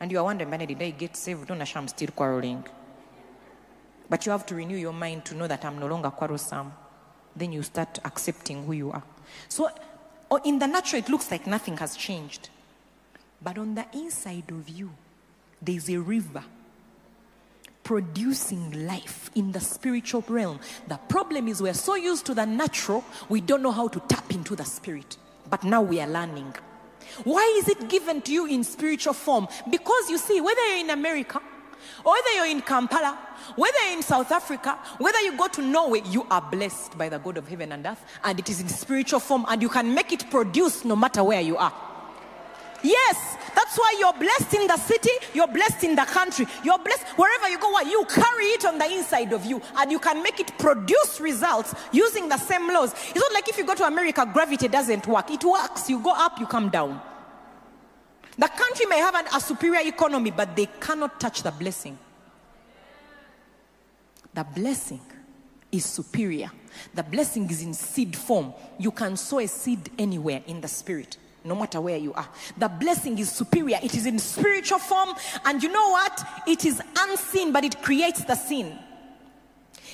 And 0.00 0.10
you 0.10 0.18
are 0.18 0.24
wondering, 0.24 0.50
man, 0.50 0.66
did 0.66 0.82
I 0.82 0.90
get 0.90 1.16
saved? 1.16 1.46
Don't 1.46 1.76
I'm 1.76 1.88
still 1.88 2.08
quarreling. 2.08 2.64
But 4.08 4.26
you 4.26 4.32
have 4.32 4.44
to 4.46 4.56
renew 4.56 4.76
your 4.76 4.92
mind 4.92 5.24
to 5.26 5.36
know 5.36 5.46
that 5.46 5.64
I'm 5.64 5.78
no 5.78 5.86
longer 5.86 6.10
quarrelsome. 6.10 6.72
Then 7.36 7.52
you 7.52 7.62
start 7.62 8.00
accepting 8.04 8.64
who 8.64 8.72
you 8.72 8.90
are. 8.90 9.02
So, 9.48 9.70
oh, 10.30 10.40
in 10.44 10.58
the 10.58 10.66
natural, 10.66 11.00
it 11.00 11.08
looks 11.08 11.30
like 11.30 11.46
nothing 11.46 11.76
has 11.76 11.96
changed. 11.96 12.48
But 13.40 13.58
on 13.58 13.76
the 13.76 13.86
inside 13.92 14.50
of 14.50 14.68
you, 14.68 14.90
there's 15.62 15.88
a 15.90 15.98
river 15.98 16.44
producing 17.82 18.86
life 18.86 19.30
in 19.34 19.52
the 19.52 19.60
spiritual 19.60 20.24
realm. 20.28 20.60
The 20.86 20.96
problem 21.08 21.48
is 21.48 21.60
we're 21.60 21.74
so 21.74 21.96
used 21.96 22.26
to 22.26 22.34
the 22.34 22.46
natural, 22.46 23.04
we 23.28 23.40
don't 23.40 23.62
know 23.62 23.72
how 23.72 23.88
to 23.88 24.00
tap 24.00 24.30
into 24.32 24.54
the 24.54 24.64
spirit. 24.64 25.16
But 25.48 25.64
now 25.64 25.82
we 25.82 26.00
are 26.00 26.06
learning. 26.06 26.54
Why 27.24 27.42
is 27.58 27.68
it 27.68 27.88
given 27.88 28.22
to 28.22 28.32
you 28.32 28.46
in 28.46 28.62
spiritual 28.62 29.14
form? 29.14 29.48
Because 29.68 30.08
you 30.08 30.18
see, 30.18 30.40
whether 30.40 30.64
you're 30.68 30.84
in 30.84 30.90
America, 30.90 31.40
whether 32.04 32.30
you're 32.36 32.46
in 32.46 32.60
Kampala, 32.60 33.18
whether 33.56 33.78
you're 33.86 33.96
in 33.96 34.02
South 34.02 34.30
Africa, 34.30 34.78
whether 34.98 35.20
you 35.22 35.36
go 35.36 35.48
to 35.48 35.62
Norway, 35.62 36.02
you 36.06 36.24
are 36.30 36.42
blessed 36.42 36.96
by 36.96 37.08
the 37.08 37.18
God 37.18 37.38
of 37.38 37.48
heaven 37.48 37.72
and 37.72 37.84
earth, 37.84 38.04
and 38.22 38.38
it 38.38 38.48
is 38.48 38.60
in 38.60 38.68
spiritual 38.68 39.18
form, 39.18 39.44
and 39.48 39.60
you 39.60 39.68
can 39.68 39.92
make 39.92 40.12
it 40.12 40.30
produce 40.30 40.84
no 40.84 40.94
matter 40.94 41.24
where 41.24 41.40
you 41.40 41.56
are. 41.56 41.72
Yes, 42.82 43.36
that's 43.54 43.76
why 43.76 43.94
you're 43.98 44.12
blessed 44.12 44.54
in 44.54 44.66
the 44.66 44.76
city, 44.78 45.10
you're 45.34 45.46
blessed 45.46 45.84
in 45.84 45.94
the 45.94 46.04
country, 46.04 46.46
you're 46.64 46.78
blessed 46.78 47.06
wherever 47.16 47.48
you 47.48 47.58
go. 47.58 47.70
What 47.70 47.86
You 47.86 48.04
carry 48.06 48.46
it 48.46 48.64
on 48.64 48.78
the 48.78 48.90
inside 48.90 49.32
of 49.32 49.44
you, 49.44 49.60
and 49.76 49.92
you 49.92 49.98
can 49.98 50.22
make 50.22 50.40
it 50.40 50.56
produce 50.58 51.20
results 51.20 51.74
using 51.92 52.28
the 52.28 52.38
same 52.38 52.72
laws. 52.72 52.92
It's 52.92 53.16
not 53.16 53.32
like 53.32 53.48
if 53.48 53.58
you 53.58 53.66
go 53.66 53.74
to 53.74 53.84
America, 53.84 54.28
gravity 54.32 54.68
doesn't 54.68 55.06
work. 55.06 55.30
It 55.30 55.44
works. 55.44 55.90
You 55.90 56.00
go 56.00 56.12
up, 56.14 56.40
you 56.40 56.46
come 56.46 56.70
down. 56.70 57.00
The 58.38 58.48
country 58.48 58.86
may 58.86 58.98
have 58.98 59.14
an, 59.14 59.26
a 59.34 59.40
superior 59.40 59.86
economy, 59.86 60.30
but 60.30 60.56
they 60.56 60.66
cannot 60.80 61.20
touch 61.20 61.42
the 61.42 61.50
blessing. 61.50 61.98
The 64.32 64.44
blessing 64.44 65.00
is 65.70 65.84
superior. 65.84 66.50
The 66.94 67.02
blessing 67.02 67.50
is 67.50 67.62
in 67.62 67.74
seed 67.74 68.16
form. 68.16 68.54
You 68.78 68.92
can 68.92 69.16
sow 69.16 69.40
a 69.40 69.46
seed 69.46 69.90
anywhere 69.98 70.42
in 70.46 70.60
the 70.60 70.68
spirit 70.68 71.18
no 71.44 71.54
matter 71.54 71.80
where 71.80 71.96
you 71.96 72.12
are. 72.14 72.28
The 72.56 72.68
blessing 72.68 73.18
is 73.18 73.30
superior. 73.30 73.78
It 73.82 73.94
is 73.94 74.06
in 74.06 74.18
spiritual 74.18 74.78
form. 74.78 75.10
And 75.44 75.62
you 75.62 75.70
know 75.70 75.90
what? 75.90 76.22
It 76.46 76.64
is 76.64 76.82
unseen, 76.98 77.52
but 77.52 77.64
it 77.64 77.82
creates 77.82 78.24
the 78.24 78.34
sin. 78.34 78.78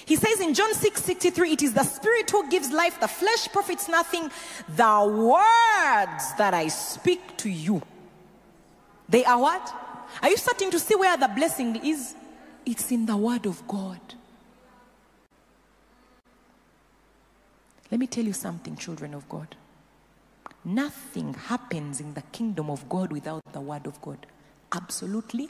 He 0.05 0.15
says 0.15 0.41
in 0.41 0.55
John 0.55 0.73
6 0.73 1.03
63, 1.03 1.53
it 1.53 1.63
is 1.63 1.73
the 1.75 1.83
spirit 1.83 2.31
who 2.31 2.49
gives 2.49 2.71
life, 2.71 3.01
the 3.01 3.09
flesh 3.09 3.49
profits 3.49 3.89
nothing. 3.89 4.31
The 4.69 5.05
words 5.05 6.35
that 6.39 6.55
I 6.55 6.69
speak 6.69 7.37
to 7.39 7.51
you, 7.51 7.83
they 9.09 9.25
are 9.25 9.41
what? 9.41 9.75
Are 10.23 10.31
you 10.31 10.37
starting 10.37 10.71
to 10.71 10.79
see 10.79 10.95
where 10.95 11.17
the 11.17 11.29
blessing 11.29 11.77
is? 11.85 12.15
It's 12.65 12.91
in 12.93 13.07
the 13.07 13.17
word 13.17 13.47
of 13.47 13.67
God. 13.67 14.01
Let 17.91 18.01
me 18.01 18.07
tell 18.07 18.25
you 18.25 18.33
something, 18.33 18.77
children 18.77 19.15
of 19.15 19.29
God. 19.29 19.55
Nothing 20.67 21.33
happens 21.33 22.01
in 22.01 22.13
the 22.15 22.23
kingdom 22.33 22.71
of 22.71 22.89
God 22.89 23.13
without 23.13 23.41
the 23.53 23.61
word 23.61 23.87
of 23.87 24.03
God. 24.03 24.27
Absolutely 24.73 25.49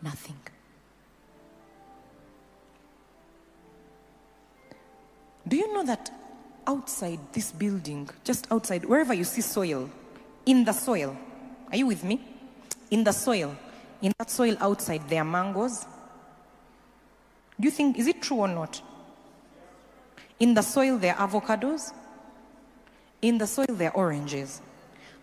nothing. 0.00 0.36
Do 5.48 5.56
you 5.56 5.74
know 5.74 5.82
that 5.82 6.12
outside 6.64 7.18
this 7.32 7.50
building, 7.50 8.08
just 8.22 8.46
outside, 8.52 8.84
wherever 8.84 9.12
you 9.12 9.24
see 9.24 9.40
soil, 9.40 9.90
in 10.46 10.62
the 10.64 10.72
soil, 10.72 11.16
are 11.68 11.76
you 11.76 11.88
with 11.88 12.04
me? 12.04 12.20
In 12.92 13.02
the 13.02 13.10
soil, 13.10 13.56
in 14.00 14.12
that 14.16 14.30
soil 14.30 14.56
outside, 14.60 15.08
there 15.08 15.22
are 15.22 15.24
mangoes. 15.24 15.84
Do 17.58 17.66
you 17.66 17.72
think, 17.72 17.98
is 17.98 18.06
it 18.06 18.22
true 18.22 18.36
or 18.36 18.48
not? 18.48 18.80
In 20.38 20.54
the 20.54 20.62
soil, 20.62 20.98
there 20.98 21.16
are 21.16 21.28
avocados. 21.28 21.92
In 23.22 23.38
the 23.38 23.46
soil, 23.46 23.66
there 23.68 23.90
are 23.90 23.96
oranges. 23.96 24.60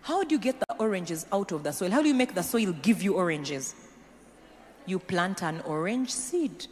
How 0.02 0.24
do 0.24 0.34
you 0.34 0.40
get 0.40 0.58
the 0.58 0.74
oranges 0.78 1.26
out 1.30 1.52
of 1.52 1.62
the 1.62 1.72
soil? 1.72 1.90
How 1.90 2.00
do 2.00 2.08
you 2.08 2.14
make 2.14 2.34
the 2.34 2.42
soil 2.42 2.72
give 2.72 3.02
you 3.02 3.14
oranges? 3.14 3.74
You 4.86 4.98
plant 4.98 5.42
an 5.42 5.60
orange 5.66 6.10
seed. 6.10 6.66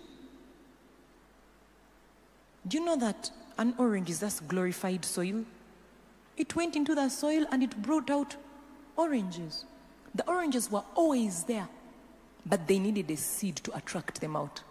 Do 2.66 2.78
you 2.78 2.84
know 2.84 2.96
that 2.96 3.30
an 3.58 3.74
orange 3.76 4.08
is 4.08 4.20
just 4.20 4.48
glorified 4.48 5.04
soil? 5.04 5.44
It 6.38 6.56
went 6.56 6.74
into 6.76 6.94
the 6.94 7.10
soil 7.10 7.44
and 7.52 7.62
it 7.62 7.80
brought 7.82 8.10
out 8.10 8.36
oranges. 8.96 9.64
The 10.14 10.26
oranges 10.26 10.70
were 10.70 10.84
always 10.94 11.44
there, 11.44 11.68
but 12.46 12.66
they 12.66 12.78
needed 12.78 13.10
a 13.10 13.16
seed 13.16 13.56
to 13.56 13.76
attract 13.76 14.20
them 14.22 14.34
out. 14.36 14.62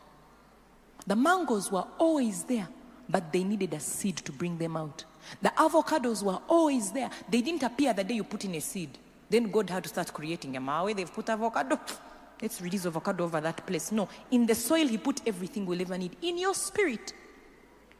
The 1.05 1.16
mangoes 1.16 1.72
were 1.72 1.86
always 1.99 2.43
there, 2.43 2.68
but 3.10 3.32
they 3.32 3.43
needed 3.43 3.74
a 3.74 3.80
seed 3.80 4.18
to 4.18 4.32
bring 4.32 4.58
them 4.58 4.78
out. 4.78 5.05
The 5.41 5.49
avocados 5.49 6.24
were 6.24 6.39
always 6.47 6.91
there. 6.91 7.10
They 7.30 7.41
didn't 7.41 7.64
appear 7.64 7.93
the 7.93 8.03
day 8.03 8.16
you 8.16 8.24
put 8.24 8.45
in 8.45 8.55
a 8.55 8.62
seed. 8.62 8.97
Then 9.30 9.51
God 9.51 9.70
had 9.70 9.84
to 9.84 9.89
start 9.89 10.14
creating 10.14 10.55
a 10.55 10.62
mawe. 10.62 10.93
They've 10.95 11.12
put 11.12 11.30
avocado. 11.30 11.80
Let's 12.41 12.62
release 12.62 12.86
avocado 12.86 13.24
over 13.24 13.41
that 13.41 13.66
place. 13.66 13.91
No, 13.91 14.08
in 14.32 14.45
the 14.45 14.55
soil, 14.55 14.88
He 14.88 14.97
put 14.97 15.22
everything 15.28 15.66
we'll 15.66 15.82
ever 15.82 15.97
need. 15.97 16.16
In 16.22 16.38
your 16.38 16.53
spirit, 16.53 17.14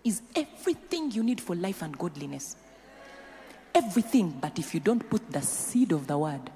is 0.03 0.22
everything 0.36 1.12
you 1.12 1.24
need 1.24 1.41
for 1.41 1.55
life 1.55 1.82
and 1.82 1.97
godliness. 1.97 2.55
Everything, 3.74 4.38
but 4.39 4.58
if 4.58 4.74
you 4.74 4.80
don't 4.80 5.08
put 5.10 5.32
the 5.32 5.41
seed 5.41 5.91
of 5.91 6.08
the 6.08 6.18
word, 6.18 6.49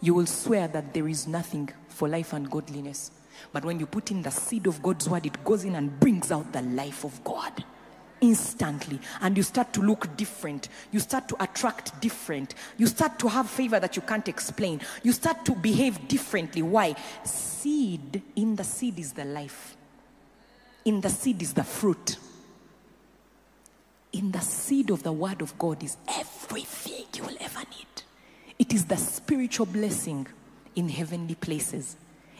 you 0.00 0.14
will 0.14 0.26
swear 0.26 0.68
that 0.68 0.94
there 0.94 1.08
is 1.08 1.26
nothing 1.26 1.68
for 1.88 2.08
life 2.08 2.32
and 2.32 2.48
godliness. 2.50 3.10
But 3.52 3.64
when 3.64 3.80
you 3.80 3.86
put 3.86 4.10
in 4.10 4.22
the 4.22 4.30
seed 4.30 4.66
of 4.66 4.82
God's 4.82 5.08
word, 5.08 5.26
it 5.26 5.42
goes 5.44 5.64
in 5.64 5.74
and 5.74 5.98
brings 5.98 6.30
out 6.30 6.52
the 6.52 6.62
life 6.62 7.04
of 7.04 7.22
God 7.24 7.64
instantly. 8.24 8.98
And 9.20 9.36
you 9.36 9.42
start 9.42 9.72
to 9.74 9.82
look 9.82 10.16
different. 10.16 10.68
You 10.90 11.00
start 11.00 11.28
to 11.28 11.42
attract 11.42 12.00
different. 12.00 12.54
You 12.78 12.86
start 12.86 13.18
to 13.20 13.28
have 13.28 13.48
favor 13.48 13.78
that 13.78 13.96
you 13.96 14.02
can't 14.02 14.28
explain. 14.28 14.80
You 15.02 15.12
start 15.12 15.44
to 15.44 15.52
behave 15.54 16.08
differently. 16.08 16.62
Why? 16.62 16.94
Seed, 17.24 18.22
in 18.36 18.56
the 18.56 18.64
seed 18.64 18.98
is 18.98 19.12
the 19.12 19.24
life, 19.24 19.76
in 20.84 21.00
the 21.00 21.10
seed 21.10 21.42
is 21.42 21.54
the 21.54 21.64
fruit. 21.64 22.16
In 24.12 24.30
the 24.30 24.40
seed 24.40 24.90
of 24.90 25.02
the 25.02 25.12
word 25.12 25.42
of 25.42 25.58
God 25.58 25.82
is 25.82 25.96
everything 26.08 27.06
you 27.16 27.24
will 27.24 27.36
ever 27.40 27.60
need. 27.60 28.02
It 28.58 28.72
is 28.72 28.84
the 28.84 28.96
spiritual 28.96 29.66
blessing 29.66 30.26
in 30.76 30.88
heavenly 30.88 31.34
places. 31.34 31.96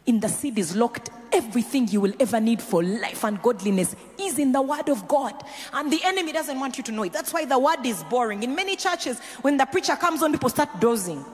In 0.07 0.21
the 0.21 0.29
seed 0.29 0.59
is 0.59 0.77
locked 0.77 1.11
everything 1.33 1.89
you 1.89 2.01
will 2.01 2.13
ever 2.21 2.41
need 2.41 2.63
for 2.63 2.83
life 2.83 3.25
and 3.25 3.43
godliness 3.43 3.97
is 4.21 4.39
in 4.39 4.53
the 4.53 4.63
word 4.63 4.89
of 4.89 5.09
God. 5.09 5.35
And 5.73 5.93
the 5.93 6.01
enemy 6.05 6.33
doesn't 6.33 6.59
want 6.59 6.79
you 6.79 6.85
to 6.85 6.93
know 6.93 7.03
it. 7.03 7.13
That's 7.13 7.33
why 7.33 7.45
the 7.45 7.59
word 7.59 7.85
is 7.85 8.05
boring. 8.05 8.43
In 8.43 8.55
many 8.55 8.77
churches, 8.77 9.19
when 9.43 9.57
the 9.57 9.67
preacher 9.67 9.97
comes 9.97 10.23
on, 10.23 10.31
people 10.31 10.49
start 10.49 10.69
dozing. 10.79 11.25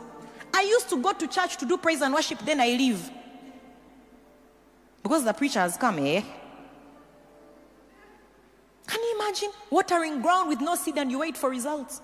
I 0.54 0.62
used 0.62 0.88
to 0.90 0.96
go 0.96 1.12
to 1.12 1.26
church 1.26 1.58
to 1.58 1.66
do 1.66 1.76
praise 1.76 2.00
and 2.00 2.14
worship, 2.14 2.38
then 2.40 2.60
I 2.60 2.68
leave. 2.68 3.10
Because 5.02 5.24
the 5.24 5.32
preacher 5.32 5.60
has 5.60 5.76
come, 5.76 5.98
eh? 5.98 6.22
Can 8.86 9.02
you 9.02 9.20
imagine 9.20 9.50
watering 9.70 10.20
ground 10.20 10.48
with 10.48 10.60
no 10.60 10.74
seed 10.74 10.96
and 10.98 11.10
you 11.10 11.20
wait 11.20 11.36
for 11.36 11.50
results? 11.50 12.00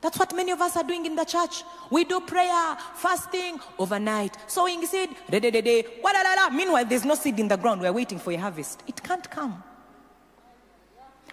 That's 0.00 0.18
what 0.18 0.34
many 0.34 0.52
of 0.52 0.60
us 0.60 0.76
are 0.76 0.84
doing 0.84 1.04
in 1.04 1.14
the 1.14 1.24
church. 1.24 1.62
We 1.90 2.04
do 2.04 2.20
prayer, 2.20 2.76
fasting, 2.94 3.60
overnight, 3.78 4.36
sowing 4.46 4.84
seed, 4.86 5.10
da, 5.28 5.38
la 5.40 6.22
la 6.22 6.34
la. 6.34 6.50
Meanwhile, 6.50 6.86
there's 6.86 7.04
no 7.04 7.14
seed 7.14 7.38
in 7.38 7.48
the 7.48 7.56
ground. 7.56 7.82
We're 7.82 7.92
waiting 7.92 8.18
for 8.18 8.32
a 8.32 8.36
harvest. 8.36 8.82
It 8.86 9.02
can't 9.02 9.30
come. 9.30 9.62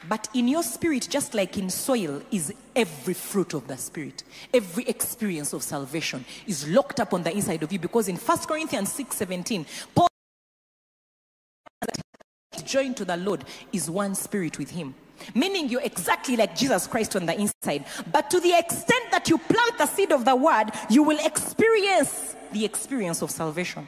But 0.07 0.29
in 0.33 0.47
your 0.47 0.63
spirit, 0.63 1.07
just 1.09 1.33
like 1.33 1.57
in 1.57 1.69
soil, 1.69 2.21
is 2.31 2.53
every 2.75 3.13
fruit 3.13 3.53
of 3.53 3.67
the 3.67 3.77
spirit. 3.77 4.23
Every 4.53 4.83
experience 4.85 5.53
of 5.53 5.63
salvation 5.63 6.23
is 6.45 6.67
locked 6.67 6.99
up 6.99 7.13
on 7.13 7.23
the 7.23 7.35
inside 7.35 7.63
of 7.63 7.71
you 7.71 7.79
because 7.79 8.07
in 8.07 8.15
1 8.15 8.37
Corinthians 8.39 8.91
6 8.91 9.15
17, 9.15 9.65
Paul 9.95 10.07
joined 12.65 12.97
to 12.97 13.05
the 13.05 13.17
Lord 13.17 13.45
is 13.71 13.89
one 13.89 14.13
spirit 14.13 14.57
with 14.57 14.71
him. 14.71 14.93
Meaning 15.33 15.69
you're 15.69 15.81
exactly 15.81 16.35
like 16.35 16.55
Jesus 16.55 16.87
Christ 16.87 17.15
on 17.15 17.25
the 17.25 17.39
inside. 17.39 17.85
But 18.11 18.29
to 18.31 18.39
the 18.39 18.57
extent 18.57 19.11
that 19.11 19.29
you 19.29 19.37
plant 19.37 19.77
the 19.77 19.85
seed 19.85 20.11
of 20.11 20.25
the 20.25 20.35
word, 20.35 20.71
you 20.89 21.03
will 21.03 21.19
experience 21.25 22.35
the 22.51 22.65
experience 22.65 23.21
of 23.21 23.31
salvation. 23.31 23.87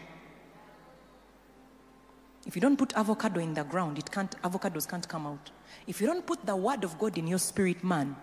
If 2.46 2.56
you 2.56 2.62
don't 2.62 2.78
put 2.78 2.96
avocado 2.96 3.40
in 3.40 3.54
the 3.54 3.64
ground, 3.64 3.98
it 4.00 4.10
can't 4.10 4.32
avocados 4.42 4.90
can't 4.90 5.08
come 5.08 5.28
out. 5.28 5.52
If 5.86 6.02
you 6.02 6.08
don't 6.08 6.26
put 6.26 6.46
the 6.46 6.56
word 6.56 6.84
of 6.84 6.98
God 6.98 7.18
in 7.18 7.28
your 7.28 7.40
spirit 7.40 7.84
man, 7.84 8.16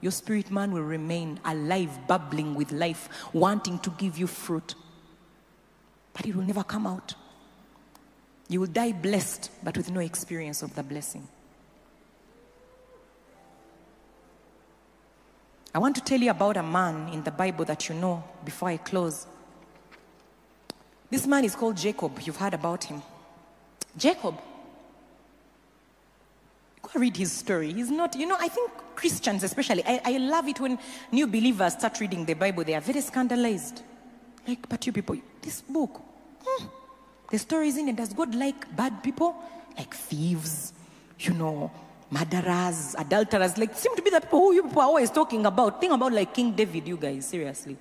your 0.00 0.12
spirit 0.12 0.50
man 0.50 0.72
will 0.72 0.82
remain 0.82 1.40
alive, 1.44 2.06
bubbling 2.06 2.54
with 2.54 2.72
life, 2.72 3.08
wanting 3.32 3.78
to 3.80 3.90
give 3.90 4.18
you 4.18 4.26
fruit. 4.26 4.74
But 6.12 6.26
it 6.26 6.36
will 6.36 6.44
never 6.44 6.62
come 6.62 6.86
out. 6.86 7.14
You 8.48 8.60
will 8.60 8.66
die 8.66 8.92
blessed, 8.92 9.50
but 9.64 9.76
with 9.76 9.90
no 9.90 10.00
experience 10.00 10.62
of 10.62 10.74
the 10.74 10.82
blessing. 10.82 11.26
I 15.74 15.78
want 15.78 15.94
to 15.96 16.02
tell 16.02 16.20
you 16.20 16.30
about 16.30 16.56
a 16.56 16.62
man 16.62 17.08
in 17.12 17.22
the 17.22 17.30
Bible 17.30 17.64
that 17.64 17.88
you 17.88 17.94
know 17.94 18.22
before 18.44 18.68
I 18.68 18.76
close. 18.76 19.26
This 21.10 21.26
man 21.26 21.44
is 21.44 21.54
called 21.54 21.76
Jacob. 21.76 22.18
You've 22.22 22.36
heard 22.36 22.54
about 22.54 22.84
him. 22.84 23.02
Jacob. 23.96 24.34
Go 26.82 26.90
read 26.94 27.16
his 27.16 27.32
story. 27.32 27.72
He's 27.72 27.90
not, 27.90 28.14
you 28.16 28.26
know, 28.26 28.36
I 28.38 28.48
think 28.48 28.70
Christians 28.94 29.42
especially, 29.44 29.82
I, 29.86 30.00
I 30.04 30.18
love 30.18 30.48
it 30.48 30.60
when 30.60 30.78
new 31.10 31.26
believers 31.26 31.74
start 31.74 32.00
reading 32.00 32.26
the 32.26 32.34
Bible. 32.34 32.64
They 32.64 32.74
are 32.74 32.80
very 32.80 33.00
scandalized. 33.00 33.82
Like, 34.46 34.68
but 34.68 34.86
you 34.86 34.92
people, 34.92 35.16
this 35.40 35.62
book, 35.62 36.02
hmm, 36.44 36.66
the 37.30 37.38
stories 37.38 37.78
in 37.78 37.88
it, 37.88 37.96
does 37.96 38.12
God 38.12 38.34
like 38.34 38.74
bad 38.76 39.02
people? 39.02 39.36
Like 39.78 39.94
thieves, 39.94 40.72
you 41.18 41.32
know, 41.32 41.70
murderers, 42.12 42.94
adulterers, 42.98 43.56
like 43.56 43.74
seem 43.74 43.96
to 43.96 44.02
be 44.02 44.10
the 44.10 44.20
people 44.20 44.40
who 44.40 44.52
you 44.52 44.62
people 44.64 44.82
are 44.82 44.86
always 44.86 45.10
talking 45.10 45.46
about. 45.46 45.80
Think 45.80 45.94
about 45.94 46.12
like 46.12 46.34
King 46.34 46.52
David, 46.52 46.86
you 46.86 46.96
guys, 46.96 47.26
seriously. 47.26 47.76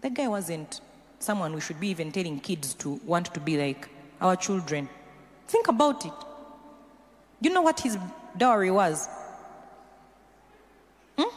That 0.00 0.14
guy 0.14 0.26
wasn't 0.26 0.80
someone 1.20 1.54
we 1.54 1.60
should 1.60 1.78
be 1.78 1.88
even 1.88 2.10
telling 2.10 2.40
kids 2.40 2.74
to 2.74 3.00
want 3.06 3.32
to 3.32 3.40
be 3.40 3.56
like 3.56 3.88
our 4.20 4.34
children. 4.34 4.88
Think 5.46 5.68
about 5.68 6.04
it. 6.04 6.12
You 7.40 7.50
know 7.50 7.62
what 7.62 7.78
his 7.78 7.96
dowry 8.36 8.72
was? 8.72 9.08
Hmm? 11.16 11.30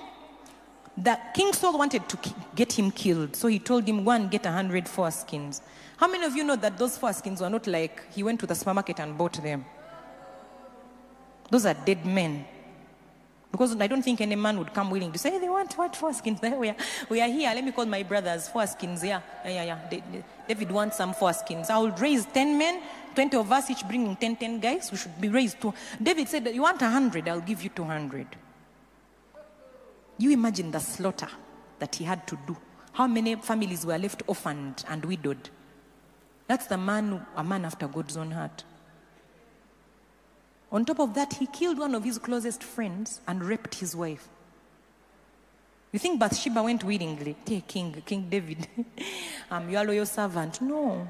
That 0.98 1.36
King 1.36 1.54
Saul 1.54 1.78
wanted 1.78 2.10
to 2.10 2.18
get 2.56 2.74
him 2.74 2.90
killed, 2.90 3.36
so 3.36 3.48
he 3.48 3.60
told 3.60 3.88
him, 3.88 4.04
Go 4.04 4.12
and 4.12 4.32
get 4.32 4.48
a 4.48 4.52
hundred 4.52 4.86
foreskins. 4.86 5.62
How 5.98 6.08
many 6.08 6.26
of 6.26 6.36
you 6.36 6.44
know 6.44 6.56
that 6.56 6.80
those 6.80 6.98
foreskins 6.98 7.40
were 7.42 7.50
not 7.52 7.68
like 7.68 8.12
he 8.14 8.24
went 8.24 8.40
to 8.40 8.48
the 8.48 8.56
supermarket 8.56 9.00
and 9.00 9.16
bought 9.16 9.34
them? 9.44 9.66
Those 11.50 11.66
are 11.66 11.74
dead 11.74 12.06
men. 12.06 12.46
Because 13.52 13.76
I 13.80 13.88
don't 13.88 14.04
think 14.04 14.22
any 14.22 14.36
man 14.36 14.60
would 14.60 14.74
come 14.74 14.92
willing 14.92 15.12
to 15.12 15.18
say, 15.18 15.32
hey, 15.32 15.40
they 15.40 15.50
want 15.50 15.76
what 15.78 15.94
foreskins? 15.94 16.42
we, 16.60 16.70
are, 16.70 16.76
we 17.10 17.22
are 17.22 17.28
here. 17.28 17.52
Let 17.54 17.64
me 17.64 17.72
call 17.72 17.86
my 17.86 18.04
brothers 18.04 18.50
foreskins. 18.50 19.04
Yeah, 19.04 19.22
yeah, 19.46 19.64
yeah. 19.64 19.80
yeah. 19.92 20.22
David 20.48 20.72
wants 20.72 20.98
some 20.98 21.14
foreskins. 21.14 21.70
I 21.70 21.78
will 21.78 21.92
raise 21.92 22.26
10 22.26 22.58
men, 22.58 22.82
20 23.16 23.38
of 23.38 23.52
us 23.52 23.70
each 23.70 23.88
bringing 23.88 24.16
10, 24.16 24.36
10 24.36 24.60
guys. 24.60 24.92
We 24.92 24.98
should 24.98 25.20
be 25.20 25.30
raised 25.30 25.62
to. 25.62 25.74
David 26.02 26.28
said, 26.28 26.48
You 26.54 26.62
want 26.62 26.82
100? 26.82 27.28
I'll 27.28 27.42
give 27.42 27.64
you 27.64 27.70
200. 27.70 28.28
You 30.20 30.32
imagine 30.32 30.72
the 30.72 30.80
slaughter 30.80 31.30
that 31.80 31.96
he 31.96 32.04
had 32.04 32.28
to 32.28 32.38
do. 32.46 32.58
How 32.94 33.08
many 33.08 33.36
families 33.36 33.86
were 33.86 33.98
left 33.98 34.24
orphaned 34.28 34.84
and 34.88 35.06
widowed? 35.06 35.50
That's 36.48 36.68
the 36.68 36.78
man, 36.78 37.26
a 37.36 37.44
man 37.44 37.66
after 37.66 37.88
God's 37.88 38.18
own 38.18 38.32
heart. 38.32 38.64
On 40.72 40.84
top 40.84 41.00
of 41.00 41.14
that, 41.14 41.34
he 41.34 41.46
killed 41.48 41.80
one 41.80 41.96
of 41.96 42.04
his 42.04 42.18
closest 42.18 42.64
friends 42.64 43.22
and 43.28 43.44
raped 43.44 43.76
his 43.76 43.96
wife. 43.96 44.28
You 45.92 46.00
think 46.00 46.20
Bathsheba 46.20 46.62
went 46.62 46.84
willingly? 46.84 47.36
Dear 47.46 47.62
King, 47.66 48.04
King 48.06 48.28
David, 48.30 48.68
um, 48.78 48.86
I'm 49.52 49.70
your 49.70 49.86
loyal 49.86 50.06
servant. 50.06 50.62
No. 50.62 51.08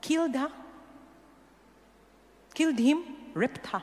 Killed 0.00 0.34
her, 0.34 0.50
killed 2.54 2.78
him, 2.78 3.02
raped 3.34 3.66
her. 3.68 3.82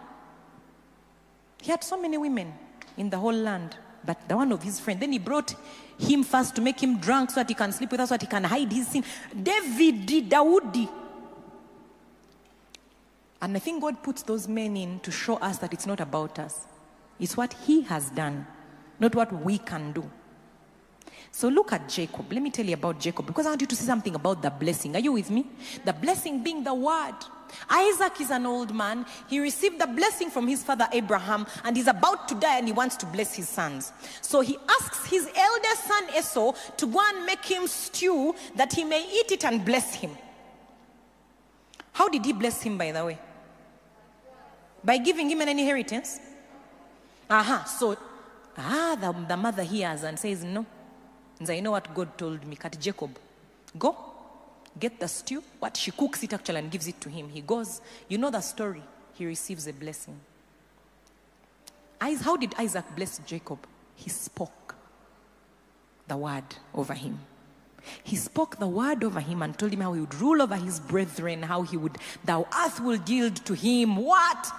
He 1.61 1.71
had 1.71 1.83
so 1.83 1.99
many 1.99 2.17
women 2.17 2.53
in 2.97 3.09
the 3.09 3.17
whole 3.17 3.33
land, 3.33 3.75
but 4.05 4.27
the 4.27 4.35
one 4.35 4.51
of 4.51 4.61
his 4.61 4.79
friends. 4.79 4.99
Then 4.99 5.13
he 5.13 5.19
brought 5.19 5.55
him 5.97 6.23
first 6.23 6.55
to 6.55 6.61
make 6.61 6.81
him 6.81 6.99
drunk 6.99 7.31
so 7.31 7.35
that 7.35 7.49
he 7.49 7.55
can 7.55 7.71
sleep 7.71 7.91
with 7.91 8.01
us, 8.01 8.09
so 8.09 8.15
that 8.15 8.21
he 8.21 8.27
can 8.27 8.43
hide 8.43 8.71
his 8.71 8.87
sin. 8.87 9.03
David, 9.41 10.29
Dawoodi, 10.29 10.89
and 13.43 13.57
I 13.57 13.59
think 13.59 13.81
God 13.81 14.01
puts 14.01 14.21
those 14.21 14.47
men 14.47 14.77
in 14.77 15.01
to 15.01 15.11
show 15.11 15.35
us 15.35 15.57
that 15.57 15.73
it's 15.73 15.85
not 15.85 15.99
about 15.99 16.39
us. 16.39 16.65
It's 17.19 17.35
what 17.35 17.51
He 17.65 17.81
has 17.81 18.09
done, 18.11 18.47
not 19.01 19.13
what 19.15 19.33
we 19.43 19.57
can 19.57 19.91
do. 19.91 20.09
So 21.29 21.49
look 21.49 21.73
at 21.73 21.89
Jacob. 21.89 22.31
Let 22.31 22.41
me 22.41 22.51
tell 22.51 22.65
you 22.65 22.75
about 22.75 23.01
Jacob 23.01 23.27
because 23.27 23.45
I 23.45 23.49
want 23.49 23.59
you 23.59 23.67
to 23.67 23.75
see 23.75 23.83
something 23.83 24.15
about 24.15 24.41
the 24.41 24.49
blessing. 24.49 24.95
Are 24.95 24.99
you 24.99 25.11
with 25.11 25.29
me? 25.29 25.45
The 25.83 25.91
blessing 25.91 26.41
being 26.41 26.63
the 26.63 26.73
word. 26.73 27.15
Isaac 27.69 28.21
is 28.21 28.31
an 28.31 28.45
old 28.45 28.73
man. 28.73 29.05
He 29.27 29.41
received 29.41 29.77
the 29.77 29.87
blessing 29.87 30.29
from 30.29 30.47
his 30.47 30.63
father 30.63 30.87
Abraham 30.93 31.45
and 31.65 31.75
he's 31.75 31.87
about 31.87 32.29
to 32.29 32.35
die 32.35 32.59
and 32.59 32.67
he 32.67 32.73
wants 32.73 32.95
to 32.97 33.05
bless 33.07 33.33
his 33.33 33.49
sons. 33.49 33.91
So 34.21 34.39
he 34.39 34.57
asks 34.69 35.05
his 35.07 35.29
eldest 35.35 35.83
son 35.85 36.03
Esau 36.17 36.53
to 36.77 36.87
go 36.87 37.01
and 37.13 37.25
make 37.25 37.43
him 37.43 37.67
stew 37.67 38.35
that 38.55 38.71
he 38.71 38.85
may 38.85 39.05
eat 39.05 39.33
it 39.33 39.43
and 39.43 39.65
bless 39.65 39.95
him. 39.95 40.11
How 41.91 42.07
did 42.07 42.23
he 42.23 42.31
bless 42.31 42.61
him, 42.61 42.77
by 42.77 42.91
the 42.93 43.05
way? 43.05 43.19
By 44.83 44.97
giving 44.97 45.29
him 45.29 45.41
an 45.41 45.49
inheritance? 45.49 46.19
Aha, 47.29 47.63
so, 47.63 47.95
ah, 48.57 48.97
the, 48.99 49.11
the 49.27 49.37
mother 49.37 49.63
hears 49.63 50.03
and 50.03 50.19
says, 50.19 50.43
no. 50.43 50.65
And 51.39 51.49
I 51.49 51.59
know 51.61 51.71
what 51.71 51.93
God 51.93 52.17
told 52.17 52.45
me, 52.45 52.55
cut 52.55 52.77
Jacob, 52.79 53.17
go, 53.77 53.95
get 54.79 54.99
the 54.99 55.07
stew, 55.07 55.41
what 55.59 55.77
she 55.77 55.91
cooks 55.91 56.23
it 56.23 56.33
actually 56.33 56.59
and 56.59 56.69
gives 56.69 56.87
it 56.87 56.99
to 57.01 57.09
him. 57.09 57.29
He 57.29 57.41
goes, 57.41 57.81
you 58.07 58.17
know 58.17 58.29
the 58.29 58.41
story, 58.41 58.83
he 59.13 59.25
receives 59.25 59.67
a 59.67 59.73
blessing. 59.73 60.19
How 61.99 62.35
did 62.35 62.53
Isaac 62.59 62.85
bless 62.95 63.19
Jacob? 63.19 63.59
He 63.95 64.09
spoke 64.09 64.75
the 66.07 66.17
word 66.17 66.43
over 66.73 66.93
him. 66.93 67.19
He 68.03 68.15
spoke 68.15 68.59
the 68.59 68.67
word 68.67 69.03
over 69.03 69.19
him 69.19 69.41
and 69.41 69.57
told 69.57 69.73
him 69.73 69.81
how 69.81 69.93
he 69.93 70.01
would 70.01 70.15
rule 70.15 70.41
over 70.41 70.55
his 70.55 70.79
brethren, 70.79 71.43
how 71.43 71.61
he 71.61 71.77
would, 71.77 71.97
the 72.23 72.45
earth 72.65 72.79
will 72.81 72.99
yield 73.05 73.37
to 73.45 73.53
him. 73.53 73.95
What? 73.95 74.51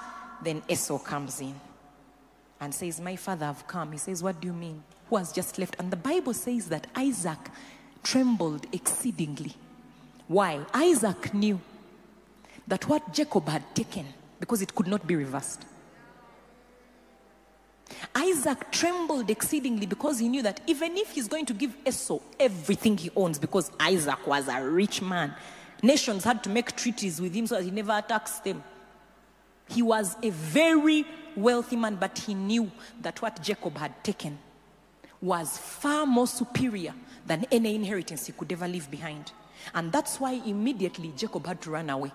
Then 0.42 0.62
Esau 0.68 0.98
comes 0.98 1.40
in 1.40 1.54
and 2.60 2.74
says, 2.74 3.00
My 3.00 3.16
father 3.16 3.46
have 3.46 3.66
come. 3.66 3.92
He 3.92 3.98
says, 3.98 4.22
What 4.22 4.40
do 4.40 4.48
you 4.48 4.52
mean? 4.52 4.82
Who 5.08 5.16
has 5.16 5.32
just 5.32 5.58
left? 5.58 5.76
And 5.78 5.90
the 5.90 5.96
Bible 5.96 6.34
says 6.34 6.68
that 6.68 6.86
Isaac 6.96 7.38
trembled 8.02 8.66
exceedingly. 8.72 9.52
Why? 10.28 10.60
Isaac 10.72 11.34
knew 11.34 11.60
that 12.66 12.88
what 12.88 13.12
Jacob 13.12 13.48
had 13.48 13.62
taken, 13.74 14.06
because 14.40 14.62
it 14.62 14.74
could 14.74 14.86
not 14.86 15.06
be 15.06 15.16
reversed. 15.16 15.64
Isaac 18.14 18.70
trembled 18.70 19.28
exceedingly 19.30 19.86
because 19.86 20.18
he 20.18 20.28
knew 20.28 20.42
that 20.42 20.60
even 20.66 20.96
if 20.96 21.10
he's 21.10 21.28
going 21.28 21.46
to 21.46 21.52
give 21.52 21.76
Esau 21.86 22.18
everything 22.40 22.96
he 22.96 23.10
owns, 23.14 23.38
because 23.38 23.70
Isaac 23.78 24.26
was 24.26 24.48
a 24.48 24.62
rich 24.62 25.02
man, 25.02 25.34
nations 25.82 26.24
had 26.24 26.42
to 26.44 26.50
make 26.50 26.74
treaties 26.76 27.20
with 27.20 27.34
him 27.34 27.46
so 27.46 27.56
that 27.56 27.64
he 27.64 27.70
never 27.70 27.92
attacks 27.92 28.38
them. 28.38 28.62
He 29.68 29.82
was 29.82 30.16
a 30.22 30.30
very 30.30 31.04
wealthy 31.36 31.76
man, 31.76 31.96
but 31.96 32.18
he 32.18 32.34
knew 32.34 32.70
that 33.00 33.20
what 33.22 33.42
Jacob 33.42 33.76
had 33.78 34.02
taken 34.04 34.38
was 35.20 35.56
far 35.56 36.06
more 36.06 36.26
superior 36.26 36.94
than 37.26 37.46
any 37.50 37.74
inheritance 37.74 38.26
he 38.26 38.32
could 38.32 38.52
ever 38.52 38.68
leave 38.68 38.90
behind. 38.90 39.32
And 39.74 39.90
that's 39.90 40.20
why 40.20 40.32
immediately 40.32 41.12
Jacob 41.16 41.46
had 41.46 41.60
to 41.62 41.70
run 41.70 41.88
away 41.88 42.12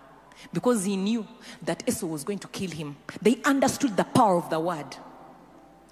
because 0.53 0.85
he 0.85 0.95
knew 0.95 1.27
that 1.63 1.83
Esau 1.87 2.05
was 2.05 2.23
going 2.23 2.39
to 2.39 2.47
kill 2.47 2.69
him. 2.69 2.95
They 3.21 3.41
understood 3.43 3.97
the 3.97 4.03
power 4.03 4.37
of 4.37 4.49
the 4.49 4.59
word. 4.59 4.95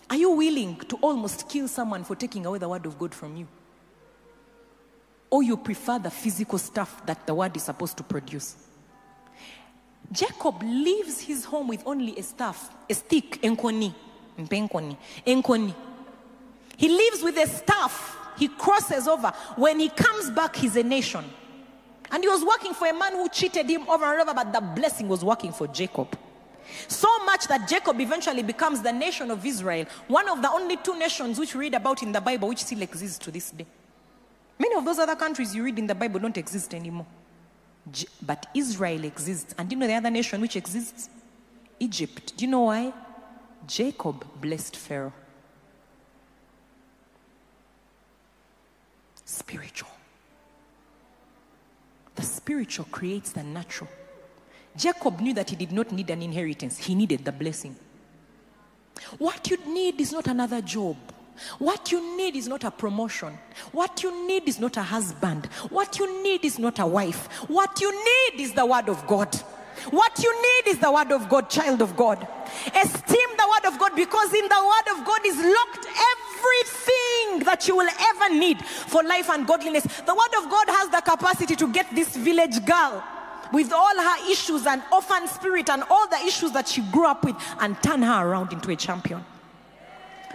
Are 0.09 0.15
you 0.15 0.31
willing 0.31 0.77
to 0.77 0.95
almost 0.97 1.49
kill 1.49 1.67
someone 1.67 2.03
for 2.03 2.15
taking 2.15 2.45
away 2.45 2.59
the 2.59 2.69
word 2.69 2.85
of 2.85 2.97
God 2.97 3.13
from 3.13 3.35
you? 3.35 3.47
Or 5.29 5.43
you 5.43 5.57
prefer 5.57 5.99
the 5.99 6.11
physical 6.11 6.57
stuff 6.57 7.05
that 7.05 7.25
the 7.27 7.33
word 7.33 7.57
is 7.57 7.63
supposed 7.63 7.97
to 7.97 8.03
produce? 8.03 8.55
Jacob 10.11 10.61
leaves 10.63 11.19
his 11.19 11.45
home 11.45 11.67
with 11.67 11.83
only 11.85 12.17
a 12.17 12.23
staff, 12.23 12.69
a 12.89 12.93
stick, 12.93 13.41
enkoni, 13.41 13.93
mpenkoni, 14.39 14.97
enkoni. 15.25 15.73
He 16.77 16.89
lives 16.89 17.23
with 17.23 17.37
a 17.37 17.47
staff. 17.47 18.15
He 18.37 18.47
crosses 18.47 19.07
over. 19.07 19.33
When 19.55 19.79
he 19.79 19.89
comes 19.89 20.29
back, 20.29 20.55
he's 20.55 20.75
a 20.75 20.83
nation. 20.83 21.25
And 22.11 22.23
he 22.23 22.29
was 22.29 22.43
working 22.43 22.73
for 22.73 22.87
a 22.87 22.93
man 22.93 23.13
who 23.13 23.27
cheated 23.29 23.69
him 23.69 23.89
over 23.89 24.05
and 24.05 24.21
over, 24.21 24.33
but 24.33 24.53
the 24.53 24.61
blessing 24.61 25.07
was 25.07 25.25
working 25.25 25.51
for 25.51 25.67
Jacob. 25.67 26.17
So 26.87 27.07
much 27.25 27.47
that 27.47 27.67
Jacob 27.67 27.99
eventually 27.99 28.43
becomes 28.43 28.81
the 28.81 28.91
nation 28.91 29.31
of 29.31 29.45
Israel, 29.45 29.85
one 30.07 30.29
of 30.29 30.41
the 30.41 30.51
only 30.51 30.77
two 30.77 30.97
nations 30.97 31.39
which 31.39 31.55
we 31.55 31.61
read 31.61 31.73
about 31.73 32.03
in 32.03 32.11
the 32.11 32.21
Bible 32.21 32.49
which 32.49 32.63
still 32.63 32.81
exists 32.81 33.17
to 33.19 33.31
this 33.31 33.51
day. 33.51 33.65
Many 34.59 34.75
of 34.75 34.85
those 34.85 34.99
other 34.99 35.15
countries 35.15 35.55
you 35.55 35.63
read 35.63 35.79
in 35.79 35.87
the 35.87 35.95
Bible 35.95 36.19
don't 36.19 36.37
exist 36.37 36.73
anymore. 36.73 37.05
But 38.21 38.47
Israel 38.53 39.05
exists. 39.05 39.53
And 39.57 39.69
do 39.69 39.75
you 39.75 39.79
know 39.79 39.87
the 39.87 39.93
other 39.93 40.09
nation 40.09 40.41
which 40.41 40.55
exists? 40.55 41.09
Egypt. 41.79 42.33
Do 42.35 42.45
you 42.45 42.51
know 42.51 42.61
why? 42.61 42.93
Jacob 43.65 44.25
blessed 44.41 44.75
Pharaoh. 44.75 45.13
Spiritual. 49.25 49.89
The 52.15 52.23
spiritual 52.23 52.85
creates 52.91 53.31
the 53.31 53.43
natural. 53.43 53.89
Jacob 54.75 55.19
knew 55.19 55.33
that 55.33 55.49
he 55.49 55.55
did 55.55 55.71
not 55.71 55.91
need 55.91 56.09
an 56.09 56.21
inheritance, 56.21 56.77
he 56.77 56.95
needed 56.95 57.25
the 57.25 57.31
blessing. 57.31 57.75
What 59.17 59.49
you 59.49 59.57
need 59.67 59.99
is 60.01 60.11
not 60.11 60.27
another 60.27 60.61
job. 60.61 60.97
What 61.59 61.91
you 61.91 62.17
need 62.17 62.35
is 62.35 62.47
not 62.47 62.63
a 62.63 62.71
promotion. 62.71 63.37
What 63.71 64.03
you 64.03 64.27
need 64.27 64.47
is 64.47 64.59
not 64.59 64.77
a 64.77 64.83
husband. 64.83 65.47
What 65.69 65.99
you 65.99 66.23
need 66.23 66.45
is 66.45 66.59
not 66.59 66.79
a 66.79 66.85
wife. 66.85 67.27
What 67.47 67.79
you 67.81 67.91
need 67.91 68.41
is 68.41 68.53
the 68.53 68.65
word 68.65 68.89
of 68.89 69.05
God. 69.07 69.33
What 69.91 70.19
you 70.21 70.33
need 70.41 70.71
is 70.71 70.79
the 70.79 70.91
word 70.91 71.11
of 71.11 71.29
God, 71.29 71.49
child 71.49 71.81
of 71.81 71.95
God. 71.95 72.27
Esteem 72.67 73.29
the 73.37 73.47
word 73.49 73.71
of 73.71 73.79
God 73.79 73.95
because 73.95 74.33
in 74.33 74.47
the 74.47 74.73
word 74.73 74.99
of 74.99 75.05
God 75.05 75.21
is 75.25 75.37
locked 75.37 75.85
everything 75.85 77.45
that 77.45 77.65
you 77.67 77.75
will 77.75 77.89
ever 77.89 78.33
need 78.33 78.63
for 78.65 79.03
life 79.03 79.29
and 79.29 79.45
godliness. 79.45 79.83
The 79.83 80.15
word 80.15 80.43
of 80.43 80.49
God 80.49 80.67
has 80.69 80.89
the 80.89 81.01
capacity 81.01 81.55
to 81.55 81.71
get 81.71 81.93
this 81.93 82.15
village 82.15 82.65
girl 82.65 83.03
with 83.53 83.71
all 83.71 83.95
her 83.95 84.31
issues 84.31 84.65
and 84.65 84.81
orphan 84.91 85.27
spirit 85.27 85.69
and 85.69 85.83
all 85.89 86.07
the 86.09 86.17
issues 86.25 86.51
that 86.51 86.67
she 86.67 86.81
grew 86.91 87.05
up 87.05 87.23
with 87.23 87.35
and 87.59 87.81
turn 87.81 88.01
her 88.01 88.27
around 88.27 88.51
into 88.51 88.71
a 88.71 88.75
champion. 88.75 89.23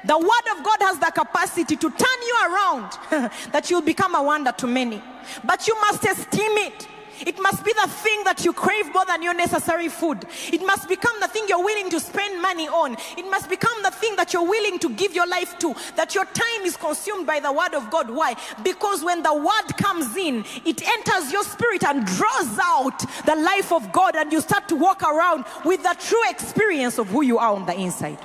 The 0.04 0.18
word 0.18 0.58
of 0.58 0.64
God 0.64 0.78
has 0.80 0.98
the 0.98 1.12
capacity 1.14 1.76
to 1.76 1.90
turn 1.90 2.22
you 2.26 2.36
around 2.44 2.98
that 3.52 3.70
you'll 3.70 3.82
become 3.82 4.14
a 4.14 4.22
wonder 4.22 4.52
to 4.52 4.66
many. 4.66 5.00
But 5.44 5.68
you 5.68 5.80
must 5.80 6.04
esteem 6.04 6.58
it. 6.58 6.88
It 7.24 7.40
must 7.40 7.64
be 7.64 7.72
the 7.72 7.88
thing 7.88 8.24
that 8.24 8.44
you 8.44 8.52
crave 8.52 8.92
more 8.92 9.04
than 9.06 9.22
your 9.22 9.34
necessary 9.34 9.88
food. 9.88 10.24
It 10.52 10.60
must 10.62 10.88
become 10.88 11.14
the 11.20 11.28
thing 11.28 11.44
you're 11.48 11.62
willing 11.62 11.88
to 11.90 12.00
spend 12.00 12.42
money 12.42 12.66
on. 12.66 12.96
It 13.16 13.30
must 13.30 13.48
become 13.48 13.82
the 13.82 13.92
thing 13.92 14.16
that 14.16 14.32
you're 14.32 14.48
willing 14.48 14.78
to 14.80 14.90
give 14.90 15.14
your 15.14 15.26
life 15.28 15.56
to. 15.60 15.74
That 15.96 16.14
your 16.16 16.24
time 16.24 16.62
is 16.64 16.76
consumed 16.76 17.26
by 17.26 17.38
the 17.38 17.52
word 17.52 17.74
of 17.74 17.90
God. 17.90 18.10
Why? 18.10 18.34
Because 18.64 19.04
when 19.04 19.22
the 19.22 19.34
word 19.34 19.76
comes 19.76 20.16
in, 20.16 20.44
it 20.64 20.82
enters 20.82 21.30
your 21.30 21.44
spirit 21.44 21.84
and 21.84 22.04
draws 22.04 22.58
out 22.60 22.98
the 23.24 23.36
life 23.36 23.72
of 23.72 23.92
God, 23.92 24.16
and 24.16 24.32
you 24.32 24.40
start 24.40 24.68
to 24.68 24.76
walk 24.76 25.02
around 25.02 25.44
with 25.64 25.82
the 25.82 25.96
true 26.00 26.28
experience 26.28 26.98
of 26.98 27.08
who 27.08 27.22
you 27.22 27.38
are 27.38 27.54
on 27.54 27.66
the 27.66 27.74
inside. 27.74 28.18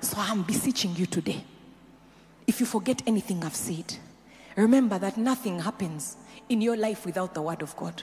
So 0.00 0.16
I'm 0.18 0.42
beseeching 0.42 0.94
you 0.96 1.06
today. 1.06 1.44
If 2.46 2.60
you 2.60 2.66
forget 2.66 3.02
anything 3.06 3.44
I've 3.44 3.54
said, 3.54 3.96
remember 4.56 4.98
that 4.98 5.16
nothing 5.16 5.60
happens 5.60 6.16
in 6.48 6.60
your 6.60 6.76
life 6.76 7.04
without 7.04 7.34
the 7.34 7.42
Word 7.42 7.62
of 7.62 7.76
God. 7.76 8.02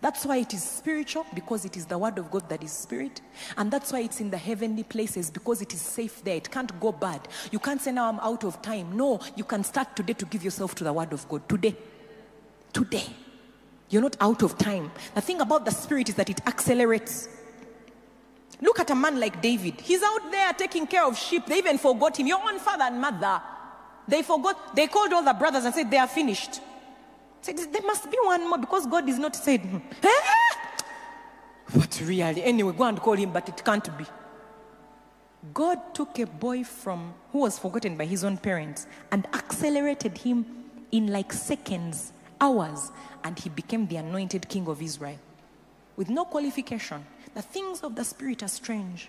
That's 0.00 0.24
why 0.24 0.38
it 0.38 0.54
is 0.54 0.62
spiritual, 0.62 1.26
because 1.34 1.66
it 1.66 1.76
is 1.76 1.84
the 1.84 1.98
Word 1.98 2.16
of 2.16 2.30
God 2.30 2.48
that 2.48 2.64
is 2.64 2.72
spirit. 2.72 3.20
And 3.58 3.70
that's 3.70 3.92
why 3.92 4.00
it's 4.00 4.20
in 4.20 4.30
the 4.30 4.38
heavenly 4.38 4.82
places, 4.82 5.30
because 5.30 5.60
it 5.60 5.74
is 5.74 5.80
safe 5.82 6.24
there. 6.24 6.36
It 6.36 6.50
can't 6.50 6.78
go 6.80 6.90
bad. 6.92 7.28
You 7.52 7.58
can't 7.58 7.82
say, 7.82 7.92
Now 7.92 8.08
I'm 8.08 8.20
out 8.20 8.44
of 8.44 8.62
time. 8.62 8.96
No, 8.96 9.20
you 9.36 9.44
can 9.44 9.62
start 9.62 9.94
today 9.94 10.14
to 10.14 10.24
give 10.24 10.42
yourself 10.42 10.74
to 10.76 10.84
the 10.84 10.92
Word 10.92 11.12
of 11.12 11.28
God. 11.28 11.46
Today. 11.48 11.76
Today. 12.72 13.04
You're 13.90 14.02
not 14.02 14.16
out 14.20 14.42
of 14.42 14.56
time. 14.56 14.90
The 15.14 15.20
thing 15.20 15.40
about 15.40 15.64
the 15.66 15.72
spirit 15.72 16.08
is 16.08 16.14
that 16.14 16.30
it 16.30 16.40
accelerates. 16.46 17.28
Look 18.62 18.78
at 18.80 18.90
a 18.90 18.94
man 18.94 19.18
like 19.18 19.40
David. 19.40 19.80
He's 19.80 20.02
out 20.02 20.30
there 20.30 20.52
taking 20.52 20.86
care 20.86 21.04
of 21.06 21.16
sheep. 21.16 21.46
They 21.46 21.58
even 21.58 21.78
forgot 21.78 22.18
him. 22.18 22.26
Your 22.26 22.40
own 22.46 22.58
father 22.58 22.84
and 22.84 23.00
mother. 23.00 23.40
They 24.06 24.22
forgot. 24.22 24.74
They 24.76 24.86
called 24.86 25.12
all 25.12 25.22
the 25.22 25.32
brothers 25.32 25.64
and 25.64 25.74
said, 25.74 25.90
They 25.90 25.96
are 25.96 26.06
finished. 26.06 26.60
Said, 27.40 27.56
There 27.56 27.82
must 27.82 28.10
be 28.10 28.18
one 28.22 28.48
more 28.48 28.58
because 28.58 28.86
God 28.86 29.08
is 29.08 29.18
not 29.18 29.34
said. 29.34 29.62
"Ah!" 30.04 30.84
But 31.74 32.00
really, 32.04 32.42
anyway, 32.42 32.72
go 32.76 32.84
and 32.84 33.00
call 33.00 33.14
him, 33.14 33.32
but 33.32 33.48
it 33.48 33.64
can't 33.64 33.96
be. 33.96 34.04
God 35.54 35.94
took 35.94 36.18
a 36.18 36.26
boy 36.26 36.64
from 36.64 37.14
who 37.32 37.38
was 37.38 37.58
forgotten 37.58 37.96
by 37.96 38.04
his 38.04 38.24
own 38.24 38.36
parents 38.36 38.86
and 39.10 39.26
accelerated 39.32 40.18
him 40.18 40.44
in 40.92 41.06
like 41.06 41.32
seconds, 41.32 42.12
hours, 42.40 42.90
and 43.24 43.38
he 43.38 43.48
became 43.48 43.86
the 43.86 43.96
anointed 43.96 44.48
king 44.48 44.66
of 44.66 44.82
Israel 44.82 45.18
with 45.96 46.10
no 46.10 46.24
qualification. 46.24 47.04
The 47.34 47.42
things 47.42 47.80
of 47.82 47.94
the 47.94 48.04
spirit 48.04 48.42
are 48.42 48.48
strange. 48.48 49.08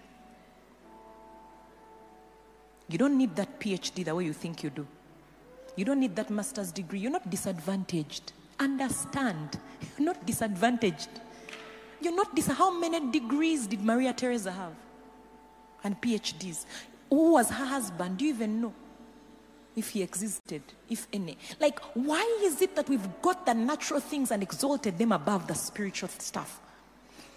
You 2.87 2.97
don't 2.97 3.17
need 3.17 3.35
that 3.37 3.59
PhD 3.59 4.03
the 4.05 4.13
way 4.13 4.25
you 4.25 4.33
think 4.33 4.63
you 4.63 4.69
do. 4.69 4.85
You 5.75 5.85
don't 5.85 5.99
need 5.99 6.15
that 6.17 6.29
master's 6.29 6.71
degree. 6.71 6.99
You're 6.99 7.11
not 7.11 7.29
disadvantaged. 7.29 8.33
Understand. 8.59 9.57
You're 9.97 10.07
not 10.07 10.25
disadvantaged. 10.25 11.09
You're 12.01 12.15
not 12.15 12.35
dis- 12.35 12.47
How 12.47 12.77
many 12.77 13.11
degrees 13.11 13.67
did 13.67 13.81
Maria 13.83 14.13
Teresa 14.13 14.51
have? 14.51 14.73
And 15.83 15.99
PhDs. 16.01 16.65
Who 17.09 17.33
was 17.33 17.49
her 17.49 17.65
husband? 17.65 18.17
Do 18.17 18.25
you 18.25 18.33
even 18.33 18.61
know? 18.61 18.73
If 19.73 19.89
he 19.89 20.03
existed, 20.03 20.61
if 20.89 21.07
any. 21.13 21.37
Like, 21.61 21.79
why 21.93 22.39
is 22.43 22.61
it 22.61 22.75
that 22.75 22.89
we've 22.89 23.07
got 23.21 23.45
the 23.45 23.53
natural 23.53 24.01
things 24.01 24.31
and 24.31 24.43
exalted 24.43 24.97
them 24.97 25.13
above 25.13 25.47
the 25.47 25.55
spiritual 25.55 26.09
stuff? 26.09 26.59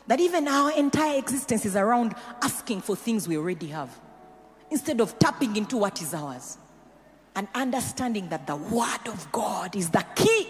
That 0.06 0.20
even 0.20 0.48
our 0.48 0.72
entire 0.72 1.18
existence 1.18 1.64
is 1.64 1.76
around 1.76 2.14
asking 2.42 2.82
for 2.82 2.94
things 2.94 3.26
we 3.26 3.36
already 3.36 3.68
have 3.68 3.90
instead 4.70 5.00
of 5.00 5.18
tapping 5.18 5.56
into 5.56 5.76
what 5.76 6.02
is 6.02 6.12
ours 6.12 6.58
and 7.36 7.48
understanding 7.54 8.28
that 8.28 8.46
the 8.46 8.56
Word 8.56 9.06
of 9.06 9.30
God 9.32 9.74
is 9.74 9.90
the 9.90 10.04
key 10.14 10.48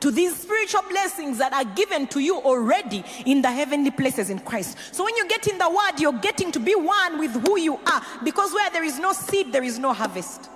to 0.00 0.10
these 0.10 0.36
spiritual 0.36 0.82
blessings 0.88 1.38
that 1.38 1.52
are 1.52 1.64
given 1.64 2.06
to 2.08 2.20
you 2.20 2.36
already 2.36 3.04
in 3.26 3.42
the 3.42 3.50
heavenly 3.50 3.90
places 3.90 4.30
in 4.30 4.38
Christ. 4.38 4.76
So 4.92 5.04
when 5.04 5.16
you 5.16 5.26
get 5.28 5.46
in 5.48 5.58
the 5.58 5.68
Word, 5.68 5.98
you're 5.98 6.12
getting 6.12 6.52
to 6.52 6.60
be 6.60 6.74
one 6.74 7.18
with 7.18 7.32
who 7.32 7.58
you 7.58 7.76
are 7.76 8.02
because 8.22 8.52
where 8.52 8.70
there 8.70 8.84
is 8.84 8.98
no 8.98 9.12
seed, 9.12 9.52
there 9.52 9.64
is 9.64 9.78
no 9.78 9.92
harvest. 9.92 10.50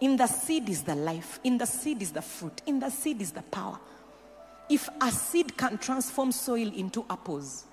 In 0.00 0.16
the 0.16 0.28
seed 0.28 0.68
is 0.68 0.82
the 0.82 0.94
life, 0.94 1.40
in 1.42 1.58
the 1.58 1.66
seed 1.66 2.02
is 2.02 2.12
the 2.12 2.22
fruit, 2.22 2.62
in 2.66 2.78
the 2.78 2.90
seed 2.90 3.20
is 3.20 3.32
the 3.32 3.42
power. 3.42 3.80
If 4.68 4.88
a 5.00 5.10
seed 5.10 5.56
can 5.56 5.78
transform 5.78 6.32
soil 6.32 6.72
into 6.74 7.04
apples, 7.08 7.64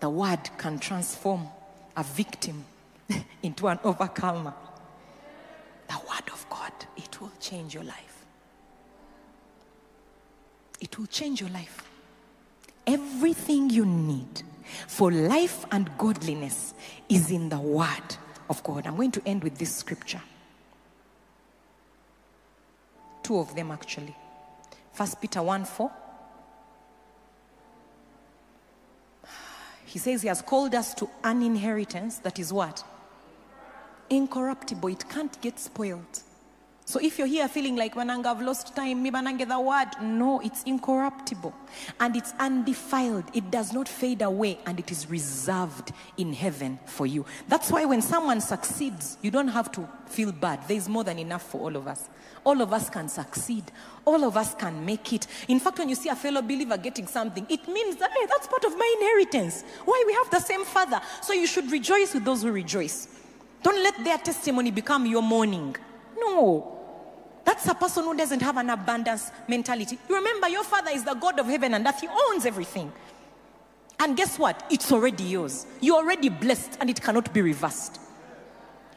the 0.00 0.08
word 0.08 0.50
can 0.58 0.78
transform 0.78 1.48
a 1.96 2.02
victim 2.02 2.64
into 3.42 3.68
an 3.68 3.78
overcomer. 3.84 4.54
The 5.88 5.98
word 6.08 6.32
of 6.32 6.46
God. 6.48 6.72
It 6.96 7.20
will 7.20 7.32
change 7.40 7.74
your 7.74 7.84
life. 7.84 8.24
It 10.80 10.98
will 10.98 11.06
change 11.06 11.40
your 11.40 11.50
life. 11.50 11.82
Everything 12.86 13.70
you 13.70 13.86
need 13.86 14.42
for 14.86 15.10
life 15.10 15.64
and 15.70 15.90
godliness 15.98 16.74
is 17.08 17.30
in 17.30 17.48
the 17.48 17.58
Word 17.58 18.16
of 18.50 18.62
God. 18.62 18.86
I'm 18.86 18.96
going 18.96 19.12
to 19.12 19.22
end 19.26 19.42
with 19.42 19.58
this 19.58 19.74
scripture. 19.74 20.20
Two 23.22 23.38
of 23.38 23.54
them, 23.54 23.70
actually. 23.70 24.14
First 24.94 25.20
Peter 25.20 25.42
1 25.42 25.64
4. 25.64 25.90
He 29.86 29.98
says 29.98 30.22
he 30.22 30.28
has 30.28 30.40
called 30.40 30.74
us 30.74 30.94
to 30.94 31.08
an 31.22 31.42
inheritance 31.42 32.18
that 32.18 32.38
is 32.38 32.52
what? 32.52 32.84
Incorruptible. 34.08 34.88
It 34.88 35.08
can't 35.08 35.40
get 35.40 35.58
spoiled. 35.58 36.22
So 36.86 37.00
if 37.00 37.18
you're 37.18 37.26
here 37.26 37.48
feeling 37.48 37.76
like 37.76 37.94
Wananga, 37.94 38.26
I've 38.26 38.42
lost 38.42 38.76
time, 38.76 39.02
maybe 39.02 39.18
get 39.38 39.48
the 39.48 39.58
word, 39.58 39.88
no, 40.02 40.40
it's 40.40 40.62
incorruptible 40.64 41.54
and 41.98 42.14
it's 42.14 42.34
undefiled. 42.38 43.24
It 43.32 43.50
does 43.50 43.72
not 43.72 43.88
fade 43.88 44.20
away 44.20 44.58
and 44.66 44.78
it 44.78 44.90
is 44.90 45.08
reserved 45.08 45.92
in 46.18 46.34
heaven 46.34 46.78
for 46.84 47.06
you. 47.06 47.24
That's 47.48 47.70
why 47.70 47.86
when 47.86 48.02
someone 48.02 48.42
succeeds, 48.42 49.16
you 49.22 49.30
don't 49.30 49.48
have 49.48 49.72
to 49.72 49.88
feel 50.04 50.30
bad. 50.30 50.68
There's 50.68 50.86
more 50.86 51.04
than 51.04 51.18
enough 51.18 51.48
for 51.50 51.62
all 51.62 51.74
of 51.74 51.88
us. 51.88 52.10
All 52.44 52.60
of 52.60 52.74
us 52.74 52.90
can 52.90 53.08
succeed. 53.08 53.64
All 54.04 54.22
of 54.22 54.36
us 54.36 54.54
can 54.54 54.84
make 54.84 55.14
it. 55.14 55.26
In 55.48 55.60
fact, 55.60 55.78
when 55.78 55.88
you 55.88 55.94
see 55.94 56.10
a 56.10 56.16
fellow 56.16 56.42
believer 56.42 56.76
getting 56.76 57.06
something, 57.06 57.46
it 57.48 57.66
means 57.66 57.96
that, 57.96 58.10
hey, 58.10 58.26
that's 58.28 58.46
part 58.46 58.64
of 58.66 58.76
my 58.76 58.94
inheritance. 59.00 59.64
Why? 59.86 60.04
We 60.06 60.12
have 60.12 60.30
the 60.30 60.40
same 60.40 60.66
father. 60.66 61.00
So 61.22 61.32
you 61.32 61.46
should 61.46 61.72
rejoice 61.72 62.12
with 62.12 62.26
those 62.26 62.42
who 62.42 62.52
rejoice. 62.52 63.08
Don't 63.62 63.82
let 63.82 64.04
their 64.04 64.18
testimony 64.18 64.70
become 64.70 65.06
your 65.06 65.22
mourning. 65.22 65.74
No. 66.18 66.70
That's 67.44 67.66
a 67.68 67.74
person 67.74 68.04
who 68.04 68.16
doesn't 68.16 68.40
have 68.40 68.56
an 68.56 68.70
abundance 68.70 69.30
mentality. 69.48 69.98
You 70.08 70.16
remember, 70.16 70.48
your 70.48 70.64
father 70.64 70.90
is 70.92 71.04
the 71.04 71.14
God 71.14 71.38
of 71.38 71.46
heaven 71.46 71.74
and 71.74 71.86
earth, 71.86 72.00
he 72.00 72.08
owns 72.08 72.46
everything. 72.46 72.90
And 74.00 74.16
guess 74.16 74.38
what? 74.38 74.66
It's 74.70 74.90
already 74.90 75.24
yours. 75.24 75.66
You're 75.80 75.96
already 75.96 76.28
blessed 76.28 76.78
and 76.80 76.90
it 76.90 77.00
cannot 77.00 77.32
be 77.32 77.42
reversed. 77.42 78.00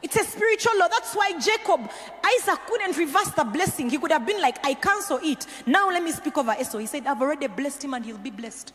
It's 0.01 0.15
a 0.15 0.24
spiritual 0.24 0.78
law. 0.78 0.88
That's 0.88 1.13
why 1.15 1.34
Jacob, 1.39 1.89
Isaac 2.24 2.59
couldn't 2.68 2.97
reverse 2.97 3.32
the 3.32 3.43
blessing. 3.43 3.89
He 3.89 3.97
could 3.97 4.11
have 4.11 4.26
been 4.26 4.41
like, 4.41 4.63
I 4.65 4.76
cancel 4.76 5.20
it. 5.22 5.45
Now 5.65 5.89
let 5.89 6.03
me 6.03 6.11
speak 6.11 6.38
over 6.38 6.55
Esau. 6.59 6.78
He 6.78 6.86
said, 6.86 7.07
I've 7.07 7.22
already 7.22 7.47
blessed 7.47 7.84
him 7.84 7.93
and 7.93 8.05
he'll 8.05 8.18
be 8.18 8.30
blessed. 8.30 8.74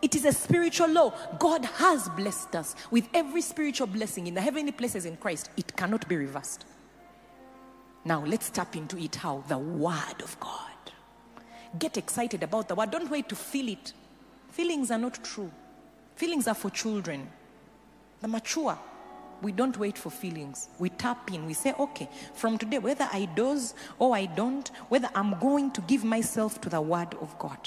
It 0.00 0.14
is 0.14 0.24
a 0.24 0.32
spiritual 0.32 0.88
law. 0.88 1.12
God 1.38 1.64
has 1.64 2.08
blessed 2.10 2.56
us 2.56 2.74
with 2.90 3.08
every 3.14 3.40
spiritual 3.40 3.86
blessing 3.86 4.26
in 4.26 4.34
the 4.34 4.40
heavenly 4.40 4.72
places 4.72 5.06
in 5.06 5.16
Christ. 5.16 5.50
It 5.56 5.76
cannot 5.76 6.08
be 6.08 6.16
reversed. 6.16 6.66
Now 8.04 8.24
let's 8.24 8.50
tap 8.50 8.76
into 8.76 8.98
it 8.98 9.16
how? 9.16 9.44
The 9.48 9.58
Word 9.58 10.20
of 10.22 10.38
God. 10.40 10.60
Get 11.78 11.96
excited 11.96 12.42
about 12.42 12.68
the 12.68 12.74
Word. 12.74 12.90
Don't 12.90 13.10
wait 13.10 13.28
to 13.30 13.36
feel 13.36 13.68
it. 13.68 13.92
Feelings 14.50 14.90
are 14.90 14.98
not 14.98 15.22
true. 15.24 15.50
Feelings 16.16 16.46
are 16.46 16.54
for 16.54 16.70
children. 16.70 17.28
The 18.20 18.28
mature, 18.28 18.78
we 19.42 19.52
don't 19.52 19.76
wait 19.76 19.98
for 19.98 20.10
feelings. 20.10 20.68
We 20.78 20.90
tap 20.90 21.32
in. 21.32 21.44
We 21.46 21.54
say, 21.54 21.74
okay, 21.78 22.08
from 22.34 22.56
today, 22.56 22.78
whether 22.78 23.08
I 23.12 23.26
doze 23.26 23.74
or 23.98 24.14
I 24.14 24.26
don't, 24.26 24.68
whether 24.88 25.10
I'm 25.14 25.38
going 25.40 25.72
to 25.72 25.80
give 25.82 26.04
myself 26.04 26.60
to 26.62 26.68
the 26.68 26.80
Word 26.80 27.14
of 27.20 27.38
God. 27.38 27.58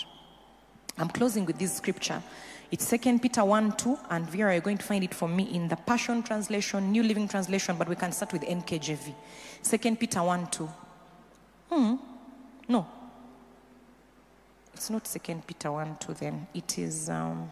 I'm 0.97 1.09
closing 1.09 1.45
with 1.45 1.59
this 1.59 1.75
scripture. 1.75 2.23
It's 2.69 2.89
2 2.89 3.19
Peter 3.19 3.45
1 3.45 3.77
2, 3.77 3.97
and 4.09 4.29
Vera, 4.29 4.53
you're 4.53 4.61
going 4.61 4.77
to 4.77 4.85
find 4.85 5.03
it 5.03 5.13
for 5.13 5.29
me 5.29 5.43
in 5.55 5.67
the 5.67 5.77
Passion 5.77 6.21
Translation, 6.21 6.91
New 6.91 7.03
Living 7.03 7.27
Translation, 7.27 7.77
but 7.77 7.87
we 7.87 7.95
can 7.95 8.11
start 8.11 8.33
with 8.33 8.41
NKJV. 8.41 9.13
Second 9.61 9.99
Peter 9.99 10.21
1 10.21 10.47
2. 10.47 10.69
Hmm. 11.71 11.95
No. 12.67 12.87
It's 14.73 14.89
not 14.89 15.07
Second 15.07 15.47
Peter 15.47 15.71
1 15.71 15.97
2 15.99 16.13
then. 16.13 16.47
It 16.53 16.77
is 16.77 17.09
um, 17.09 17.49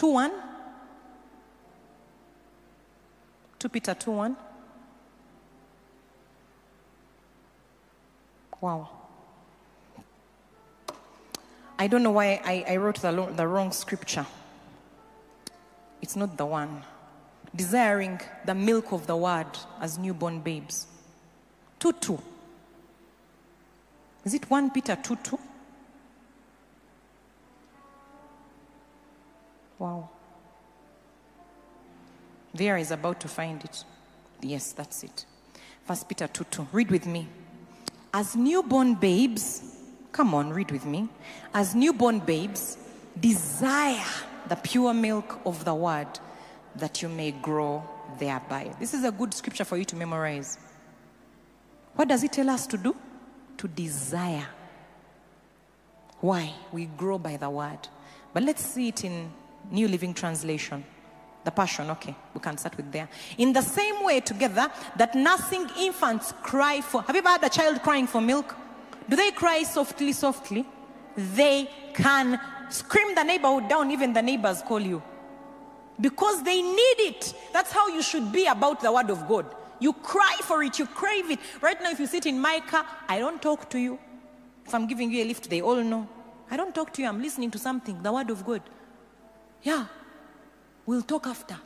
two 0.00 0.12
one. 0.12 0.32
Two 3.58 3.68
Peter 3.68 3.92
two 3.92 4.12
one. 4.12 4.34
Wow. 8.62 8.99
I 11.80 11.86
don't 11.86 12.02
know 12.02 12.10
why 12.10 12.42
I, 12.44 12.74
I 12.74 12.76
wrote 12.76 13.00
the, 13.00 13.10
the 13.34 13.46
wrong 13.48 13.72
scripture. 13.72 14.26
It's 16.02 16.14
not 16.14 16.36
the 16.36 16.44
one. 16.44 16.82
Desiring 17.56 18.20
the 18.44 18.54
milk 18.54 18.92
of 18.92 19.06
the 19.06 19.16
word 19.16 19.46
as 19.80 19.96
newborn 19.96 20.40
babes. 20.40 20.86
2 21.78 21.92
2. 21.94 22.18
Is 24.26 24.34
it 24.34 24.50
1 24.50 24.70
Peter 24.72 24.94
2 24.94 25.16
2? 25.16 25.38
Wow. 29.78 30.10
There 32.52 32.76
is 32.76 32.90
about 32.90 33.20
to 33.20 33.28
find 33.28 33.64
it. 33.64 33.84
Yes, 34.42 34.72
that's 34.72 35.02
it. 35.02 35.24
First 35.86 36.06
Peter 36.06 36.28
2 36.28 36.44
2. 36.44 36.68
Read 36.72 36.90
with 36.90 37.06
me. 37.06 37.26
As 38.12 38.36
newborn 38.36 38.96
babes, 38.96 39.79
come 40.12 40.34
on, 40.34 40.52
read 40.52 40.70
with 40.70 40.84
me. 40.84 41.08
As 41.54 41.74
newborn 41.74 42.20
babes, 42.20 42.76
desire 43.18 44.04
the 44.48 44.56
pure 44.56 44.94
milk 44.94 45.40
of 45.44 45.64
the 45.64 45.74
word, 45.74 46.08
that 46.76 47.02
you 47.02 47.08
may 47.08 47.32
grow 47.32 47.82
thereby. 48.18 48.70
This 48.78 48.94
is 48.94 49.04
a 49.04 49.12
good 49.12 49.34
scripture 49.34 49.64
for 49.64 49.76
you 49.76 49.84
to 49.84 49.96
memorize. 49.96 50.58
What 51.94 52.08
does 52.08 52.22
it 52.24 52.32
tell 52.32 52.50
us 52.50 52.66
to 52.68 52.76
do? 52.76 52.96
To 53.58 53.68
desire. 53.68 54.46
Why? 56.20 56.52
We 56.72 56.86
grow 56.86 57.18
by 57.18 57.36
the 57.36 57.50
word. 57.50 57.88
But 58.32 58.42
let's 58.42 58.64
see 58.64 58.88
it 58.88 59.04
in 59.04 59.30
New 59.70 59.88
Living 59.88 60.14
Translation. 60.14 60.84
The 61.42 61.50
Passion, 61.50 61.90
okay, 61.90 62.14
we 62.34 62.40
can 62.40 62.58
start 62.58 62.76
with 62.76 62.92
there. 62.92 63.08
In 63.38 63.52
the 63.52 63.62
same 63.62 64.04
way, 64.04 64.20
together, 64.20 64.70
that 64.96 65.14
nursing 65.14 65.66
infants 65.78 66.34
cry 66.42 66.82
for. 66.82 67.02
Have 67.02 67.16
you 67.16 67.20
ever 67.20 67.30
had 67.30 67.44
a 67.44 67.48
child 67.48 67.82
crying 67.82 68.06
for 68.06 68.20
milk? 68.20 68.54
Do 69.10 69.16
they 69.16 69.32
cry 69.32 69.62
softly, 69.64 70.12
softly? 70.12 70.64
They 71.16 71.68
can 71.92 72.40
Scream 72.70 73.16
the 73.16 73.24
neighborhood 73.24 73.68
down, 73.68 73.90
even 73.90 74.12
the 74.12 74.22
neighbors 74.22 74.62
call 74.62 74.80
you. 74.80 75.02
Because 76.00 76.42
they 76.44 76.62
need 76.62 76.98
it. 76.98 77.34
That's 77.52 77.72
how 77.72 77.88
you 77.88 78.00
should 78.00 78.30
be 78.32 78.46
about 78.46 78.80
the 78.80 78.92
word 78.92 79.10
of 79.10 79.26
God. 79.26 79.46
You 79.80 79.92
cry 79.92 80.36
for 80.42 80.62
it, 80.62 80.78
you 80.78 80.86
crave 80.86 81.30
it. 81.30 81.40
Right 81.60 81.80
now, 81.82 81.90
if 81.90 81.98
you 81.98 82.06
sit 82.06 82.26
in 82.26 82.40
my 82.40 82.60
car, 82.60 82.86
I 83.08 83.18
don't 83.18 83.42
talk 83.42 83.68
to 83.70 83.78
you. 83.78 83.98
If 84.64 84.74
I'm 84.74 84.86
giving 84.86 85.10
you 85.10 85.24
a 85.24 85.26
lift, 85.26 85.50
they 85.50 85.60
all 85.60 85.82
know. 85.82 86.08
I 86.50 86.56
don't 86.56 86.74
talk 86.74 86.92
to 86.94 87.02
you, 87.02 87.08
I'm 87.08 87.20
listening 87.20 87.50
to 87.50 87.58
something, 87.58 88.00
the 88.02 88.12
word 88.12 88.30
of 88.30 88.46
God. 88.46 88.62
Yeah, 89.62 89.86
we'll 90.86 91.02
talk 91.02 91.26
after. 91.26 91.56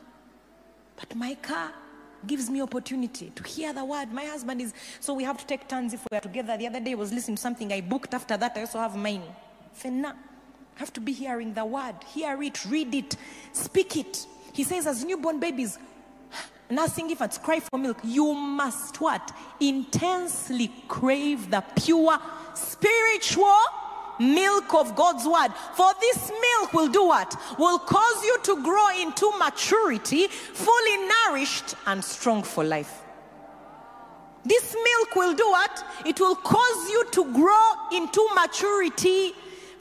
But 0.95 1.15
my 1.15 1.35
car 1.35 1.71
gives 2.27 2.49
me 2.49 2.61
opportunity 2.61 3.31
to 3.35 3.43
hear 3.43 3.73
the 3.73 3.83
word. 3.83 4.11
My 4.11 4.25
husband 4.25 4.61
is, 4.61 4.73
so 4.99 5.13
we 5.13 5.23
have 5.23 5.37
to 5.37 5.45
take 5.45 5.67
turns 5.67 5.93
if 5.93 6.05
we 6.11 6.17
are 6.17 6.21
together. 6.21 6.57
The 6.57 6.67
other 6.67 6.79
day 6.79 6.91
I 6.91 6.95
was 6.95 7.11
listening 7.11 7.35
to 7.35 7.41
something 7.41 7.71
I 7.71 7.81
booked 7.81 8.13
after 8.13 8.37
that. 8.37 8.53
I 8.55 8.61
also 8.61 8.79
have 8.79 8.95
mine. 8.95 9.23
Fena 9.79 10.15
have 10.75 10.91
to 10.93 11.01
be 11.01 11.11
hearing 11.11 11.53
the 11.53 11.65
word. 11.65 11.95
Hear 12.13 12.41
it, 12.41 12.65
read 12.65 12.93
it, 12.93 13.15
speak 13.53 13.97
it. 13.97 14.25
He 14.53 14.63
says, 14.63 14.87
as 14.87 15.03
newborn 15.03 15.39
babies, 15.39 15.77
nursing 16.69 17.09
infants 17.09 17.37
cry 17.37 17.59
for 17.59 17.77
milk, 17.77 17.97
you 18.03 18.33
must 18.33 18.99
what? 19.01 19.35
Intensely 19.59 20.71
crave 20.87 21.49
the 21.49 21.63
pure 21.75 22.17
spiritual 22.53 23.53
milk 24.19 24.73
of 24.73 24.95
God's 24.95 25.25
word. 25.25 25.49
For 25.75 25.91
this 25.99 26.29
milk 26.29 26.73
will 26.73 26.89
do 26.89 27.05
what? 27.05 27.35
Will 27.57 27.79
cause 27.79 28.23
you 28.23 28.39
to 28.43 28.63
grow 28.63 28.89
into 28.99 29.31
maturity, 29.37 30.27
fully 30.27 31.07
nourished 31.07 31.75
and 31.87 32.03
strong 32.03 32.43
for 32.43 32.63
life. 32.63 33.01
This 34.43 34.75
milk 34.75 35.15
will 35.15 35.33
do 35.33 35.49
what? 35.49 35.85
It 36.05 36.19
will 36.19 36.35
cause 36.35 36.89
you 36.89 37.05
to 37.11 37.33
grow 37.33 37.71
into 37.91 38.27
maturity 38.35 39.33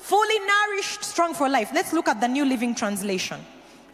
fully 0.05 0.39
nourished, 0.41 1.03
strong 1.03 1.32
for 1.32 1.49
life. 1.49 1.70
Let's 1.72 1.95
look 1.95 2.09
at 2.09 2.20
the 2.20 2.28
New 2.28 2.45
Living 2.45 2.74
Translation. 2.74 3.41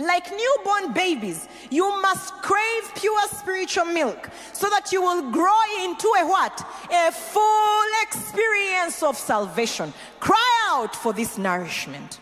Like 0.00 0.30
newborn 0.30 0.94
babies, 0.94 1.46
you 1.70 1.84
must 2.00 2.32
crave 2.36 2.94
pure 2.96 3.28
spiritual 3.28 3.84
milk 3.84 4.30
so 4.54 4.70
that 4.70 4.92
you 4.92 5.02
will 5.02 5.30
grow 5.30 5.60
into 5.82 6.08
a 6.18 6.26
what? 6.26 6.66
A 6.90 7.12
full 7.12 7.86
experience 8.00 9.02
of 9.02 9.18
salvation. 9.18 9.92
Cry 10.18 10.70
out 10.70 10.96
for 10.96 11.12
this 11.12 11.36
nourishment. 11.36 12.18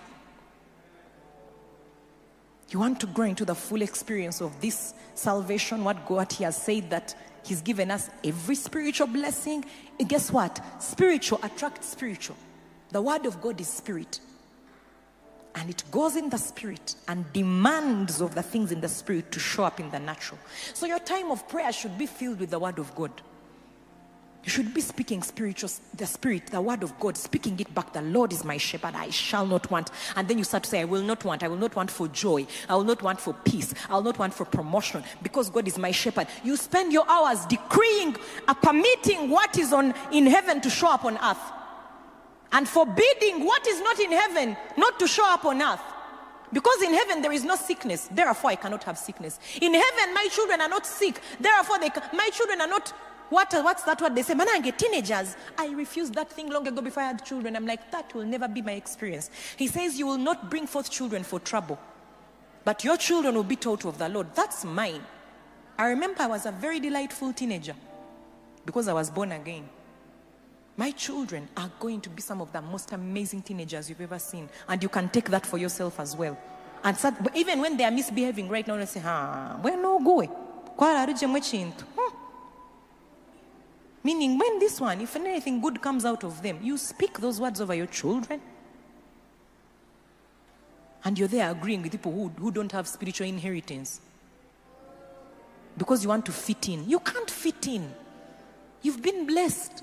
You 2.70 2.81
want 2.81 2.99
to 2.99 3.07
grow 3.07 3.26
into 3.26 3.45
the 3.45 3.55
full 3.55 3.83
experience 3.83 4.41
of 4.41 4.61
this 4.61 4.93
salvation, 5.14 5.85
what 5.85 6.05
God 6.05 6.33
He 6.33 6.43
has 6.43 6.61
said 6.61 6.91
that 6.91 7.14
He's 7.45 7.62
given 7.62 7.93
us 7.93 8.11
every 8.24 8.57
spiritual 8.57 9.07
blessing. 9.07 9.64
And 10.01 10.09
guess 10.09 10.33
what? 10.33 10.61
Spiritual 10.81 11.39
attracts 11.45 11.89
spiritual. 11.91 12.37
The 12.91 13.01
word 13.01 13.24
of 13.24 13.41
God 13.41 13.61
is 13.61 13.68
spirit. 13.68 14.18
And 15.55 15.70
it 15.70 15.82
goes 15.90 16.16
in 16.16 16.28
the 16.28 16.36
spirit 16.36 16.94
and 17.09 17.30
demands 17.32 18.20
of 18.20 18.34
the 18.34 18.42
things 18.42 18.72
in 18.72 18.80
the 18.80 18.88
spirit 18.88 19.32
to 19.32 19.40
show 19.40 19.64
up 19.64 19.80
in 19.80 19.90
the 19.90 19.99
natural. 19.99 20.38
So 20.74 20.86
your 20.86 20.99
time 21.01 21.30
of 21.30 21.49
prayer 21.49 21.72
should 21.72 21.99
be 21.99 22.07
filled 22.07 22.40
with 22.40 22.51
the 22.51 22.59
word 22.59 22.78
of 22.78 22.94
God. 22.94 23.11
You 24.44 24.51
should 24.51 24.72
be 24.72 24.80
speaking 24.80 25.22
spiritual, 25.22 25.68
the 25.94 26.07
spirit, 26.07 26.46
the 26.46 26.61
word 26.61 26.82
of 26.82 26.99
God, 26.99 27.16
speaking 27.16 27.59
it 27.61 27.74
back. 27.74 27.92
The 27.92 28.01
Lord 28.01 28.32
is 28.32 28.44
my 28.44 28.57
shepherd, 28.57 28.94
I 28.94 29.11
shall 29.11 29.44
not 29.44 29.70
want. 29.70 29.90
And 30.16 30.26
then 30.26 30.38
you 30.38 30.44
start 30.44 30.62
to 30.62 30.70
say, 30.70 30.80
I 30.80 30.84
will 30.84 31.03
not 31.03 31.24
want, 31.24 31.42
I 31.42 31.49
will 31.49 31.57
not 31.57 31.76
want 31.76 31.90
for 31.90 32.09
joy, 32.09 32.46
I 32.68 32.76
will 32.76 32.84
not 32.84 33.03
want 33.03 33.20
for 33.20 33.34
peace, 33.44 33.74
I 33.90 33.94
will 33.94 34.03
not 34.03 34.18
want 34.18 34.32
for 34.32 34.44
promotion 34.44 35.03
because 35.22 35.51
God 35.51 35.66
is 35.68 35.76
my 35.76 35.90
shepherd. 35.90 36.28
You 36.44 36.57
spend 36.57 36.92
your 36.92 37.05
hours 37.11 37.44
decreeing, 37.46 38.16
uh, 38.46 38.55
permitting 38.55 39.28
what 39.28 39.59
is 39.59 39.72
on 39.72 39.92
in 40.12 40.26
heaven 40.26 40.61
to 40.62 40.70
show 40.70 40.92
up 40.92 41.05
on 41.05 41.18
earth 41.18 41.58
and 42.53 42.68
forbidding 42.68 43.44
what 43.44 43.66
is 43.66 43.80
not 43.80 43.99
in 44.01 44.12
heaven 44.12 44.57
not 44.76 44.99
to 44.99 45.07
show 45.07 45.26
up 45.26 45.44
on 45.44 45.61
earth. 45.61 45.80
Because 46.53 46.80
in 46.82 46.94
heaven 46.94 47.20
there 47.20 47.32
is 47.32 47.44
no 47.44 47.57
sickness, 47.57 48.09
therefore 48.11 48.51
I 48.51 48.57
cannot 48.57 48.84
have 48.84 48.96
sickness. 48.96 49.38
In 49.61 49.74
heaven, 49.74 50.14
my 50.14 50.28
children 50.30 50.61
are 50.61 50.68
not 50.68 50.86
sick, 50.86 51.20
therefore 51.38 51.78
they, 51.78 51.90
my 52.14 52.30
children 52.32 52.61
are 52.61 52.68
not. 52.68 52.88
What, 53.28 53.53
what's 53.53 53.82
that 53.82 54.01
word 54.01 54.14
they 54.14 54.22
say? 54.22 54.32
Manange, 54.32 54.74
teenagers. 54.74 55.36
I 55.59 55.68
refused 55.74 56.14
that 56.14 56.30
thing 56.30 56.49
long 56.49 56.66
ago 56.66 56.80
before 56.80 57.03
I 57.03 57.09
had 57.09 57.22
children. 57.26 57.57
I'm 57.57 57.66
like, 57.66 57.90
that 57.90 58.14
will 58.14 58.24
never 58.24 58.49
be 58.49 58.62
my 58.62 58.72
experience. 58.72 59.30
He 59.59 59.66
says, 59.66 59.99
You 59.99 60.07
will 60.07 60.16
not 60.16 60.49
bring 60.49 60.66
forth 60.66 60.90
children 60.90 61.24
for 61.24 61.38
trouble, 61.38 61.78
but 62.64 62.84
your 62.84 62.96
children 62.96 63.34
will 63.34 63.44
be 63.44 63.57
taught 63.57 63.84
of 63.84 63.99
the 63.99 64.09
Lord. 64.09 64.34
That's 64.34 64.64
mine. 64.64 65.03
I 65.76 65.88
remember 65.88 66.22
I 66.22 66.26
was 66.28 66.46
a 66.46 66.53
very 66.53 66.80
delightful 66.80 67.34
teenager 67.34 67.74
because 68.64 68.88
I 68.88 68.94
was 68.94 69.11
born 69.11 69.32
again. 69.32 69.68
My 70.79 70.93
children 70.93 71.49
are 71.57 71.70
going 71.81 72.01
to 72.03 72.09
be 72.09 72.22
some 72.22 72.41
of 72.41 72.53
the 72.53 72.62
most 72.62 72.93
amazing 72.93 73.43
teenagers 73.43 73.89
you've 73.89 74.01
ever 74.01 74.20
seen. 74.20 74.49
And 74.68 74.81
you 74.81 74.89
can 74.89 75.09
take 75.09 75.29
that 75.29 75.45
for 75.45 75.59
yourself 75.59 75.99
as 75.99 76.16
well. 76.16 76.39
And 76.85 76.97
so, 76.97 77.12
even 77.35 77.61
when 77.61 77.76
they 77.76 77.83
are 77.83 77.91
misbehaving 77.91 78.49
right 78.49 78.64
now, 78.64 78.76
they 78.76 78.87
say, 78.87 79.03
ah, 79.05 79.59
where 79.61 79.76
no 79.76 79.99
go? 79.99 80.22
Hmm. 80.22 82.14
Meaning, 84.05 84.39
when 84.39 84.61
this 84.61 84.81
one, 84.81 85.01
if 85.01 85.16
anything 85.16 85.61
good 85.61 85.83
comes 85.83 86.05
out 86.05 86.22
of 86.22 86.41
them, 86.41 86.61
you 86.62 86.79
speak 86.79 87.18
those 87.18 87.41
words 87.41 87.61
over 87.61 87.74
your 87.74 87.87
children. 87.87 88.41
And 91.05 91.18
you're 91.18 91.26
there 91.26 91.51
agreeing 91.51 91.83
with 91.83 91.91
people 91.91 92.12
who, 92.12 92.29
who 92.29 92.53
don't 92.53 92.70
have 92.70 92.87
spiritual 92.87 93.26
inheritance. 93.26 94.01
Because 95.76 96.05
you 96.05 96.09
want 96.09 96.24
to 96.26 96.33
fit 96.33 96.68
in. 96.68 96.89
You 96.89 97.01
can't 97.01 97.29
fit 97.29 97.66
in. 97.66 97.93
You've 98.83 99.03
been 99.03 99.26
blessed 99.26 99.83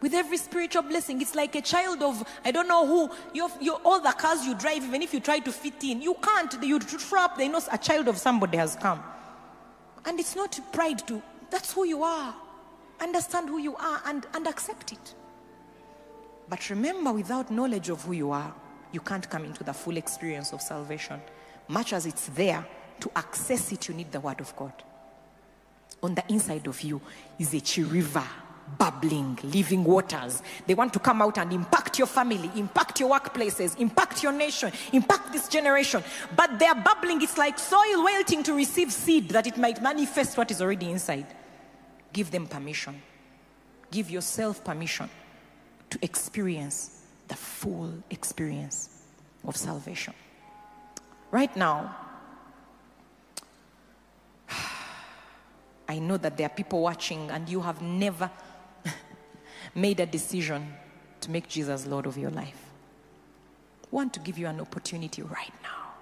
with 0.00 0.14
every 0.14 0.36
spiritual 0.36 0.82
blessing. 0.82 1.20
It's 1.20 1.34
like 1.34 1.54
a 1.54 1.60
child 1.60 2.02
of, 2.02 2.26
I 2.44 2.50
don't 2.50 2.68
know 2.68 2.86
who, 2.86 3.10
you're, 3.34 3.50
you're, 3.60 3.80
all 3.84 4.00
the 4.00 4.12
cars 4.12 4.44
you 4.44 4.54
drive, 4.54 4.82
even 4.84 5.02
if 5.02 5.12
you 5.12 5.20
try 5.20 5.38
to 5.40 5.52
fit 5.52 5.82
in, 5.84 6.00
you 6.00 6.14
can't. 6.22 6.62
You 6.62 6.78
trap, 6.78 7.36
they 7.36 7.48
know 7.48 7.60
a 7.70 7.78
child 7.78 8.08
of 8.08 8.16
somebody 8.16 8.56
has 8.56 8.76
come. 8.76 9.02
And 10.04 10.18
it's 10.18 10.34
not 10.34 10.58
pride 10.72 11.06
to, 11.08 11.22
that's 11.50 11.72
who 11.72 11.84
you 11.84 12.02
are. 12.02 12.34
Understand 13.00 13.48
who 13.48 13.58
you 13.58 13.76
are 13.76 14.02
and, 14.06 14.26
and 14.34 14.46
accept 14.46 14.92
it. 14.92 15.14
But 16.48 16.68
remember, 16.70 17.12
without 17.12 17.50
knowledge 17.50 17.88
of 17.88 18.02
who 18.02 18.12
you 18.12 18.30
are, 18.32 18.52
you 18.92 19.00
can't 19.00 19.28
come 19.28 19.44
into 19.44 19.62
the 19.62 19.72
full 19.72 19.96
experience 19.96 20.52
of 20.52 20.60
salvation. 20.60 21.20
Much 21.68 21.92
as 21.92 22.06
it's 22.06 22.26
there, 22.28 22.66
to 23.00 23.10
access 23.16 23.72
it, 23.72 23.88
you 23.88 23.94
need 23.94 24.12
the 24.12 24.20
Word 24.20 24.40
of 24.40 24.54
God. 24.56 24.72
On 26.02 26.14
the 26.14 26.24
inside 26.28 26.66
of 26.66 26.80
you 26.82 27.00
is 27.38 27.54
a 27.54 27.82
river 27.84 28.24
bubbling, 28.78 29.38
living 29.42 29.84
waters. 29.84 30.42
They 30.66 30.74
want 30.74 30.92
to 30.94 30.98
come 30.98 31.22
out 31.22 31.38
and 31.38 31.52
impact 31.52 31.98
your 31.98 32.06
family, 32.06 32.50
impact 32.56 33.00
your 33.00 33.10
workplaces, 33.10 33.78
impact 33.78 34.22
your 34.22 34.32
nation, 34.32 34.72
impact 34.92 35.32
this 35.32 35.48
generation. 35.48 36.02
But 36.34 36.58
they 36.58 36.66
are 36.66 36.74
bubbling. 36.74 37.22
It's 37.22 37.38
like 37.38 37.58
soil 37.58 38.04
waiting 38.04 38.42
to 38.44 38.54
receive 38.54 38.92
seed 38.92 39.30
that 39.30 39.46
it 39.46 39.56
might 39.56 39.82
manifest 39.82 40.36
what 40.36 40.50
is 40.50 40.60
already 40.60 40.90
inside. 40.90 41.26
Give 42.12 42.30
them 42.30 42.46
permission. 42.46 43.00
Give 43.90 44.10
yourself 44.10 44.64
permission 44.64 45.08
to 45.90 45.98
experience 46.02 47.02
the 47.28 47.36
full 47.36 47.92
experience 48.10 49.04
of 49.46 49.56
salvation. 49.56 50.14
Right 51.30 51.54
now, 51.56 51.96
I 55.88 55.98
know 55.98 56.16
that 56.16 56.36
there 56.36 56.46
are 56.46 56.54
people 56.54 56.82
watching 56.82 57.30
and 57.30 57.48
you 57.48 57.60
have 57.60 57.80
never 57.82 58.30
made 59.74 60.00
a 60.00 60.06
decision 60.06 60.74
to 61.20 61.30
make 61.30 61.48
Jesus 61.48 61.86
Lord 61.86 62.06
of 62.06 62.16
your 62.16 62.30
life, 62.30 62.70
I 63.84 63.86
want 63.90 64.14
to 64.14 64.20
give 64.20 64.38
you 64.38 64.46
an 64.46 64.60
opportunity 64.60 65.22
right 65.22 65.52
now 65.62 65.94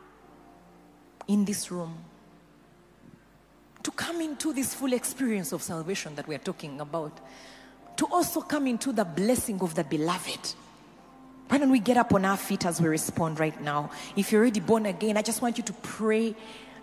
in 1.27 1.45
this 1.45 1.71
room 1.71 1.99
to 3.83 3.91
come 3.93 4.21
into 4.21 4.53
this 4.53 4.75
full 4.75 4.93
experience 4.93 5.53
of 5.53 5.63
salvation 5.63 6.15
that 6.17 6.27
we 6.29 6.35
are 6.35 6.45
talking 6.45 6.81
about, 6.81 7.21
to 7.97 8.07
also 8.07 8.41
come 8.41 8.67
into 8.67 8.93
the 8.93 9.05
blessing 9.05 9.61
of 9.61 9.75
the 9.75 9.85
beloved. 9.85 10.55
Why 11.49 11.59
don't 11.59 11.71
we 11.71 11.79
get 11.79 11.97
up 11.97 12.13
on 12.13 12.25
our 12.25 12.37
feet 12.37 12.67
as 12.67 12.81
we 12.81 12.89
respond 12.89 13.41
right 13.41 13.59
now? 13.63 13.91
If 14.15 14.31
you're 14.31 14.43
already 14.43 14.61
born 14.61 14.87
again, 14.87 15.17
I 15.17 15.23
just 15.23 15.41
want 15.41 15.57
you 15.57 15.65
to 15.65 15.73
pray 15.73 16.35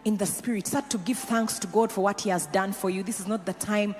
in 0.03 0.17
the 0.17 0.25
spirit. 0.25 0.67
Start 0.67 0.89
to 0.91 0.97
give 0.97 1.17
thanks 1.17 1.59
to 1.59 1.67
God 1.67 1.91
for 1.91 2.01
what 2.01 2.21
He 2.21 2.29
has 2.29 2.47
done 2.47 2.73
for 2.73 2.89
you. 2.89 3.03
This 3.03 3.19
is 3.19 3.27
not 3.27 3.45
the 3.45 3.53
time 3.53 3.95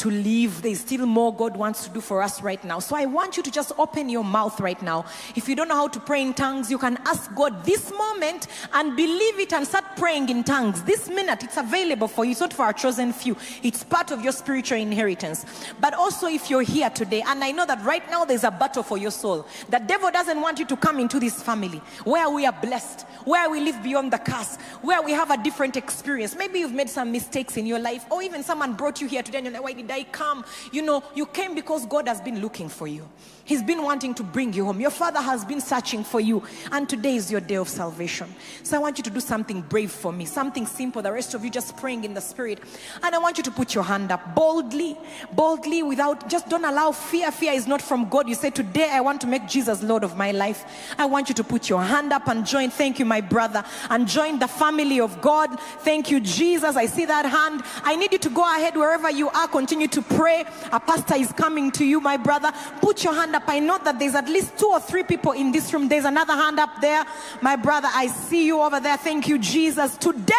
to 0.00 0.10
live. 0.10 0.62
There's 0.62 0.80
still 0.80 1.04
more 1.04 1.34
God 1.34 1.56
wants 1.56 1.84
to 1.84 1.90
do 1.90 2.00
for 2.00 2.22
us 2.22 2.42
right 2.42 2.62
now. 2.64 2.78
So 2.78 2.96
I 2.96 3.04
want 3.04 3.36
you 3.36 3.42
to 3.42 3.50
just 3.50 3.72
open 3.78 4.08
your 4.08 4.24
mouth 4.24 4.58
right 4.58 4.80
now. 4.82 5.04
If 5.36 5.46
you 5.46 5.54
don't 5.54 5.68
know 5.68 5.76
how 5.76 5.88
to 5.88 6.00
pray 6.00 6.22
in 6.22 6.32
tongues, 6.32 6.70
you 6.70 6.78
can 6.78 6.96
ask 7.04 7.34
God 7.34 7.64
this 7.64 7.92
moment 7.92 8.46
and 8.72 8.96
believe 8.96 9.38
it 9.38 9.52
and 9.52 9.66
start 9.66 9.84
praying 9.96 10.30
in 10.30 10.42
tongues. 10.42 10.82
This 10.84 11.10
minute, 11.10 11.44
it's 11.44 11.58
available 11.58 12.08
for 12.08 12.24
you. 12.24 12.30
It's 12.30 12.40
not 12.40 12.54
for 12.54 12.64
our 12.64 12.72
chosen 12.72 13.12
few, 13.12 13.36
it's 13.62 13.84
part 13.84 14.10
of 14.10 14.22
your 14.22 14.32
spiritual 14.32 14.78
inheritance. 14.78 15.44
But 15.80 15.92
also, 15.92 16.28
if 16.28 16.48
you're 16.48 16.62
here 16.62 16.88
today, 16.88 17.22
and 17.26 17.44
I 17.44 17.50
know 17.50 17.66
that 17.66 17.84
right 17.84 18.08
now 18.10 18.24
there's 18.24 18.44
a 18.44 18.50
battle 18.50 18.82
for 18.82 18.96
your 18.96 19.10
soul, 19.10 19.46
the 19.68 19.80
devil 19.80 20.10
doesn't 20.10 20.40
want 20.40 20.58
you 20.58 20.64
to 20.64 20.76
come 20.76 20.98
into 20.98 21.20
this 21.20 21.42
family 21.42 21.82
where 22.04 22.30
we 22.30 22.46
are 22.46 22.56
blessed, 22.62 23.02
where 23.26 23.50
we 23.50 23.60
live 23.60 23.82
beyond 23.82 24.14
the 24.14 24.18
curse, 24.18 24.56
where 24.80 25.02
we 25.02 25.12
have 25.12 25.30
a 25.30 25.42
different 25.42 25.76
experience. 25.76 26.34
Maybe 26.34 26.60
you've 26.60 26.72
made 26.72 26.88
some 26.88 27.12
mistakes 27.12 27.58
in 27.58 27.66
your 27.66 27.78
life, 27.78 28.06
or 28.10 28.22
even 28.22 28.42
someone 28.42 28.72
brought 28.74 29.00
you 29.02 29.06
here 29.06 29.22
today 29.22 29.38
and 29.38 29.44
you're 29.44 29.52
like, 29.52 29.62
why 29.62 29.72
did 29.74 29.89
I 29.90 30.04
come? 30.04 30.44
You 30.72 30.82
know, 30.82 31.02
you 31.14 31.26
came 31.26 31.54
because 31.54 31.86
God 31.86 32.08
has 32.08 32.20
been 32.20 32.40
looking 32.40 32.68
for 32.68 32.86
you. 32.86 33.08
He's 33.50 33.64
been 33.64 33.82
wanting 33.82 34.14
to 34.14 34.22
bring 34.22 34.52
you 34.52 34.64
home. 34.64 34.80
Your 34.80 34.92
father 34.92 35.20
has 35.20 35.44
been 35.44 35.60
searching 35.60 36.04
for 36.04 36.20
you, 36.20 36.40
and 36.70 36.88
today 36.88 37.16
is 37.16 37.32
your 37.32 37.40
day 37.40 37.56
of 37.56 37.68
salvation. 37.68 38.32
So 38.62 38.76
I 38.76 38.78
want 38.78 38.96
you 38.96 39.02
to 39.02 39.10
do 39.10 39.18
something 39.18 39.62
brave 39.62 39.90
for 39.90 40.12
me, 40.12 40.24
something 40.24 40.66
simple. 40.66 41.02
The 41.02 41.10
rest 41.10 41.34
of 41.34 41.42
you 41.42 41.50
just 41.50 41.76
praying 41.76 42.04
in 42.04 42.14
the 42.14 42.20
spirit. 42.20 42.60
And 43.02 43.12
I 43.12 43.18
want 43.18 43.38
you 43.38 43.42
to 43.42 43.50
put 43.50 43.74
your 43.74 43.82
hand 43.82 44.12
up 44.12 44.36
boldly, 44.36 44.96
boldly, 45.32 45.82
without 45.82 46.28
just 46.28 46.48
don't 46.48 46.64
allow 46.64 46.92
fear. 46.92 47.32
Fear 47.32 47.54
is 47.54 47.66
not 47.66 47.82
from 47.82 48.08
God. 48.08 48.28
You 48.28 48.36
say, 48.36 48.50
Today 48.50 48.88
I 48.88 49.00
want 49.00 49.20
to 49.22 49.26
make 49.26 49.48
Jesus 49.48 49.82
Lord 49.82 50.04
of 50.04 50.16
my 50.16 50.30
life. 50.30 50.64
I 50.96 51.06
want 51.06 51.28
you 51.28 51.34
to 51.34 51.42
put 51.42 51.68
your 51.68 51.82
hand 51.82 52.12
up 52.12 52.28
and 52.28 52.46
join. 52.46 52.70
Thank 52.70 53.00
you, 53.00 53.04
my 53.04 53.20
brother, 53.20 53.64
and 53.88 54.06
join 54.06 54.38
the 54.38 54.46
family 54.46 55.00
of 55.00 55.20
God. 55.20 55.58
Thank 55.80 56.08
you, 56.12 56.20
Jesus. 56.20 56.76
I 56.76 56.86
see 56.86 57.04
that 57.06 57.26
hand. 57.26 57.64
I 57.82 57.96
need 57.96 58.12
you 58.12 58.18
to 58.18 58.30
go 58.30 58.44
ahead 58.44 58.76
wherever 58.76 59.10
you 59.10 59.28
are. 59.28 59.48
Continue 59.48 59.88
to 59.88 60.02
pray. 60.02 60.44
A 60.70 60.78
pastor 60.78 61.16
is 61.16 61.32
coming 61.32 61.72
to 61.72 61.84
you, 61.84 62.00
my 62.00 62.16
brother. 62.16 62.52
Put 62.80 63.02
your 63.02 63.12
hand 63.12 63.34
up 63.34 63.39
up. 63.40 63.48
I 63.48 63.58
know 63.58 63.78
that 63.78 63.98
there's 63.98 64.14
at 64.14 64.28
least 64.28 64.58
two 64.58 64.66
or 64.66 64.80
three 64.80 65.02
people 65.02 65.32
in 65.32 65.52
this 65.52 65.72
room. 65.72 65.88
There's 65.88 66.04
another 66.04 66.34
hand 66.34 66.58
up 66.58 66.80
there. 66.80 67.04
My 67.40 67.56
brother, 67.56 67.88
I 67.92 68.06
see 68.08 68.46
you 68.46 68.60
over 68.60 68.80
there. 68.80 68.96
Thank 68.96 69.28
you, 69.28 69.38
Jesus. 69.38 69.96
Today 69.96 70.34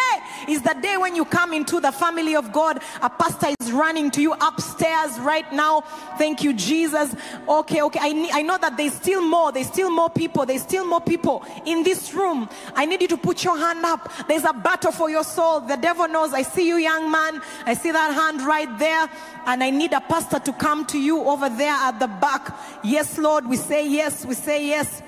is 0.48 0.62
the 0.62 0.76
day 0.82 0.98
when 0.98 1.16
you 1.16 1.26
come 1.26 1.54
into 1.54 1.80
the 1.80 1.92
family 1.92 2.36
of 2.36 2.52
God. 2.52 2.82
A 3.02 3.10
pastor 3.10 3.48
is 3.60 3.72
running 3.72 4.12
to 4.12 4.22
you 4.22 4.34
upstairs 4.34 5.20
right 5.20 5.52
now. 5.54 5.82
Thank 6.18 6.44
you, 6.44 6.54
Jesus. 6.54 7.16
Okay, 7.48 7.82
okay. 7.82 8.00
I, 8.02 8.30
I 8.34 8.42
know 8.42 8.58
that 8.58 8.78
there's 8.78 8.94
still 8.94 9.22
more. 9.22 9.52
There's 9.52 9.68
still 9.68 9.90
more 9.90 10.10
people. 10.10 10.46
There's 10.46 10.64
still 10.64 10.86
more 10.86 11.02
people 11.02 11.44
in 11.66 11.84
this 11.84 12.14
room. 12.14 12.50
I 12.76 12.86
need 12.86 13.02
you 13.02 13.08
to 13.10 13.18
put 13.18 13.44
your 13.44 13.58
hand 13.58 13.86
up. 13.86 14.12
There's 14.28 14.44
a 14.44 14.54
battle 14.54 14.92
for 14.92 15.10
your 15.10 15.24
soul. 15.24 15.62
The 15.62 15.78
devil 15.78 16.08
knows. 16.08 16.34
I 16.34 16.44
see 16.44 16.68
you, 16.68 16.78
young 16.78 17.12
man. 17.12 17.42
I 17.66 17.74
see 17.74 17.92
that 17.92 18.14
hand 18.14 18.42
right 18.42 18.78
there. 18.80 19.10
And 19.46 19.64
I 19.64 19.72
need 19.72 19.94
a 19.94 20.02
pastor 20.02 20.40
to 20.40 20.54
come 20.54 20.86
to 20.88 21.00
you 21.00 21.24
over 21.24 21.50
there 21.50 21.74
at 21.74 22.00
the 22.00 22.08
back. 22.08 22.56
Yes, 22.92 23.18
Lord, 23.18 23.48
we 23.48 23.56
say 23.56 23.88
yes, 23.88 24.26
we 24.26 24.36
say 24.36 24.68
yes. 24.68 25.02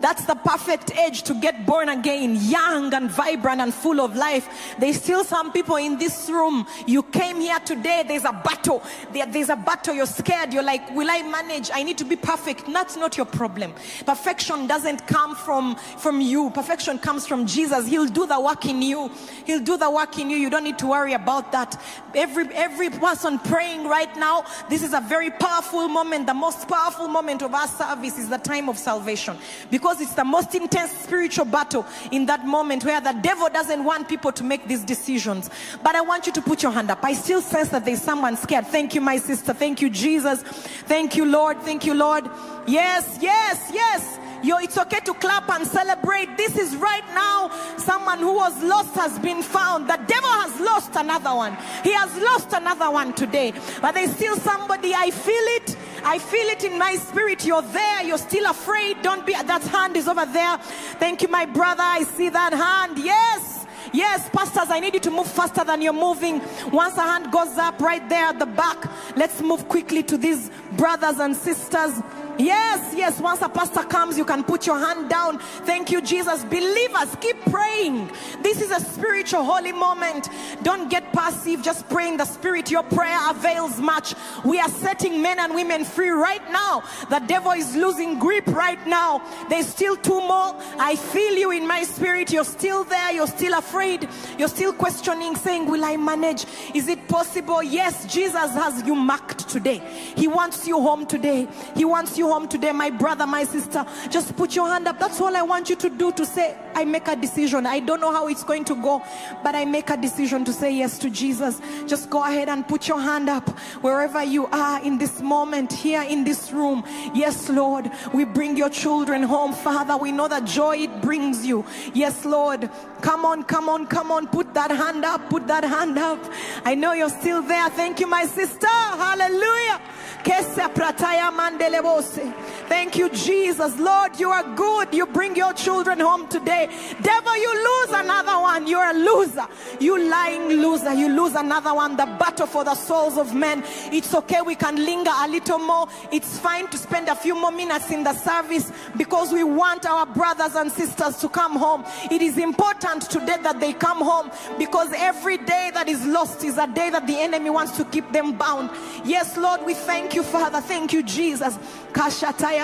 That's 0.00 0.24
the 0.24 0.34
perfect 0.34 0.96
age 0.96 1.22
to 1.24 1.34
get 1.34 1.66
born 1.66 1.88
again, 1.88 2.36
young 2.36 2.92
and 2.94 3.10
vibrant 3.10 3.60
and 3.60 3.74
full 3.74 4.00
of 4.00 4.14
life. 4.14 4.48
There's 4.78 5.00
still 5.00 5.24
some 5.24 5.52
people 5.52 5.76
in 5.76 5.98
this 5.98 6.28
room. 6.30 6.66
You 6.86 7.02
came 7.02 7.40
here 7.40 7.58
today, 7.60 8.04
there's 8.06 8.24
a 8.24 8.32
battle. 8.32 8.82
There, 9.12 9.26
there's 9.26 9.48
a 9.48 9.56
battle, 9.56 9.94
you're 9.94 10.06
scared. 10.06 10.52
You're 10.52 10.62
like, 10.62 10.90
Will 10.94 11.10
I 11.10 11.22
manage? 11.22 11.70
I 11.72 11.82
need 11.82 11.98
to 11.98 12.04
be 12.04 12.16
perfect. 12.16 12.64
That's 12.72 12.96
not 12.96 13.16
your 13.16 13.26
problem. 13.26 13.72
Perfection 14.06 14.66
doesn't 14.66 15.06
come 15.06 15.34
from, 15.34 15.76
from 15.76 16.20
you, 16.20 16.50
perfection 16.50 16.98
comes 16.98 17.26
from 17.26 17.46
Jesus. 17.46 17.86
He'll 17.86 18.06
do 18.06 18.26
the 18.26 18.40
work 18.40 18.66
in 18.66 18.82
you. 18.82 19.10
He'll 19.44 19.62
do 19.62 19.76
the 19.76 19.90
work 19.90 20.18
in 20.18 20.30
you. 20.30 20.36
You 20.36 20.50
don't 20.50 20.64
need 20.64 20.78
to 20.78 20.86
worry 20.86 21.14
about 21.14 21.52
that. 21.52 21.80
Every, 22.14 22.46
every 22.54 22.90
person 22.90 23.38
praying 23.38 23.86
right 23.86 24.14
now, 24.16 24.44
this 24.68 24.82
is 24.82 24.92
a 24.92 25.00
very 25.00 25.30
powerful 25.30 25.88
moment. 25.88 26.26
The 26.26 26.34
most 26.34 26.68
powerful 26.68 27.08
moment 27.08 27.42
of 27.42 27.54
our 27.54 27.68
service 27.68 28.18
is 28.18 28.28
the 28.28 28.38
time 28.38 28.68
of 28.68 28.76
salvation. 28.76 29.38
Because 29.70 29.87
because 29.88 30.02
it's 30.02 30.14
the 30.14 30.24
most 30.24 30.54
intense 30.54 30.90
spiritual 30.90 31.46
battle 31.46 31.86
in 32.12 32.26
that 32.26 32.44
moment 32.44 32.84
where 32.84 33.00
the 33.00 33.12
devil 33.22 33.48
doesn't 33.48 33.82
want 33.82 34.06
people 34.06 34.30
to 34.30 34.44
make 34.44 34.68
these 34.68 34.84
decisions. 34.84 35.48
But 35.82 35.94
I 35.94 36.02
want 36.02 36.26
you 36.26 36.32
to 36.34 36.42
put 36.42 36.62
your 36.62 36.72
hand 36.72 36.90
up. 36.90 37.02
I 37.02 37.14
still 37.14 37.40
sense 37.40 37.70
that 37.70 37.86
there's 37.86 38.02
someone 38.02 38.36
scared. 38.36 38.66
Thank 38.66 38.94
you, 38.94 39.00
my 39.00 39.16
sister. 39.16 39.54
Thank 39.54 39.80
you, 39.80 39.88
Jesus. 39.88 40.42
Thank 40.42 41.16
you, 41.16 41.24
Lord. 41.24 41.62
Thank 41.62 41.86
you, 41.86 41.94
Lord. 41.94 42.28
Yes, 42.66 43.18
yes, 43.22 43.70
yes. 43.72 44.18
Yo, 44.42 44.56
it's 44.58 44.78
okay 44.78 45.00
to 45.00 45.14
clap 45.14 45.48
and 45.50 45.66
celebrate. 45.66 46.36
This 46.36 46.56
is 46.56 46.76
right 46.76 47.04
now. 47.12 47.50
Someone 47.76 48.18
who 48.20 48.34
was 48.34 48.62
lost 48.62 48.94
has 48.94 49.18
been 49.18 49.42
found. 49.42 49.88
The 49.88 49.98
devil 50.06 50.30
has 50.30 50.60
lost 50.60 50.94
another 50.94 51.34
one. 51.34 51.56
He 51.82 51.92
has 51.92 52.14
lost 52.16 52.52
another 52.52 52.90
one 52.90 53.14
today. 53.14 53.52
But 53.80 53.92
there's 53.92 54.14
still 54.14 54.36
somebody. 54.36 54.94
I 54.94 55.10
feel 55.10 55.34
it. 55.34 55.76
I 56.04 56.18
feel 56.18 56.46
it 56.48 56.62
in 56.62 56.78
my 56.78 56.94
spirit. 56.94 57.44
You're 57.44 57.62
there. 57.62 58.04
You're 58.04 58.18
still 58.18 58.46
afraid. 58.48 59.02
Don't 59.02 59.26
be. 59.26 59.32
That 59.32 59.62
hand 59.62 59.96
is 59.96 60.06
over 60.06 60.26
there. 60.26 60.58
Thank 60.98 61.22
you, 61.22 61.28
my 61.28 61.44
brother. 61.44 61.82
I 61.82 62.04
see 62.04 62.28
that 62.28 62.52
hand. 62.52 63.04
Yes. 63.04 63.58
Yes, 63.92 64.28
pastors, 64.30 64.70
I 64.70 64.80
need 64.80 64.94
you 64.94 65.00
to 65.00 65.10
move 65.10 65.26
faster 65.26 65.64
than 65.64 65.80
you're 65.80 65.94
moving. 65.94 66.42
Once 66.72 66.96
a 66.98 67.02
hand 67.02 67.32
goes 67.32 67.56
up 67.56 67.80
right 67.80 68.06
there 68.08 68.26
at 68.26 68.38
the 68.38 68.44
back, 68.44 68.76
let's 69.16 69.40
move 69.40 69.66
quickly 69.68 70.02
to 70.02 70.18
these 70.18 70.50
brothers 70.72 71.18
and 71.18 71.34
sisters. 71.34 72.02
Yes, 72.38 72.94
yes. 72.96 73.20
Once 73.20 73.42
a 73.42 73.48
pastor 73.48 73.82
comes, 73.82 74.16
you 74.16 74.24
can 74.24 74.44
put 74.44 74.64
your 74.64 74.78
hand 74.78 75.10
down. 75.10 75.40
Thank 75.40 75.90
you, 75.90 76.00
Jesus. 76.00 76.44
Believers, 76.44 77.16
keep 77.20 77.36
praying. 77.46 78.10
This 78.42 78.62
is 78.62 78.70
a 78.70 78.78
spiritual 78.78 79.42
holy 79.44 79.72
moment. 79.72 80.28
Don't 80.62 80.88
get 80.88 81.12
passive. 81.12 81.62
Just 81.62 81.88
pray 81.88 82.08
in 82.08 82.16
the 82.16 82.24
spirit. 82.24 82.70
Your 82.70 82.84
prayer 82.84 83.18
avails 83.30 83.80
much. 83.80 84.14
We 84.44 84.60
are 84.60 84.68
setting 84.68 85.20
men 85.20 85.40
and 85.40 85.52
women 85.52 85.84
free 85.84 86.10
right 86.10 86.48
now. 86.52 86.84
The 87.10 87.18
devil 87.26 87.52
is 87.52 87.74
losing 87.74 88.20
grip 88.20 88.46
right 88.46 88.84
now. 88.86 89.20
There's 89.50 89.66
still 89.66 89.96
two 89.96 90.20
more. 90.20 90.54
I 90.78 90.94
feel 90.94 91.34
you 91.34 91.50
in 91.50 91.66
my 91.66 91.82
spirit. 91.82 92.30
You're 92.30 92.44
still 92.44 92.84
there. 92.84 93.12
You're 93.12 93.26
still 93.26 93.54
afraid. 93.54 94.08
You're 94.38 94.48
still 94.48 94.72
questioning, 94.72 95.34
saying, 95.34 95.68
Will 95.68 95.84
I 95.84 95.96
manage? 95.96 96.46
Is 96.72 96.86
it 96.86 97.08
possible? 97.08 97.64
Yes, 97.64 98.06
Jesus 98.12 98.52
has 98.54 98.86
you 98.86 98.94
marked 98.94 99.48
today. 99.48 99.82
He 100.16 100.28
wants 100.28 100.68
you 100.68 100.80
home 100.80 101.04
today. 101.04 101.48
He 101.74 101.84
wants 101.84 102.16
you 102.16 102.27
home 102.28 102.48
today, 102.48 102.72
my 102.72 102.90
brother, 102.90 103.26
my 103.26 103.44
sister. 103.44 103.84
Just 104.10 104.36
put 104.36 104.54
your 104.54 104.68
hand 104.68 104.86
up. 104.86 104.98
That's 104.98 105.20
all 105.20 105.36
I 105.36 105.42
want 105.42 105.68
you 105.70 105.76
to 105.76 105.90
do 105.90 106.12
to 106.12 106.24
say, 106.24 106.56
I 106.74 106.84
make 106.84 107.08
a 107.08 107.16
decision. 107.16 107.66
I 107.66 107.80
don't 107.80 108.00
know 108.00 108.12
how 108.12 108.28
it's 108.28 108.44
going 108.44 108.64
to 108.66 108.74
go, 108.74 109.02
but 109.42 109.54
I 109.54 109.64
make 109.64 109.90
a 109.90 109.96
decision 109.96 110.44
to 110.44 110.52
say 110.52 110.72
yes 110.74 110.98
to 110.98 111.10
Jesus. 111.10 111.60
Just 111.86 112.10
go 112.10 112.22
ahead 112.22 112.48
and 112.48 112.66
put 112.66 112.88
your 112.88 113.00
hand 113.00 113.28
up 113.28 113.48
wherever 113.80 114.22
you 114.22 114.46
are 114.46 114.82
in 114.82 114.98
this 114.98 115.20
moment, 115.20 115.72
here 115.72 116.02
in 116.02 116.24
this 116.24 116.52
room. 116.52 116.84
Yes, 117.14 117.48
Lord, 117.48 117.90
we 118.12 118.24
bring 118.24 118.56
your 118.56 118.70
children 118.70 119.22
home, 119.22 119.52
Father. 119.52 119.96
We 119.96 120.12
know 120.12 120.28
that 120.28 120.44
joy 120.44 120.76
it 120.78 121.00
brings 121.02 121.46
you. 121.46 121.64
Yes, 121.94 122.24
Lord. 122.24 122.70
Come 123.00 123.24
on, 123.24 123.44
come 123.44 123.68
on, 123.68 123.86
come 123.86 124.10
on. 124.10 124.26
Put 124.26 124.54
that 124.54 124.70
hand 124.70 125.04
up. 125.04 125.30
Put 125.30 125.46
that 125.46 125.64
hand 125.64 125.98
up. 125.98 126.18
I 126.64 126.74
know 126.74 126.92
you're 126.92 127.08
still 127.08 127.42
there. 127.42 127.68
Thank 127.70 128.00
you, 128.00 128.06
my 128.06 128.24
sister. 128.24 128.66
Hallelujah. 128.66 129.80
Kesa 130.22 130.68
prataya 130.68 131.30
mandelebose. 131.30 132.22
Thank 132.68 132.96
you, 132.96 133.08
Jesus. 133.08 133.78
Lord, 133.78 134.20
you 134.20 134.28
are 134.28 134.44
good. 134.54 134.92
You 134.92 135.06
bring 135.06 135.34
your 135.34 135.54
children 135.54 136.00
home 136.00 136.28
today. 136.28 136.68
Devil, 137.00 137.36
you 137.38 137.54
lose 137.54 137.94
another 137.98 138.38
one. 138.38 138.66
You're 138.66 138.90
a 138.90 138.92
loser. 138.92 139.46
You 139.80 139.98
lying 140.10 140.60
loser. 140.60 140.92
You 140.92 141.08
lose 141.08 141.34
another 141.34 141.72
one. 141.72 141.96
The 141.96 142.04
battle 142.04 142.46
for 142.46 142.64
the 142.64 142.74
souls 142.74 143.16
of 143.16 143.34
men. 143.34 143.64
It's 143.90 144.14
okay. 144.14 144.42
We 144.42 144.54
can 144.54 144.76
linger 144.76 145.10
a 145.14 145.28
little 145.28 145.58
more. 145.58 145.88
It's 146.12 146.38
fine 146.38 146.68
to 146.68 146.76
spend 146.76 147.08
a 147.08 147.16
few 147.16 147.34
more 147.34 147.50
minutes 147.50 147.90
in 147.90 148.04
the 148.04 148.12
service 148.12 148.70
because 148.98 149.32
we 149.32 149.44
want 149.44 149.86
our 149.86 150.04
brothers 150.04 150.54
and 150.54 150.70
sisters 150.70 151.16
to 151.20 151.30
come 151.30 151.56
home. 151.56 151.84
It 152.10 152.20
is 152.20 152.36
important 152.36 153.10
today 153.10 153.38
that 153.44 153.60
they 153.60 153.72
come 153.72 153.98
home 153.98 154.30
because 154.58 154.92
every 154.94 155.38
day 155.38 155.70
that 155.72 155.88
is 155.88 156.04
lost 156.04 156.44
is 156.44 156.58
a 156.58 156.66
day 156.66 156.90
that 156.90 157.06
the 157.06 157.18
enemy 157.18 157.48
wants 157.48 157.78
to 157.78 157.86
keep 157.86 158.12
them 158.12 158.36
bound. 158.36 158.68
Yes, 159.06 159.38
Lord, 159.38 159.64
we 159.64 159.72
thank 159.72 160.14
you, 160.14 160.22
Father. 160.22 160.60
Thank 160.60 160.92
you, 160.92 161.02
Jesus. 161.02 161.56
Kashataya. 161.92 162.57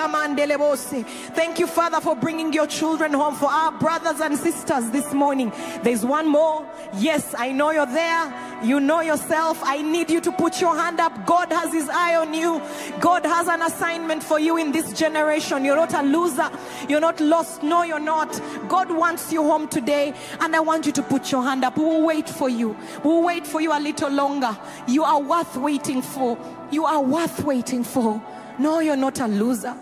Thank 1.35 1.59
you, 1.59 1.67
Father, 1.67 2.01
for 2.01 2.15
bringing 2.15 2.53
your 2.53 2.67
children 2.67 3.13
home 3.13 3.35
for 3.35 3.49
our 3.49 3.71
brothers 3.71 4.19
and 4.21 4.37
sisters 4.37 4.89
this 4.91 5.13
morning. 5.13 5.51
There's 5.83 6.05
one 6.05 6.27
more. 6.27 6.65
Yes, 6.97 7.33
I 7.37 7.51
know 7.51 7.71
you're 7.71 7.85
there. 7.85 8.61
You 8.63 8.79
know 8.79 9.01
yourself. 9.01 9.59
I 9.63 9.81
need 9.81 10.09
you 10.09 10.21
to 10.21 10.31
put 10.31 10.61
your 10.61 10.75
hand 10.75 10.99
up. 10.99 11.25
God 11.25 11.51
has 11.51 11.73
his 11.73 11.89
eye 11.89 12.15
on 12.15 12.33
you. 12.33 12.61
God 12.99 13.25
has 13.25 13.47
an 13.47 13.61
assignment 13.61 14.23
for 14.23 14.39
you 14.39 14.57
in 14.57 14.71
this 14.71 14.93
generation. 14.93 15.63
You're 15.65 15.75
not 15.75 15.93
a 15.93 16.01
loser. 16.01 16.49
You're 16.89 17.01
not 17.01 17.19
lost. 17.19 17.63
No, 17.63 17.83
you're 17.83 17.99
not. 17.99 18.41
God 18.67 18.89
wants 18.91 19.31
you 19.31 19.43
home 19.43 19.67
today. 19.67 20.13
And 20.39 20.55
I 20.55 20.59
want 20.59 20.85
you 20.85 20.91
to 20.93 21.03
put 21.03 21.31
your 21.31 21.43
hand 21.43 21.63
up. 21.63 21.77
We 21.77 21.83
will 21.83 22.05
wait 22.05 22.29
for 22.29 22.49
you. 22.49 22.75
We 23.03 23.09
will 23.09 23.23
wait 23.23 23.45
for 23.45 23.61
you 23.61 23.71
a 23.71 23.79
little 23.79 24.09
longer. 24.09 24.57
You 24.87 25.03
are 25.03 25.19
worth 25.21 25.55
waiting 25.57 26.01
for. 26.01 26.37
You 26.71 26.85
are 26.85 27.01
worth 27.01 27.43
waiting 27.43 27.83
for. 27.83 28.21
No, 28.57 28.79
you're 28.79 28.95
not 28.95 29.19
a 29.19 29.27
loser. 29.27 29.75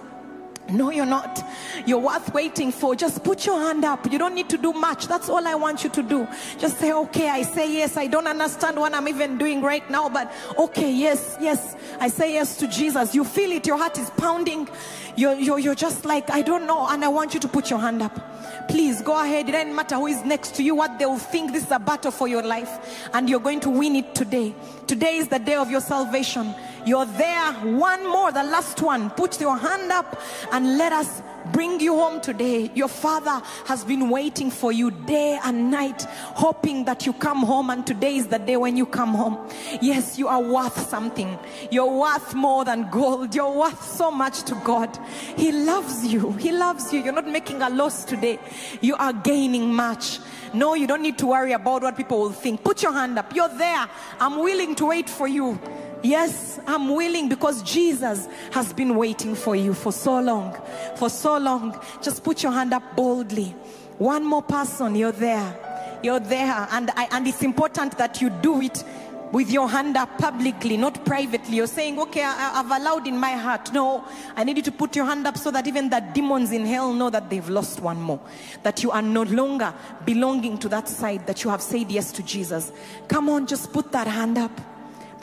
No, 0.70 0.92
you're 0.92 1.06
not. 1.06 1.44
You're 1.86 2.00
worth 2.00 2.34
waiting 2.34 2.72
for. 2.72 2.96
Just 2.96 3.24
put 3.24 3.46
your 3.46 3.60
hand 3.60 3.84
up. 3.84 4.10
You 4.12 4.18
don't 4.18 4.34
need 4.34 4.50
to 4.50 4.58
do 4.58 4.72
much. 4.72 5.08
That's 5.08 5.30
all 5.30 5.46
I 5.46 5.56
want 5.56 5.84
you 5.84 5.90
to 5.90 6.02
do. 6.02 6.28
Just 6.58 6.80
say, 6.80 6.94
okay, 6.94 7.30
I 7.30 7.44
say 7.44 7.72
yes. 7.72 7.98
I 7.98 8.08
don't 8.08 8.28
understand 8.28 8.78
what 8.78 8.94
I'm 8.94 9.08
even 9.08 9.38
doing 9.38 9.62
right 9.62 9.88
now, 9.90 10.08
but 10.08 10.32
okay, 10.58 10.92
yes, 10.92 11.38
yes. 11.42 11.76
I 12.00 12.08
say 12.08 12.34
yes 12.34 12.58
to 12.58 12.68
Jesus. 12.68 13.14
You 13.14 13.26
feel 13.26 13.52
it. 13.52 13.68
Your 13.68 13.78
heart 13.78 13.98
is 13.98 14.10
pounding. 14.12 14.70
You're, 15.16 15.36
you're, 15.36 15.60
you're 15.60 15.76
just 15.76 16.06
like, 16.06 16.30
I 16.32 16.42
don't 16.42 16.66
know. 16.66 16.88
And 16.88 17.04
I 17.04 17.10
want 17.10 17.34
you 17.34 17.40
to 17.42 17.48
put 17.48 17.70
your 17.70 17.80
hand 17.80 18.02
up. 18.02 18.68
Please 18.70 19.02
go 19.02 19.22
ahead. 19.22 19.50
It 19.50 19.52
doesn't 19.52 19.76
matter 19.76 19.96
who 19.96 20.08
is 20.08 20.24
next 20.24 20.56
to 20.56 20.64
you, 20.64 20.76
what 20.76 20.98
they 20.98 21.06
will 21.06 21.18
think. 21.18 21.52
This 21.52 21.66
is 21.66 21.72
a 21.72 21.80
battle 21.80 22.12
for 22.12 22.28
your 22.28 22.42
life. 22.42 23.10
And 23.14 23.30
you're 23.30 23.42
going 23.42 23.60
to 23.62 23.70
win 23.70 23.98
it 23.98 24.16
today. 24.16 24.56
Today 24.88 25.18
is 25.18 25.28
the 25.28 25.40
day 25.40 25.56
of 25.56 25.70
your 25.70 25.82
salvation. 25.82 26.56
You're 26.86 27.06
there. 27.06 27.54
One 27.54 28.08
more, 28.08 28.32
the 28.32 28.44
last 28.44 28.82
one. 28.82 29.10
Put 29.12 29.40
your 29.40 29.58
hand 29.58 29.92
up 29.92 30.22
and 30.52 30.78
let 30.78 30.92
us 30.92 31.22
bring 31.52 31.80
you 31.80 31.96
home 31.96 32.22
today. 32.22 32.72
Your 32.74 32.88
father 32.88 33.42
has 33.66 33.84
been 33.84 34.10
waiting 34.10 34.50
for 34.50 34.72
you 34.72 34.92
day 34.92 35.40
and 35.44 35.70
night, 35.72 36.04
hoping 36.04 36.86
that 36.86 37.06
you 37.06 37.14
come 37.14 37.44
home. 37.44 37.70
And 37.70 37.86
today 37.86 38.18
is 38.18 38.28
the 38.28 38.40
day 38.40 38.58
when 38.58 38.78
you 38.78 38.86
come 38.86 39.14
home. 39.14 39.38
Yes, 39.82 40.18
you 40.18 40.28
are 40.28 40.42
worth 40.42 40.90
something. 40.90 41.38
You're 41.72 41.92
worth 41.92 42.34
more 42.34 42.66
than 42.66 42.90
gold. 42.90 43.36
You're 43.36 43.52
worth 43.52 43.84
so 43.84 44.12
much 44.12 44.44
to 44.44 44.56
God. 44.64 44.98
He 45.36 45.52
loves 45.52 46.06
you. 46.06 46.32
He 46.34 46.52
loves 46.52 46.92
you. 46.94 47.02
You're 47.02 47.14
not 47.14 47.28
making 47.28 47.62
a 47.62 47.70
loss 47.70 48.04
today. 48.04 48.40
You 48.82 48.96
are 48.96 49.14
gaining 49.14 49.74
much. 49.74 50.20
No, 50.54 50.76
you 50.76 50.86
don't 50.86 51.02
need 51.02 51.18
to 51.18 51.26
worry 51.26 51.54
about 51.54 51.82
what 51.82 51.98
people 51.98 52.20
will 52.20 52.32
think. 52.32 52.64
Put 52.64 52.84
your 52.84 52.94
hand 52.94 53.18
up. 53.18 53.34
You're 53.36 53.50
there. 53.50 53.90
I'm 54.20 54.40
willing 54.40 54.76
to 54.76 54.86
wait 54.86 55.10
for 55.10 55.28
you. 55.28 55.60
Yes, 56.04 56.60
I'm 56.68 56.94
willing 56.94 57.30
because 57.30 57.64
Jesus 57.64 58.28
has 58.52 58.74
been 58.74 58.96
waiting 58.96 59.36
for 59.36 59.56
you 59.56 59.74
for 59.74 59.94
so 59.94 60.20
long. 60.20 60.56
For 60.98 61.10
so 61.10 61.38
long. 61.38 61.80
Just 62.02 62.24
put 62.24 62.44
your 62.44 62.52
hand 62.52 62.74
up 62.74 62.96
boldly. 62.96 63.56
One 63.98 64.26
more 64.26 64.42
person, 64.42 64.96
you're 64.96 65.14
there. 65.14 66.00
You're 66.04 66.20
there. 66.20 66.68
And, 66.72 66.92
I, 66.98 67.08
and 67.12 67.26
it's 67.26 67.42
important 67.42 67.98
that 67.98 68.22
you 68.22 68.30
do 68.30 68.62
it 68.62 68.84
with 69.32 69.50
your 69.50 69.70
hand 69.70 69.96
up 69.96 70.16
publicly, 70.18 70.76
not 70.76 71.06
privately. 71.06 71.56
You're 71.56 71.68
saying, 71.68 71.98
okay, 72.00 72.24
I, 72.24 72.60
I've 72.60 72.82
allowed 72.82 73.08
in 73.08 73.18
my 73.18 73.32
heart. 73.32 73.72
No, 73.74 74.04
I 74.36 74.44
need 74.44 74.58
you 74.58 74.64
to 74.64 74.72
put 74.74 74.98
your 74.98 75.06
hand 75.06 75.26
up 75.26 75.38
so 75.38 75.52
that 75.52 75.66
even 75.68 75.90
the 75.90 76.02
demons 76.14 76.52
in 76.52 76.66
hell 76.66 76.94
know 76.94 77.10
that 77.10 77.30
they've 77.30 77.50
lost 77.50 77.80
one 77.80 78.02
more. 78.02 78.20
That 78.64 78.84
you 78.84 78.92
are 78.92 79.02
no 79.02 79.24
longer 79.24 79.74
belonging 80.06 80.58
to 80.60 80.70
that 80.70 80.90
side, 80.90 81.26
that 81.28 81.46
you 81.46 81.50
have 81.50 81.62
said 81.62 81.90
yes 81.90 82.12
to 82.12 82.24
Jesus. 82.24 82.74
Come 83.08 83.30
on, 83.30 83.48
just 83.48 83.72
put 83.72 83.92
that 83.94 84.06
hand 84.06 84.38
up. 84.38 84.52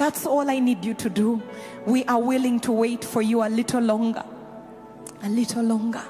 That's 0.01 0.25
all 0.25 0.49
I 0.49 0.61
need 0.61 0.83
you 0.83 0.95
to 0.95 1.11
do. 1.11 1.43
We 1.85 2.07
are 2.07 2.19
willing 2.19 2.59
to 2.61 2.73
wait 2.73 3.05
for 3.05 3.21
you 3.21 3.43
a 3.45 3.51
little 3.51 3.83
longer. 3.83 4.25
A 5.23 5.29
little 5.29 5.63
longer. 5.63 6.03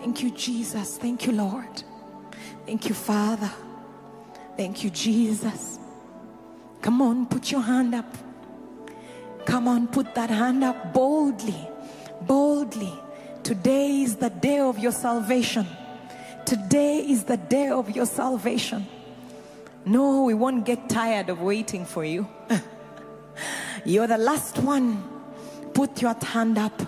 Thank 0.00 0.22
you, 0.22 0.32
Jesus. 0.32 0.98
Thank 0.98 1.24
you, 1.24 1.32
Lord. 1.32 1.82
Thank 2.66 2.90
you, 2.90 2.94
Father. 2.94 3.50
Thank 4.54 4.84
you, 4.84 4.90
Jesus. 4.90 5.78
Come 6.82 7.00
on, 7.00 7.24
put 7.24 7.50
your 7.50 7.62
hand 7.62 7.94
up. 7.94 8.18
Come 9.46 9.66
on, 9.66 9.88
put 9.88 10.14
that 10.14 10.28
hand 10.28 10.62
up 10.62 10.92
boldly. 10.92 11.70
Boldly. 12.20 12.92
Today 13.42 14.02
is 14.02 14.16
the 14.16 14.28
day 14.28 14.58
of 14.58 14.78
your 14.78 14.92
salvation. 14.92 15.66
Today 16.44 16.98
is 16.98 17.24
the 17.24 17.38
day 17.38 17.68
of 17.68 17.96
your 17.96 18.04
salvation. 18.04 18.86
No, 19.86 20.24
we 20.24 20.34
won't 20.34 20.66
get 20.66 20.90
tired 20.90 21.30
of 21.30 21.40
waiting 21.40 21.86
for 21.86 22.04
you. 22.04 22.28
You're 23.84 24.06
the 24.06 24.18
last 24.18 24.58
one. 24.58 25.02
Put 25.74 26.02
your 26.02 26.14
hand 26.22 26.58
up 26.58 26.82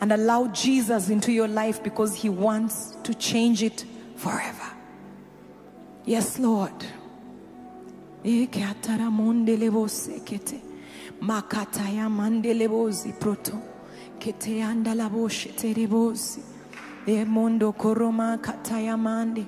and 0.00 0.12
allow 0.12 0.48
Jesus 0.48 1.08
into 1.08 1.32
your 1.32 1.48
life 1.48 1.82
because 1.82 2.14
he 2.14 2.28
wants 2.28 2.94
to 3.04 3.14
change 3.14 3.62
it 3.62 3.84
forever. 4.16 4.70
Yes, 6.04 6.38
Lord. 6.38 6.84
proto 13.20 13.52
laboshe 14.94 15.52
terebozi 15.52 16.40
Emondo 17.06 17.72
koroma 17.72 18.38
kalamoshete. 18.38 19.46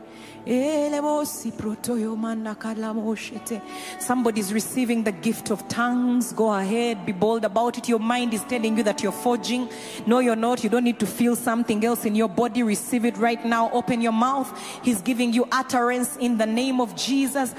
Somebody's 3.99 4.53
receiving 4.53 5.03
the 5.03 5.11
gift 5.11 5.51
of 5.51 5.67
tongues. 5.67 6.33
Go 6.33 6.53
ahead, 6.53 7.05
be 7.05 7.11
bold 7.11 7.45
about 7.45 7.79
it. 7.79 7.89
Your 7.89 7.99
mind 7.99 8.33
is 8.33 8.45
telling 8.45 8.77
you 8.77 8.85
that 8.85 9.03
you're 9.03 9.11
forging. 9.11 9.69
No, 10.07 10.21
you're 10.21 10.37
not. 10.37 10.63
You 10.63 10.71
don't 10.71 10.85
need 10.85 11.01
to 11.01 11.07
feel 11.07 11.35
something 11.35 11.85
else 11.85 12.05
in 12.05 12.15
your 12.15 12.29
body. 12.29 12.63
Receive 12.63 13.05
it 13.05 13.17
right 13.17 13.45
now. 13.45 13.71
Open 13.73 14.01
your 14.01 14.13
mouth. 14.13 14.49
He's 14.85 15.03
giving 15.03 15.33
you 15.33 15.49
utterance 15.51 16.17
in 16.19 16.39
the 16.39 16.47
name 16.47 16.81
of 16.81 16.95
Jesus. 16.95 17.53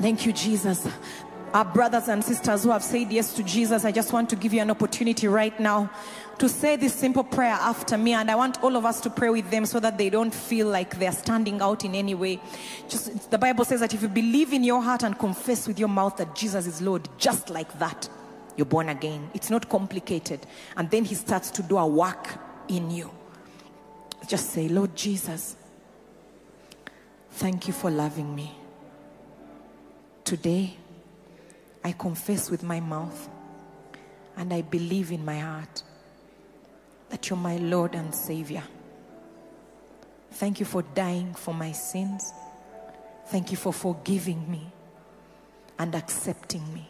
Thank 0.00 0.26
you, 0.26 0.32
Jesus. 0.32 0.88
Our 1.52 1.64
brothers 1.64 2.08
and 2.08 2.24
sisters 2.24 2.64
who 2.64 2.70
have 2.70 2.82
said 2.82 3.12
yes 3.12 3.34
to 3.34 3.42
Jesus, 3.44 3.84
I 3.84 3.92
just 3.92 4.12
want 4.12 4.28
to 4.30 4.36
give 4.36 4.52
you 4.52 4.60
an 4.60 4.72
opportunity 4.72 5.28
right 5.28 5.58
now 5.60 5.88
to 6.38 6.48
say 6.48 6.76
this 6.76 6.94
simple 6.94 7.24
prayer 7.24 7.52
after 7.52 7.96
me. 7.96 8.12
And 8.12 8.30
I 8.30 8.34
want 8.34 8.62
all 8.62 8.76
of 8.76 8.84
us 8.84 9.00
to 9.02 9.10
pray 9.10 9.30
with 9.30 9.50
them 9.50 9.66
so 9.66 9.80
that 9.80 9.98
they 9.98 10.10
don't 10.10 10.34
feel 10.34 10.66
like 10.66 10.98
they're 10.98 11.12
standing 11.12 11.60
out 11.60 11.84
in 11.84 11.94
any 11.94 12.14
way. 12.14 12.40
Just 12.88 13.30
the 13.30 13.38
Bible 13.38 13.64
says 13.64 13.80
that 13.80 13.94
if 13.94 14.02
you 14.02 14.08
believe 14.08 14.52
in 14.52 14.64
your 14.64 14.82
heart 14.82 15.02
and 15.02 15.18
confess 15.18 15.66
with 15.66 15.78
your 15.78 15.88
mouth 15.88 16.16
that 16.16 16.34
Jesus 16.34 16.66
is 16.66 16.82
Lord, 16.82 17.08
just 17.18 17.50
like 17.50 17.78
that, 17.78 18.08
you're 18.56 18.66
born 18.66 18.88
again. 18.88 19.30
It's 19.34 19.50
not 19.50 19.68
complicated. 19.68 20.46
And 20.76 20.90
then 20.90 21.04
He 21.04 21.14
starts 21.14 21.50
to 21.52 21.62
do 21.62 21.78
a 21.78 21.86
work 21.86 22.28
in 22.68 22.90
you. 22.90 23.10
Just 24.28 24.50
say, 24.50 24.68
Lord 24.68 24.96
Jesus, 24.96 25.56
thank 27.32 27.66
you 27.66 27.72
for 27.72 27.90
loving 27.90 28.34
me. 28.34 28.54
Today, 30.24 30.74
I 31.84 31.92
confess 31.92 32.50
with 32.50 32.62
my 32.62 32.80
mouth 32.80 33.28
and 34.36 34.52
I 34.52 34.62
believe 34.62 35.12
in 35.12 35.24
my 35.24 35.38
heart 35.38 35.82
that 37.14 37.30
you're 37.30 37.38
my 37.38 37.58
Lord 37.58 37.94
and 37.94 38.12
Savior. 38.12 38.64
Thank 40.32 40.58
you 40.58 40.66
for 40.66 40.82
dying 40.96 41.32
for 41.32 41.54
my 41.54 41.70
sins. 41.70 42.32
Thank 43.26 43.52
you 43.52 43.56
for 43.56 43.72
forgiving 43.72 44.50
me 44.50 44.72
and 45.78 45.94
accepting 45.94 46.74
me. 46.74 46.88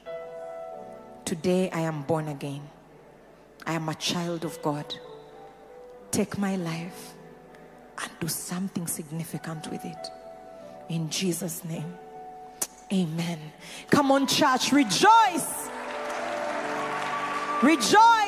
Today 1.27 1.68
I 1.70 1.81
am 1.81 2.05
born 2.05 2.29
again. 2.29 2.62
I 3.66 3.75
am 3.75 3.87
a 3.91 3.95
child 3.97 4.47
of 4.47 4.62
God. 4.62 4.95
Take 6.11 6.39
my 6.39 6.57
life 6.57 7.12
and 8.01 8.11
do 8.18 8.27
something 8.27 8.87
significant 8.87 9.70
with 9.70 9.85
it. 9.85 10.09
In 10.89 11.11
Jesus' 11.11 11.62
name. 11.66 11.99
Amen. 12.91 13.39
Come 13.91 14.11
on, 14.11 14.27
church, 14.27 14.72
rejoice. 14.72 15.68
Rejoice. 17.62 18.24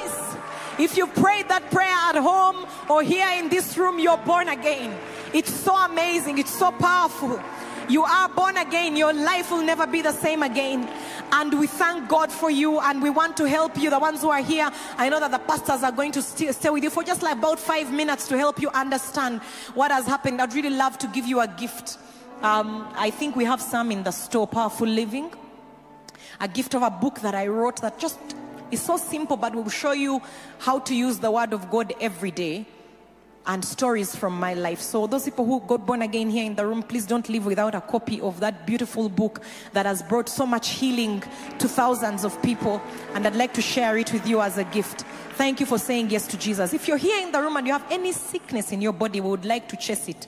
If 0.78 0.96
you 0.96 1.06
prayed 1.06 1.48
that 1.48 1.70
prayer 1.70 1.88
at 1.88 2.16
home 2.16 2.66
or 2.90 3.02
here 3.02 3.28
in 3.38 3.48
this 3.48 3.78
room, 3.78 3.98
you're 3.98 4.18
born 4.18 4.48
again. 4.48 4.96
It's 5.32 5.52
so 5.52 5.74
amazing, 5.74 6.38
it's 6.38 6.56
so 6.56 6.70
powerful. 6.72 7.40
You 7.88 8.02
are 8.02 8.28
born 8.28 8.56
again. 8.56 8.96
Your 8.96 9.12
life 9.12 9.50
will 9.50 9.62
never 9.62 9.86
be 9.86 10.02
the 10.02 10.12
same 10.12 10.42
again. 10.42 10.88
And 11.32 11.58
we 11.58 11.66
thank 11.66 12.08
God 12.08 12.32
for 12.32 12.50
you 12.50 12.80
and 12.80 13.00
we 13.00 13.10
want 13.10 13.36
to 13.36 13.48
help 13.48 13.78
you. 13.78 13.90
The 13.90 13.98
ones 13.98 14.22
who 14.22 14.30
are 14.30 14.42
here, 14.42 14.70
I 14.96 15.08
know 15.08 15.20
that 15.20 15.30
the 15.30 15.38
pastors 15.38 15.82
are 15.82 15.92
going 15.92 16.12
to 16.12 16.22
stay, 16.22 16.50
stay 16.52 16.70
with 16.70 16.82
you 16.82 16.90
for 16.90 17.04
just 17.04 17.22
like 17.22 17.38
about 17.38 17.60
five 17.60 17.92
minutes 17.92 18.26
to 18.28 18.38
help 18.38 18.60
you 18.60 18.70
understand 18.70 19.40
what 19.74 19.92
has 19.92 20.06
happened. 20.06 20.40
I'd 20.40 20.54
really 20.54 20.70
love 20.70 20.98
to 20.98 21.06
give 21.08 21.26
you 21.26 21.40
a 21.40 21.48
gift. 21.48 21.98
Um, 22.42 22.92
I 22.96 23.10
think 23.10 23.36
we 23.36 23.44
have 23.44 23.62
some 23.62 23.92
in 23.92 24.02
the 24.02 24.10
store, 24.10 24.46
Powerful 24.46 24.88
Living. 24.88 25.32
A 26.40 26.48
gift 26.48 26.74
of 26.74 26.82
a 26.82 26.90
book 26.90 27.20
that 27.20 27.34
I 27.34 27.46
wrote 27.46 27.80
that 27.82 27.98
just 27.98 28.18
is 28.70 28.82
so 28.82 28.96
simple, 28.96 29.36
but 29.36 29.54
we 29.54 29.62
will 29.62 29.70
show 29.70 29.92
you 29.92 30.20
how 30.58 30.78
to 30.80 30.94
use 30.94 31.18
the 31.18 31.30
Word 31.30 31.52
of 31.52 31.70
God 31.70 31.94
every 32.00 32.30
day 32.30 32.66
and 33.46 33.64
stories 33.64 34.14
from 34.14 34.38
my 34.38 34.54
life. 34.54 34.80
So, 34.80 35.06
those 35.06 35.24
people 35.24 35.44
who 35.44 35.60
got 35.60 35.86
born 35.86 36.02
again 36.02 36.30
here 36.30 36.44
in 36.44 36.56
the 36.56 36.66
room, 36.66 36.82
please 36.82 37.06
don't 37.06 37.28
leave 37.28 37.46
without 37.46 37.74
a 37.74 37.80
copy 37.80 38.20
of 38.20 38.40
that 38.40 38.66
beautiful 38.66 39.08
book 39.08 39.40
that 39.72 39.86
has 39.86 40.02
brought 40.02 40.28
so 40.28 40.44
much 40.44 40.70
healing 40.70 41.22
to 41.58 41.68
thousands 41.68 42.24
of 42.24 42.40
people. 42.42 42.82
And 43.14 43.26
I'd 43.26 43.36
like 43.36 43.54
to 43.54 43.62
share 43.62 43.96
it 43.98 44.12
with 44.12 44.26
you 44.26 44.40
as 44.40 44.58
a 44.58 44.64
gift. 44.64 45.02
Thank 45.34 45.60
you 45.60 45.66
for 45.66 45.78
saying 45.78 46.10
yes 46.10 46.26
to 46.28 46.38
Jesus. 46.38 46.74
If 46.74 46.88
you're 46.88 46.96
here 46.96 47.22
in 47.22 47.30
the 47.30 47.40
room 47.40 47.56
and 47.56 47.66
you 47.66 47.72
have 47.72 47.86
any 47.90 48.12
sickness 48.12 48.72
in 48.72 48.80
your 48.80 48.92
body, 48.92 49.20
we 49.20 49.30
would 49.30 49.44
like 49.44 49.68
to 49.68 49.76
chase 49.76 50.08
it 50.08 50.26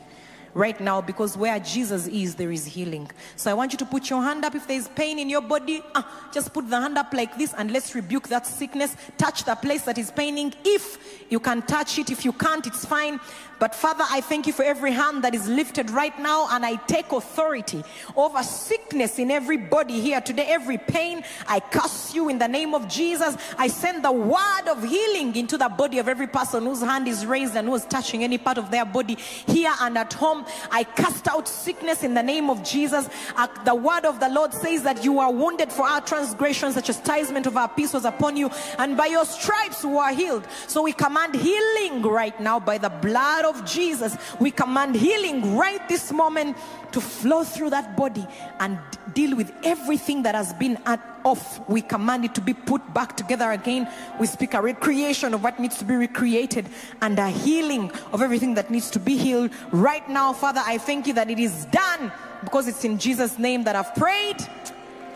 right 0.55 0.79
now 0.81 1.01
because 1.01 1.37
where 1.37 1.59
Jesus 1.61 2.07
is, 2.07 2.35
there 2.35 2.53
is 2.53 2.65
healing. 2.65 3.11
So 3.37 3.51
I 3.51 3.55
want 3.55 3.73
you 3.73 3.79
to 3.79 3.85
put 3.85 4.11
your 4.11 4.23
hand 4.23 4.45
up. 4.45 4.55
If 4.55 4.67
there 4.67 4.77
is 4.77 4.89
pain 4.89 5.19
in 5.19 5.29
your 5.29 5.41
body, 5.41 5.83
uh, 5.95 6.03
just 6.33 6.53
put 6.53 6.69
the 6.69 6.81
hand 6.81 6.99
up 6.99 7.13
like 7.13 7.37
this 7.39 7.55
and 7.55 7.71
let's 7.71 7.95
rebuke 7.95 8.29
that 8.29 8.47
sickness. 8.47 8.97
Touch 9.17 9.45
the 9.45 9.55
place 9.55 9.83
that 9.83 9.99
is 9.99 10.11
paining. 10.11 10.55
If 10.65 11.25
you 11.31 11.41
can 11.41 11.63
touch 11.63 11.99
it, 11.99 12.11
if 12.11 12.25
you 12.25 12.33
can't, 12.33 12.67
it's 12.67 12.85
fine. 12.85 13.21
But 13.59 13.75
Father, 13.75 14.05
I 14.09 14.21
thank 14.21 14.47
you 14.47 14.53
for 14.53 14.63
every 14.63 14.93
hand 14.93 15.25
that 15.25 15.35
is 15.35 15.49
lifted 15.49 15.91
right 15.91 16.17
now, 16.19 16.49
and 16.51 16.65
I 16.65 16.77
take 16.87 17.11
authority 17.13 17.83
over 18.17 18.43
sickness 18.43 19.19
in 19.19 19.31
every 19.31 19.57
body 19.57 20.01
here 20.01 20.21
today, 20.21 20.47
every 20.49 20.79
pain. 20.79 21.25
I 21.47 21.61
curse 21.61 22.15
you 22.15 22.29
in 22.29 22.39
the 22.39 22.47
name 22.47 22.75
of 22.75 22.89
Jesus. 22.89 23.37
I 23.57 23.69
send 23.69 24.05
the 24.05 24.13
word 24.13 24.69
of 24.69 24.85
healing 24.85 25.35
into 25.35 25.59
the 25.59 25.69
body 25.69 25.99
of 25.99 26.09
every 26.09 26.29
person 26.29 26.65
whose 26.65 26.81
hand 26.81 27.09
is 27.09 27.27
raised 27.27 27.57
and 27.57 27.67
who 27.67 27.75
is 27.75 27.85
touching 27.87 28.23
any 28.23 28.39
part 28.39 28.59
of 28.59 28.71
their 28.71 28.85
body 28.85 29.17
here 29.17 29.73
and 29.81 29.99
at 29.99 30.13
home. 30.13 30.45
I 30.71 30.85
cast 30.85 31.27
out 31.27 31.49
sickness 31.49 32.05
in 32.05 32.15
the 32.15 32.23
name 32.23 32.51
of 32.51 32.63
Jesus. 32.63 33.09
Uh, 33.37 33.49
the 33.65 33.75
word 33.75 34.05
of 34.05 34.21
the 34.21 34.29
Lord 34.29 34.55
says 34.55 34.85
that 34.85 35.03
you 35.03 35.19
are 35.19 35.33
wounded 35.33 35.73
for 35.73 35.83
our 35.83 36.01
transgressions, 36.01 36.77
the 36.77 36.83
chastisement 36.83 37.47
of 37.47 37.57
our 37.57 37.69
peace 37.69 37.93
was 37.93 38.05
upon 38.05 38.37
you, 38.37 38.51
and 38.79 38.97
by 38.97 39.07
your 39.07 39.25
stripes 39.25 39.85
we 39.85 39.97
are 39.97 40.13
healed. 40.13 40.47
So 40.69 40.83
we 40.83 40.93
command 40.93 41.35
healing 41.35 42.03
right 42.03 42.39
now 42.41 42.61
by 42.61 42.79
the 42.79 42.91
blood 42.91 43.48
of 43.49 43.65
Jesus, 43.65 44.17
we 44.39 44.51
command 44.51 44.95
healing 44.95 45.57
right 45.57 45.87
this 45.89 46.13
moment 46.13 46.57
to 46.93 47.01
flow 47.01 47.45
through 47.45 47.71
that 47.71 47.97
body 47.97 48.27
and 48.61 48.79
deal 49.15 49.37
with 49.37 49.53
everything 49.65 50.23
that 50.23 50.35
has 50.35 50.53
been 50.55 50.79
at 50.87 51.01
off. 51.25 51.69
We 51.69 51.83
command 51.83 52.25
it 52.25 52.35
to 52.37 52.41
be 52.41 52.55
put 52.55 52.95
back 52.95 53.17
together 53.17 53.51
again. 53.51 53.89
We 54.21 54.27
speak 54.27 54.55
a 54.55 54.63
recreation 54.63 55.35
of 55.35 55.43
what 55.43 55.59
needs 55.59 55.79
to 55.79 55.85
be 55.85 55.95
recreated 55.95 56.67
and 57.03 57.19
a 57.19 57.29
healing 57.29 57.91
of 58.13 58.23
everything 58.23 58.55
that 58.55 58.71
needs 58.71 58.91
to 58.91 59.01
be 59.01 59.17
healed. 59.17 59.51
Right 59.73 60.09
now, 60.09 60.33
Father, 60.33 60.63
I 60.65 60.79
thank 60.79 61.07
you 61.07 61.13
that 61.15 61.31
it 61.31 61.39
is 61.39 61.67
done 61.67 62.13
because 62.45 62.69
it's 62.69 62.85
in 62.85 62.99
Jesus' 62.99 63.39
name 63.39 63.65
that 63.65 63.77
I've 63.77 63.95
prayed. 63.95 64.37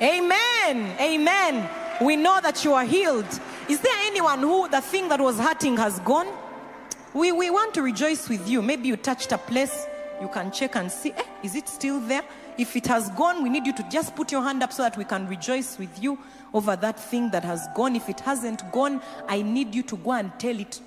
Amen. 0.00 0.96
Amen. 1.00 1.70
We 2.02 2.16
know 2.16 2.40
that 2.42 2.64
you 2.64 2.74
are 2.74 2.84
healed. 2.84 3.28
Is 3.68 3.80
there 3.80 3.96
anyone 4.00 4.40
who 4.40 4.68
the 4.68 4.80
thing 4.80 5.08
that 5.08 5.20
was 5.20 5.38
hurting 5.38 5.76
has 5.76 6.00
gone? 6.00 6.26
We, 7.14 7.30
we 7.30 7.50
want 7.50 7.74
to 7.74 7.82
rejoice 7.82 8.28
with 8.30 8.48
you. 8.48 8.62
Maybe 8.62 8.88
you 8.88 8.96
touched 8.96 9.32
a 9.32 9.38
place, 9.38 9.86
you 10.20 10.28
can 10.28 10.50
check 10.50 10.76
and 10.76 10.90
see, 10.90 11.12
eh, 11.12 11.22
is 11.42 11.54
it 11.54 11.68
still 11.68 12.00
there? 12.00 12.22
If 12.56 12.74
it 12.74 12.86
has 12.86 13.10
gone, 13.10 13.42
we 13.42 13.50
need 13.50 13.66
you 13.66 13.74
to 13.74 13.82
just 13.90 14.16
put 14.16 14.32
your 14.32 14.42
hand 14.42 14.62
up 14.62 14.72
so 14.72 14.82
that 14.82 14.96
we 14.96 15.04
can 15.04 15.28
rejoice 15.28 15.78
with 15.78 16.02
you 16.02 16.18
over 16.54 16.74
that 16.76 16.98
thing 16.98 17.30
that 17.30 17.44
has 17.44 17.66
gone. 17.74 17.96
If 17.96 18.08
it 18.08 18.20
hasn't 18.20 18.70
gone, 18.72 19.02
I 19.28 19.42
need 19.42 19.74
you 19.74 19.82
to 19.84 19.96
go 19.98 20.12
and 20.12 20.32
tell 20.38 20.58
it 20.58 20.80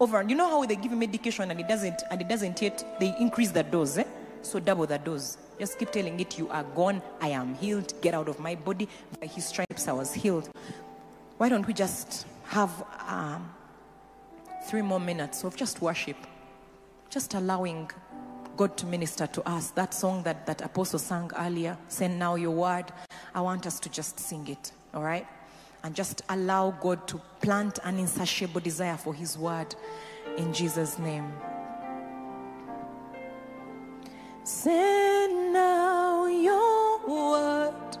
over. 0.00 0.22
You 0.22 0.34
know 0.34 0.48
how 0.48 0.64
they 0.64 0.76
give 0.76 0.92
medication 0.92 1.50
and 1.50 1.60
it 1.60 1.68
doesn't 1.68 2.02
and 2.10 2.20
it 2.20 2.28
doesn't 2.28 2.60
yet 2.62 2.96
they 2.98 3.14
increase 3.18 3.50
the 3.50 3.62
dose, 3.62 3.98
eh? 3.98 4.04
So 4.40 4.60
double 4.60 4.86
the 4.86 4.98
dose. 4.98 5.36
Just 5.58 5.78
keep 5.78 5.90
telling 5.90 6.18
it, 6.20 6.38
you 6.38 6.48
are 6.50 6.64
gone, 6.64 7.02
I 7.20 7.28
am 7.28 7.54
healed, 7.54 7.92
get 8.00 8.14
out 8.14 8.28
of 8.28 8.38
my 8.40 8.54
body. 8.54 8.88
By 9.20 9.26
his 9.26 9.46
stripes 9.46 9.88
I 9.88 9.92
was 9.92 10.14
healed. 10.14 10.48
Why 11.38 11.48
don't 11.48 11.66
we 11.66 11.74
just 11.74 12.26
have 12.44 12.70
um, 13.08 13.50
three 14.66 14.82
more 14.82 14.98
minutes 14.98 15.44
of 15.44 15.54
just 15.56 15.80
worship, 15.80 16.16
just 17.08 17.34
allowing 17.34 17.88
God 18.56 18.76
to 18.78 18.86
minister 18.86 19.26
to 19.28 19.48
us. 19.48 19.70
That 19.70 19.94
song 19.94 20.24
that, 20.24 20.44
that 20.46 20.60
Apostle 20.60 20.98
sang 20.98 21.30
earlier, 21.38 21.78
Send 21.88 22.18
Now 22.18 22.34
Your 22.34 22.50
Word, 22.50 22.86
I 23.34 23.40
want 23.42 23.66
us 23.66 23.78
to 23.80 23.88
just 23.88 24.18
sing 24.18 24.48
it, 24.48 24.72
all 24.92 25.02
right? 25.02 25.26
And 25.84 25.94
just 25.94 26.22
allow 26.28 26.72
God 26.72 27.06
to 27.08 27.20
plant 27.40 27.78
an 27.84 27.98
insatiable 27.98 28.60
desire 28.60 28.96
for 28.96 29.14
His 29.14 29.38
word 29.38 29.74
in 30.36 30.52
Jesus' 30.52 30.98
name. 30.98 31.32
Send 34.42 35.52
now 35.52 36.26
your 36.26 37.06
word, 37.06 37.96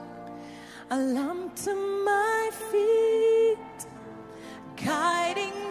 a 0.90 0.98
lamp 0.98 1.54
to 1.56 1.74
my 2.04 2.50
feet, 2.70 3.86
guiding 4.76 5.65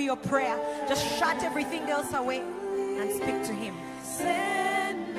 be 0.00 0.06
your 0.06 0.16
prayer. 0.16 0.58
Just 0.88 1.04
shut 1.18 1.42
everything 1.42 1.82
else 1.90 2.14
away 2.14 2.40
and 2.40 3.10
speak 3.12 3.44
to 3.44 3.52
Him. 3.52 3.74
Send 4.02 5.14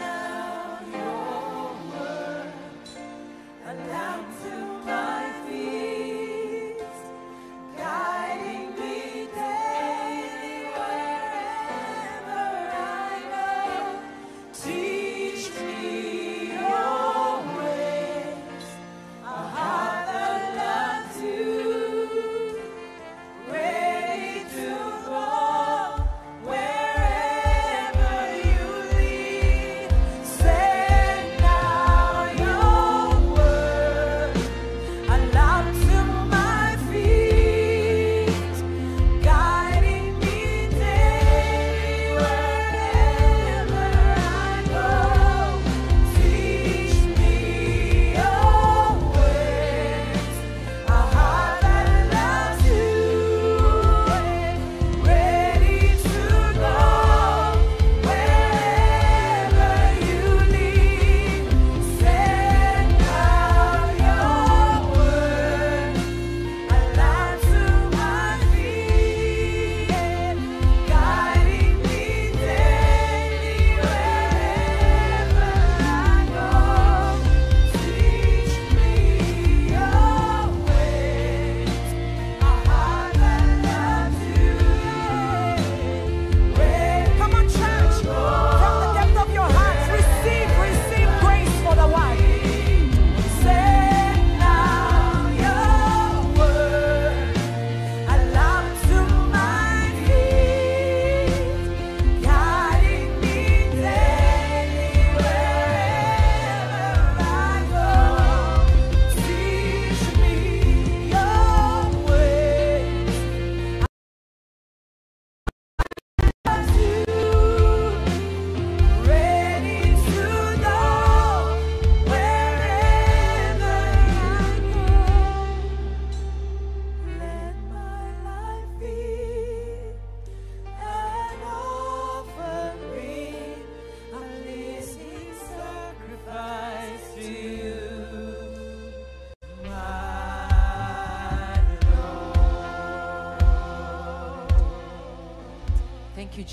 your 0.92 1.76
word, 1.92 2.52
a 3.68 3.74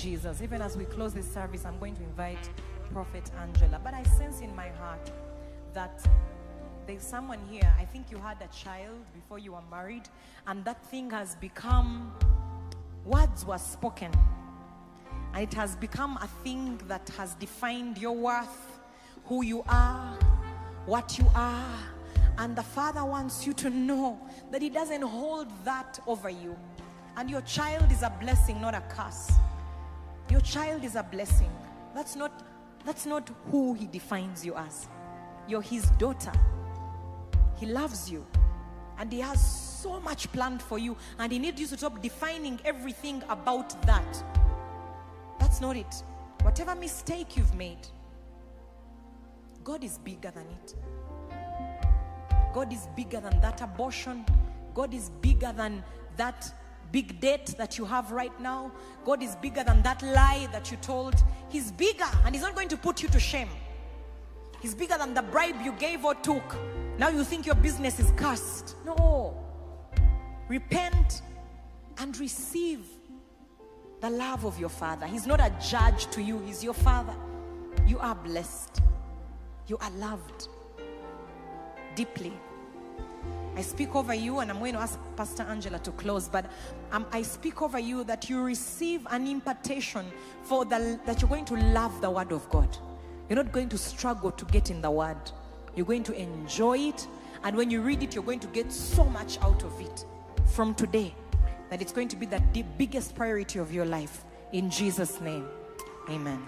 Jesus. 0.01 0.41
Even 0.41 0.61
as 0.61 0.77
we 0.77 0.85
close 0.85 1.13
this 1.13 1.31
service, 1.31 1.65
I'm 1.65 1.77
going 1.77 1.95
to 1.95 2.03
invite 2.03 2.49
Prophet 2.93 3.29
Angela. 3.41 3.81
But 3.83 3.93
I 3.93 4.03
sense 4.03 4.39
in 4.39 4.55
my 4.55 4.69
heart 4.69 5.11
that 5.73 6.01
there's 6.87 7.03
someone 7.03 7.39
here. 7.49 7.71
I 7.77 7.85
think 7.85 8.09
you 8.09 8.17
had 8.17 8.37
a 8.41 8.47
child 8.55 8.97
before 9.13 9.39
you 9.39 9.51
were 9.53 9.63
married, 9.69 10.07
and 10.47 10.63
that 10.65 10.83
thing 10.85 11.09
has 11.11 11.35
become 11.35 12.13
words 13.05 13.45
were 13.45 13.57
spoken. 13.57 14.11
And 15.33 15.43
it 15.43 15.53
has 15.53 15.75
become 15.75 16.17
a 16.21 16.27
thing 16.43 16.79
that 16.87 17.09
has 17.17 17.35
defined 17.35 17.97
your 17.97 18.15
worth, 18.15 18.79
who 19.25 19.43
you 19.43 19.63
are, 19.67 20.17
what 20.85 21.17
you 21.19 21.25
are. 21.35 21.77
And 22.37 22.55
the 22.55 22.63
Father 22.63 23.03
wants 23.03 23.45
you 23.45 23.53
to 23.53 23.69
know 23.69 24.17
that 24.51 24.61
He 24.61 24.69
doesn't 24.69 25.01
hold 25.01 25.51
that 25.65 25.99
over 26.07 26.29
you. 26.29 26.57
And 27.17 27.29
your 27.29 27.41
child 27.41 27.91
is 27.91 28.01
a 28.01 28.13
blessing, 28.21 28.61
not 28.61 28.73
a 28.73 28.81
curse. 28.89 29.29
Your 30.29 30.41
child 30.41 30.83
is 30.83 30.95
a 30.95 31.03
blessing. 31.03 31.51
That's 31.95 32.15
not, 32.15 32.31
that's 32.85 33.05
not 33.05 33.29
who 33.49 33.73
He 33.73 33.87
defines 33.87 34.45
you 34.45 34.55
as. 34.55 34.87
You're 35.47 35.61
His 35.61 35.85
daughter. 35.97 36.31
He 37.57 37.65
loves 37.65 38.11
you. 38.11 38.25
And 38.97 39.11
He 39.11 39.19
has 39.21 39.79
so 39.81 39.99
much 39.99 40.31
planned 40.31 40.61
for 40.61 40.77
you. 40.77 40.95
And 41.17 41.31
He 41.31 41.39
needs 41.39 41.59
you 41.59 41.67
to 41.67 41.77
stop 41.77 42.01
defining 42.01 42.59
everything 42.63 43.23
about 43.29 43.81
that. 43.83 44.23
That's 45.39 45.61
not 45.61 45.77
it. 45.77 46.03
Whatever 46.41 46.75
mistake 46.75 47.35
you've 47.35 47.55
made, 47.55 47.87
God 49.63 49.83
is 49.83 49.97
bigger 49.97 50.31
than 50.31 50.45
it. 50.47 50.75
God 52.53 52.71
is 52.71 52.87
bigger 52.95 53.19
than 53.19 53.39
that 53.41 53.61
abortion. 53.61 54.25
God 54.73 54.93
is 54.93 55.09
bigger 55.21 55.53
than 55.55 55.83
that 56.17 56.53
big 56.91 57.19
debt 57.19 57.53
that 57.57 57.77
you 57.77 57.85
have 57.85 58.11
right 58.11 58.37
now. 58.39 58.71
God 59.05 59.23
is 59.23 59.35
bigger 59.35 59.63
than 59.63 59.81
that 59.83 60.01
lie 60.01 60.47
that 60.51 60.71
you 60.71 60.77
told. 60.77 61.15
He's 61.49 61.71
bigger 61.71 62.07
and 62.25 62.35
He's 62.35 62.43
not 62.43 62.55
going 62.55 62.69
to 62.69 62.77
put 62.77 63.01
you 63.01 63.09
to 63.09 63.19
shame. 63.19 63.49
He's 64.61 64.75
bigger 64.75 64.97
than 64.97 65.13
the 65.13 65.21
bribe 65.21 65.61
you 65.63 65.71
gave 65.73 66.03
or 66.03 66.15
took. 66.15 66.55
Now 66.97 67.09
you 67.09 67.23
think 67.23 67.45
your 67.45 67.55
business 67.55 67.99
is 67.99 68.11
cursed. 68.17 68.75
No. 68.85 69.37
Repent 70.47 71.21
and 71.97 72.17
receive 72.17 72.85
the 74.01 74.09
love 74.09 74.45
of 74.45 74.59
your 74.59 74.69
father. 74.69 75.05
He's 75.05 75.27
not 75.27 75.39
a 75.39 75.53
judge 75.61 76.07
to 76.11 76.21
you, 76.21 76.39
he's 76.39 76.63
your 76.63 76.73
father. 76.73 77.15
You 77.85 77.99
are 77.99 78.15
blessed. 78.15 78.81
You 79.67 79.77
are 79.77 79.91
loved 79.91 80.47
deeply. 81.95 82.33
I 83.59 83.61
speak 83.61 83.93
over 83.93 84.13
you, 84.13 84.39
and 84.39 84.49
I'm 84.49 84.59
going 84.59 84.71
to 84.71 84.79
ask 84.79 84.97
Pastor 85.17 85.43
Angela 85.43 85.79
to 85.79 85.91
close, 85.91 86.29
but 86.29 86.45
um, 86.93 87.05
I 87.11 87.21
speak 87.21 87.61
over 87.61 87.77
you 87.77 88.05
that 88.05 88.29
you 88.29 88.41
receive 88.41 89.05
an 89.11 89.27
impartation 89.27 90.05
for 90.43 90.63
the, 90.63 90.97
that 91.05 91.21
you're 91.21 91.27
going 91.27 91.43
to 91.43 91.55
love 91.73 91.99
the 91.99 92.09
Word 92.09 92.31
of 92.31 92.49
God. 92.49 92.77
You're 93.27 93.35
not 93.35 93.51
going 93.51 93.67
to 93.67 93.77
struggle 93.77 94.31
to 94.31 94.45
get 94.45 94.71
in 94.71 94.81
the 94.81 94.89
Word. 94.89 95.17
You're 95.75 95.85
going 95.85 96.03
to 96.03 96.13
enjoy 96.13 96.77
it, 96.77 97.05
and 97.43 97.57
when 97.57 97.69
you 97.69 97.81
read 97.81 98.01
it, 98.01 98.15
you're 98.15 98.23
going 98.23 98.39
to 98.39 98.47
get 98.47 98.71
so 98.71 99.03
much 99.03 99.37
out 99.41 99.61
of 99.65 99.81
it 99.81 100.05
from 100.45 100.73
today 100.73 101.13
that 101.69 101.81
it's 101.81 101.91
going 101.91 102.07
to 102.07 102.15
be 102.15 102.27
the 102.27 102.41
biggest 102.77 103.13
priority 103.13 103.59
of 103.59 103.73
your 103.73 103.85
life. 103.85 104.23
In 104.53 104.69
Jesus' 104.69 105.19
name, 105.19 105.45
amen. 106.09 106.41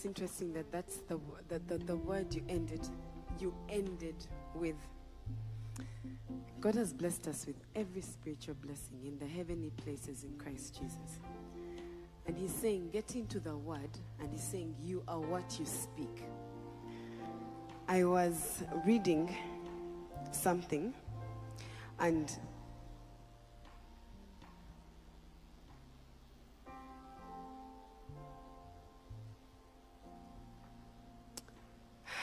It's 0.00 0.06
interesting 0.06 0.54
that 0.54 0.72
that's 0.72 0.96
the, 1.08 1.20
the, 1.48 1.58
the, 1.58 1.76
the 1.84 1.96
word 1.96 2.34
you 2.34 2.42
ended. 2.48 2.88
You 3.38 3.54
ended 3.68 4.14
with. 4.54 4.76
God 6.58 6.74
has 6.76 6.94
blessed 6.94 7.28
us 7.28 7.44
with 7.46 7.56
every 7.76 8.00
spiritual 8.00 8.54
blessing 8.62 9.04
in 9.04 9.18
the 9.18 9.26
heavenly 9.26 9.68
places 9.68 10.24
in 10.24 10.38
Christ 10.38 10.80
Jesus. 10.80 11.18
And 12.24 12.34
He's 12.34 12.54
saying, 12.54 12.88
get 12.94 13.14
into 13.14 13.40
the 13.40 13.54
word, 13.54 13.90
and 14.20 14.32
He's 14.32 14.42
saying, 14.42 14.74
you 14.82 15.02
are 15.06 15.20
what 15.20 15.58
you 15.60 15.66
speak. 15.66 16.22
I 17.86 18.04
was 18.04 18.62
reading 18.86 19.36
something, 20.32 20.94
and 21.98 22.34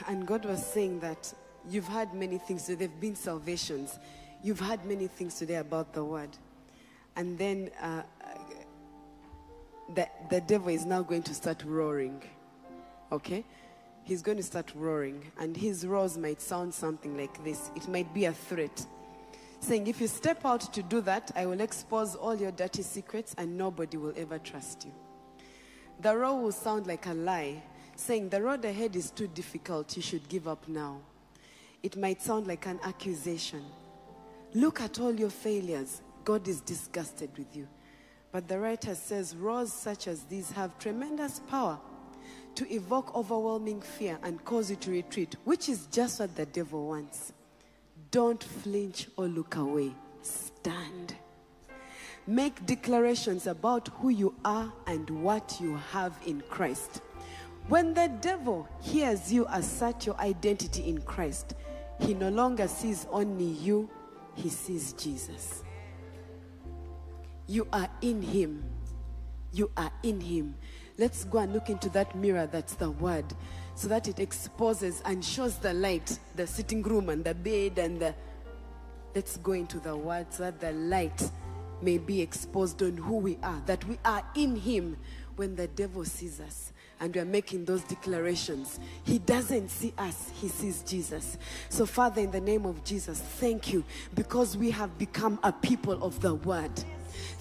and 0.07 0.25
God 0.25 0.45
was 0.45 0.65
saying 0.65 1.01
that 1.01 1.33
you've 1.69 1.87
had 1.87 2.13
many 2.13 2.37
things, 2.37 2.65
so 2.65 2.75
there 2.75 2.87
have 2.87 2.99
been 2.99 3.15
salvations. 3.15 3.99
You've 4.41 4.59
had 4.59 4.85
many 4.85 5.07
things 5.07 5.37
today 5.37 5.55
about 5.55 5.93
the 5.93 6.03
word. 6.03 6.29
And 7.15 7.37
then 7.37 7.71
uh, 7.81 8.03
the, 9.93 10.07
the 10.29 10.41
devil 10.41 10.69
is 10.69 10.85
now 10.85 11.01
going 11.01 11.23
to 11.23 11.33
start 11.33 11.63
roaring. 11.65 12.21
Okay? 13.11 13.43
He's 14.03 14.21
going 14.21 14.37
to 14.37 14.43
start 14.43 14.71
roaring. 14.75 15.31
And 15.39 15.57
his 15.57 15.85
roars 15.85 16.17
might 16.17 16.41
sound 16.41 16.73
something 16.73 17.17
like 17.17 17.43
this 17.43 17.71
it 17.75 17.87
might 17.87 18.13
be 18.13 18.25
a 18.25 18.33
threat. 18.33 18.85
Saying, 19.59 19.87
if 19.87 19.99
you 19.99 20.07
step 20.07 20.45
out 20.45 20.71
to 20.73 20.83
do 20.83 21.01
that, 21.01 21.31
I 21.35 21.47
will 21.47 21.59
expose 21.61 22.15
all 22.15 22.35
your 22.35 22.51
dirty 22.51 22.83
secrets 22.83 23.33
and 23.37 23.57
nobody 23.57 23.97
will 23.97 24.13
ever 24.15 24.37
trust 24.37 24.85
you. 24.85 24.91
The 25.99 26.15
roar 26.15 26.39
will 26.39 26.51
sound 26.51 26.85
like 26.85 27.07
a 27.07 27.13
lie, 27.15 27.63
saying, 27.99 28.29
The 28.29 28.41
road 28.41 28.65
ahead 28.65 28.95
is 28.95 29.11
too 29.11 29.27
difficult, 29.27 29.95
you 29.95 30.01
should 30.01 30.27
give 30.29 30.47
up 30.47 30.67
now. 30.67 30.99
It 31.83 31.95
might 31.95 32.21
sound 32.21 32.47
like 32.47 32.65
an 32.65 32.79
accusation. 32.83 33.63
Look 34.53 34.81
at 34.81 34.99
all 34.99 35.13
your 35.13 35.29
failures. 35.29 36.01
God 36.23 36.47
is 36.47 36.61
disgusted 36.61 37.29
with 37.37 37.55
you. 37.55 37.67
But 38.31 38.47
the 38.47 38.59
writer 38.59 38.95
says, 38.95 39.35
Roars 39.35 39.71
such 39.71 40.07
as 40.07 40.23
these 40.23 40.51
have 40.51 40.77
tremendous 40.79 41.39
power 41.47 41.79
to 42.55 42.73
evoke 42.73 43.15
overwhelming 43.15 43.81
fear 43.81 44.17
and 44.23 44.43
cause 44.43 44.69
you 44.69 44.75
to 44.77 44.91
retreat, 44.91 45.35
which 45.43 45.69
is 45.69 45.87
just 45.91 46.19
what 46.19 46.35
the 46.35 46.45
devil 46.45 46.87
wants. 46.87 47.33
Don't 48.11 48.43
flinch 48.43 49.07
or 49.15 49.27
look 49.27 49.55
away. 49.55 49.93
Stand. 50.21 51.15
Make 52.25 52.65
declarations 52.65 53.47
about 53.47 53.87
who 53.99 54.09
you 54.09 54.35
are 54.43 54.73
and 54.85 55.09
what 55.09 55.57
you 55.61 55.77
have 55.91 56.17
in 56.25 56.41
Christ. 56.49 57.01
When 57.69 57.93
the 57.93 58.07
devil 58.21 58.65
hears 58.81 59.31
you 59.31 59.45
assert 59.49 60.05
your 60.05 60.17
identity 60.21 60.87
in 60.87 61.01
Christ, 61.01 61.53
he 61.99 62.13
no 62.13 62.29
longer 62.29 62.65
sees 62.65 63.05
only 63.11 63.43
you, 63.43 63.89
he 64.35 64.47
sees 64.47 64.93
Jesus. 64.93 65.63
You 67.45 67.67
are 67.73 67.89
in 68.01 68.21
him. 68.21 68.63
You 69.51 69.69
are 69.75 69.91
in 70.01 70.21
him. 70.21 70.55
Let's 70.97 71.25
go 71.25 71.39
and 71.39 71.51
look 71.51 71.69
into 71.69 71.89
that 71.89 72.15
mirror 72.15 72.47
that's 72.47 72.75
the 72.75 72.91
word 72.91 73.25
so 73.75 73.89
that 73.89 74.07
it 74.07 74.19
exposes 74.19 75.01
and 75.05 75.23
shows 75.23 75.57
the 75.57 75.73
light, 75.73 76.19
the 76.37 76.47
sitting 76.47 76.81
room 76.83 77.09
and 77.09 77.23
the 77.23 77.35
bed 77.35 77.79
and 77.79 77.99
the. 77.99 78.15
Let's 79.13 79.37
go 79.37 79.51
into 79.51 79.79
the 79.79 79.95
word 79.95 80.27
so 80.29 80.43
that 80.43 80.61
the 80.61 80.71
light 80.71 81.29
may 81.81 81.97
be 81.97 82.21
exposed 82.21 82.81
on 82.81 82.95
who 82.95 83.17
we 83.17 83.37
are, 83.43 83.61
that 83.65 83.83
we 83.85 83.99
are 84.05 84.23
in 84.35 84.55
him 84.55 84.97
when 85.35 85.55
the 85.55 85.67
devil 85.67 86.05
sees 86.05 86.39
us 86.39 86.71
and 86.99 87.13
we 87.13 87.21
are 87.21 87.25
making 87.25 87.65
those 87.65 87.83
declarations. 87.83 88.79
He 89.03 89.19
doesn't 89.19 89.69
see 89.69 89.93
us, 89.97 90.31
He 90.35 90.47
sees 90.47 90.81
Jesus. 90.83 91.37
So, 91.69 91.85
Father, 91.85 92.21
in 92.21 92.31
the 92.31 92.41
name 92.41 92.65
of 92.65 92.83
Jesus, 92.83 93.19
thank 93.19 93.71
you 93.71 93.83
because 94.15 94.57
we 94.57 94.71
have 94.71 94.97
become 94.97 95.39
a 95.43 95.51
people 95.51 96.03
of 96.03 96.19
the 96.21 96.35
Word. 96.35 96.71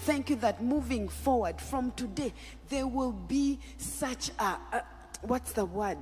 Thank 0.00 0.30
you 0.30 0.36
that 0.36 0.62
moving 0.62 1.08
forward 1.08 1.60
from 1.60 1.90
today, 1.92 2.32
there 2.68 2.86
will 2.86 3.12
be 3.12 3.58
such 3.76 4.30
a, 4.38 4.56
a 4.72 4.82
what's 5.22 5.52
the 5.52 5.64
word? 5.64 5.98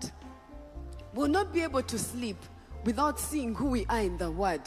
We'll 1.14 1.28
not 1.28 1.52
be 1.52 1.62
able 1.62 1.82
to 1.82 1.98
sleep 1.98 2.36
without 2.84 3.18
seeing 3.18 3.54
who 3.54 3.66
we 3.66 3.86
are 3.86 4.00
in 4.00 4.18
the 4.18 4.30
Word. 4.30 4.60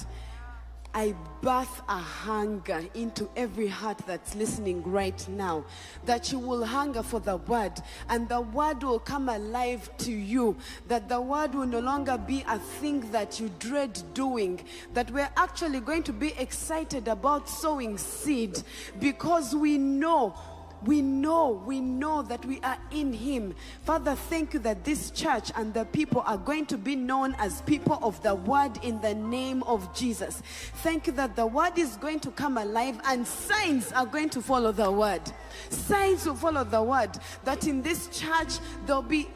I 0.97 1.13
birth 1.41 1.83
a 1.87 1.99
hunger 1.99 2.83
into 2.95 3.29
every 3.35 3.67
heart 3.67 3.99
that's 4.07 4.33
listening 4.33 4.81
right 4.81 5.27
now. 5.29 5.63
That 6.05 6.31
you 6.31 6.39
will 6.39 6.65
hunger 6.65 7.03
for 7.03 7.19
the 7.19 7.37
word 7.37 7.73
and 8.09 8.27
the 8.27 8.41
word 8.41 8.81
will 8.81 8.97
come 8.97 9.29
alive 9.29 9.95
to 9.99 10.11
you. 10.11 10.57
That 10.87 11.07
the 11.07 11.21
word 11.21 11.53
will 11.53 11.67
no 11.67 11.81
longer 11.81 12.17
be 12.17 12.43
a 12.47 12.57
thing 12.57 13.11
that 13.11 13.39
you 13.39 13.51
dread 13.59 14.01
doing. 14.15 14.59
That 14.95 15.11
we're 15.11 15.29
actually 15.37 15.81
going 15.81 16.01
to 16.01 16.13
be 16.13 16.33
excited 16.39 17.07
about 17.07 17.47
sowing 17.47 17.99
seed 17.99 18.63
because 18.99 19.55
we 19.55 19.77
know 19.77 20.33
we 20.85 21.01
know, 21.01 21.61
we 21.65 21.79
know 21.79 22.21
that 22.23 22.45
we 22.45 22.59
are 22.61 22.77
in 22.91 23.13
Him. 23.13 23.55
Father, 23.83 24.15
thank 24.15 24.53
you 24.53 24.59
that 24.59 24.83
this 24.83 25.11
church 25.11 25.51
and 25.55 25.73
the 25.73 25.85
people 25.85 26.23
are 26.25 26.37
going 26.37 26.65
to 26.67 26.77
be 26.77 26.95
known 26.95 27.35
as 27.39 27.61
people 27.63 27.99
of 28.01 28.21
the 28.21 28.35
Word 28.35 28.83
in 28.83 29.01
the 29.01 29.15
name 29.15 29.63
of 29.63 29.93
Jesus. 29.95 30.41
Thank 30.83 31.07
you 31.07 31.13
that 31.13 31.35
the 31.35 31.47
Word 31.47 31.77
is 31.77 31.97
going 31.97 32.19
to 32.21 32.31
come 32.31 32.57
alive 32.57 32.99
and 33.05 33.25
signs 33.25 33.91
are 33.91 34.05
going 34.05 34.29
to 34.29 34.41
follow 34.41 34.71
the 34.71 34.91
Word. 34.91 35.21
Signs 35.69 36.25
will 36.25 36.35
follow 36.35 36.63
the 36.63 36.81
Word. 36.81 37.17
That 37.43 37.67
in 37.67 37.81
this 37.81 38.07
church 38.07 38.59
there'll 38.85 39.01
be 39.01 39.27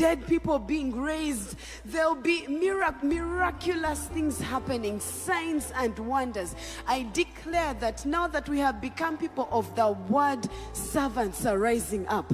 dead 0.00 0.26
people 0.26 0.58
being 0.58 0.98
raised. 0.98 1.56
There'll 1.84 2.14
be 2.14 2.46
mirac- 2.46 3.04
miraculous 3.04 4.06
things 4.06 4.40
happening, 4.40 4.98
signs 4.98 5.70
and 5.76 5.96
wonders. 5.98 6.54
I 6.86 7.06
declare 7.12 7.74
that 7.74 8.06
now 8.06 8.26
that 8.28 8.48
we 8.48 8.58
have 8.60 8.80
become 8.80 9.18
people 9.18 9.46
of 9.52 9.76
the 9.76 9.92
word, 10.08 10.48
servants 10.72 11.44
are 11.44 11.58
rising 11.58 12.08
up. 12.08 12.32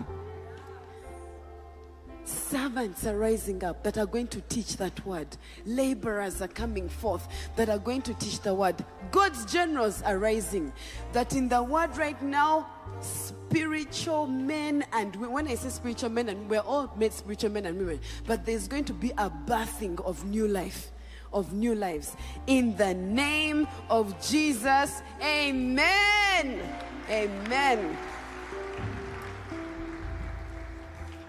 Servants 2.24 3.04
are 3.04 3.18
rising 3.18 3.64
up 3.64 3.82
that 3.82 3.98
are 3.98 4.06
going 4.06 4.28
to 4.28 4.40
teach 4.42 4.76
that 4.76 5.04
word. 5.04 5.36
Laborers 5.64 6.40
are 6.40 6.48
coming 6.48 6.88
forth 6.88 7.26
that 7.56 7.68
are 7.68 7.78
going 7.78 8.02
to 8.02 8.14
teach 8.14 8.40
the 8.42 8.54
word. 8.54 8.76
God's 9.10 9.44
generals 9.44 10.02
are 10.02 10.18
rising. 10.18 10.72
That 11.12 11.34
in 11.34 11.48
the 11.48 11.64
word 11.64 11.96
right 11.96 12.20
now, 12.22 12.68
spiritual 13.00 14.26
men 14.26 14.84
and 14.92 15.14
women, 15.16 15.32
when 15.32 15.48
I 15.48 15.54
say 15.54 15.68
spiritual 15.68 16.10
men 16.10 16.28
and 16.28 16.48
we're 16.48 16.60
all 16.60 16.92
made 16.96 17.12
spiritual 17.12 17.50
men 17.50 17.66
and 17.66 17.78
women, 17.78 18.00
but 18.26 18.44
there's 18.44 18.68
going 18.68 18.84
to 18.84 18.92
be 18.92 19.10
a 19.18 19.30
birthing 19.30 20.04
of 20.04 20.24
new 20.24 20.48
life, 20.48 20.90
of 21.32 21.52
new 21.52 21.74
lives. 21.74 22.16
In 22.46 22.76
the 22.76 22.94
name 22.94 23.66
of 23.88 24.20
Jesus, 24.26 25.02
amen. 25.22 26.60
Amen. 27.08 27.96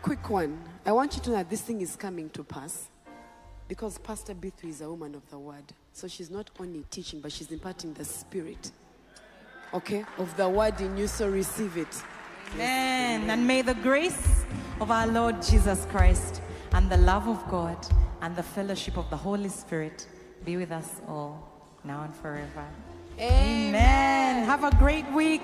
Quick 0.01 0.29
one. 0.29 0.59
I 0.85 0.91
want 0.91 1.15
you 1.15 1.21
to 1.23 1.29
know 1.31 1.35
that 1.35 1.49
this 1.49 1.61
thing 1.61 1.81
is 1.81 1.95
coming 1.95 2.29
to 2.29 2.43
pass 2.43 2.89
because 3.67 3.97
Pastor 3.97 4.33
Bee3 4.33 4.69
is 4.69 4.81
a 4.81 4.89
woman 4.89 5.15
of 5.15 5.29
the 5.29 5.37
word. 5.37 5.65
So 5.93 6.07
she's 6.07 6.29
not 6.29 6.49
only 6.59 6.85
teaching, 6.89 7.19
but 7.19 7.31
she's 7.31 7.51
imparting 7.51 7.93
the 7.93 8.05
spirit, 8.05 8.71
okay, 9.73 10.05
of 10.17 10.35
the 10.37 10.47
word 10.47 10.79
in 10.81 10.97
you. 10.97 11.07
So 11.07 11.29
receive 11.29 11.77
it. 11.77 12.03
Amen. 12.55 13.29
And 13.29 13.45
may 13.45 13.61
the 13.61 13.73
grace 13.75 14.45
of 14.79 14.91
our 14.91 15.07
Lord 15.07 15.41
Jesus 15.41 15.85
Christ 15.91 16.41
and 16.71 16.89
the 16.89 16.97
love 16.97 17.27
of 17.27 17.43
God 17.49 17.77
and 18.21 18.35
the 18.35 18.43
fellowship 18.43 18.97
of 18.97 19.09
the 19.09 19.17
Holy 19.17 19.49
Spirit 19.49 20.07
be 20.45 20.57
with 20.57 20.71
us 20.71 21.01
all 21.07 21.51
now 21.83 22.03
and 22.03 22.13
forever. 22.15 22.65
Amen. 23.19 24.45
Have 24.45 24.63
a 24.63 24.75
great 24.77 25.09
week. 25.11 25.41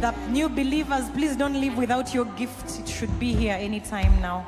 The 0.00 0.10
new 0.28 0.48
believers, 0.48 1.08
please 1.10 1.36
don't 1.36 1.60
leave 1.60 1.76
without 1.76 2.12
your 2.12 2.24
gift. 2.24 2.80
It 2.80 2.88
should 2.88 3.20
be 3.20 3.32
here 3.32 3.54
anytime 3.54 4.20
now. 4.20 4.46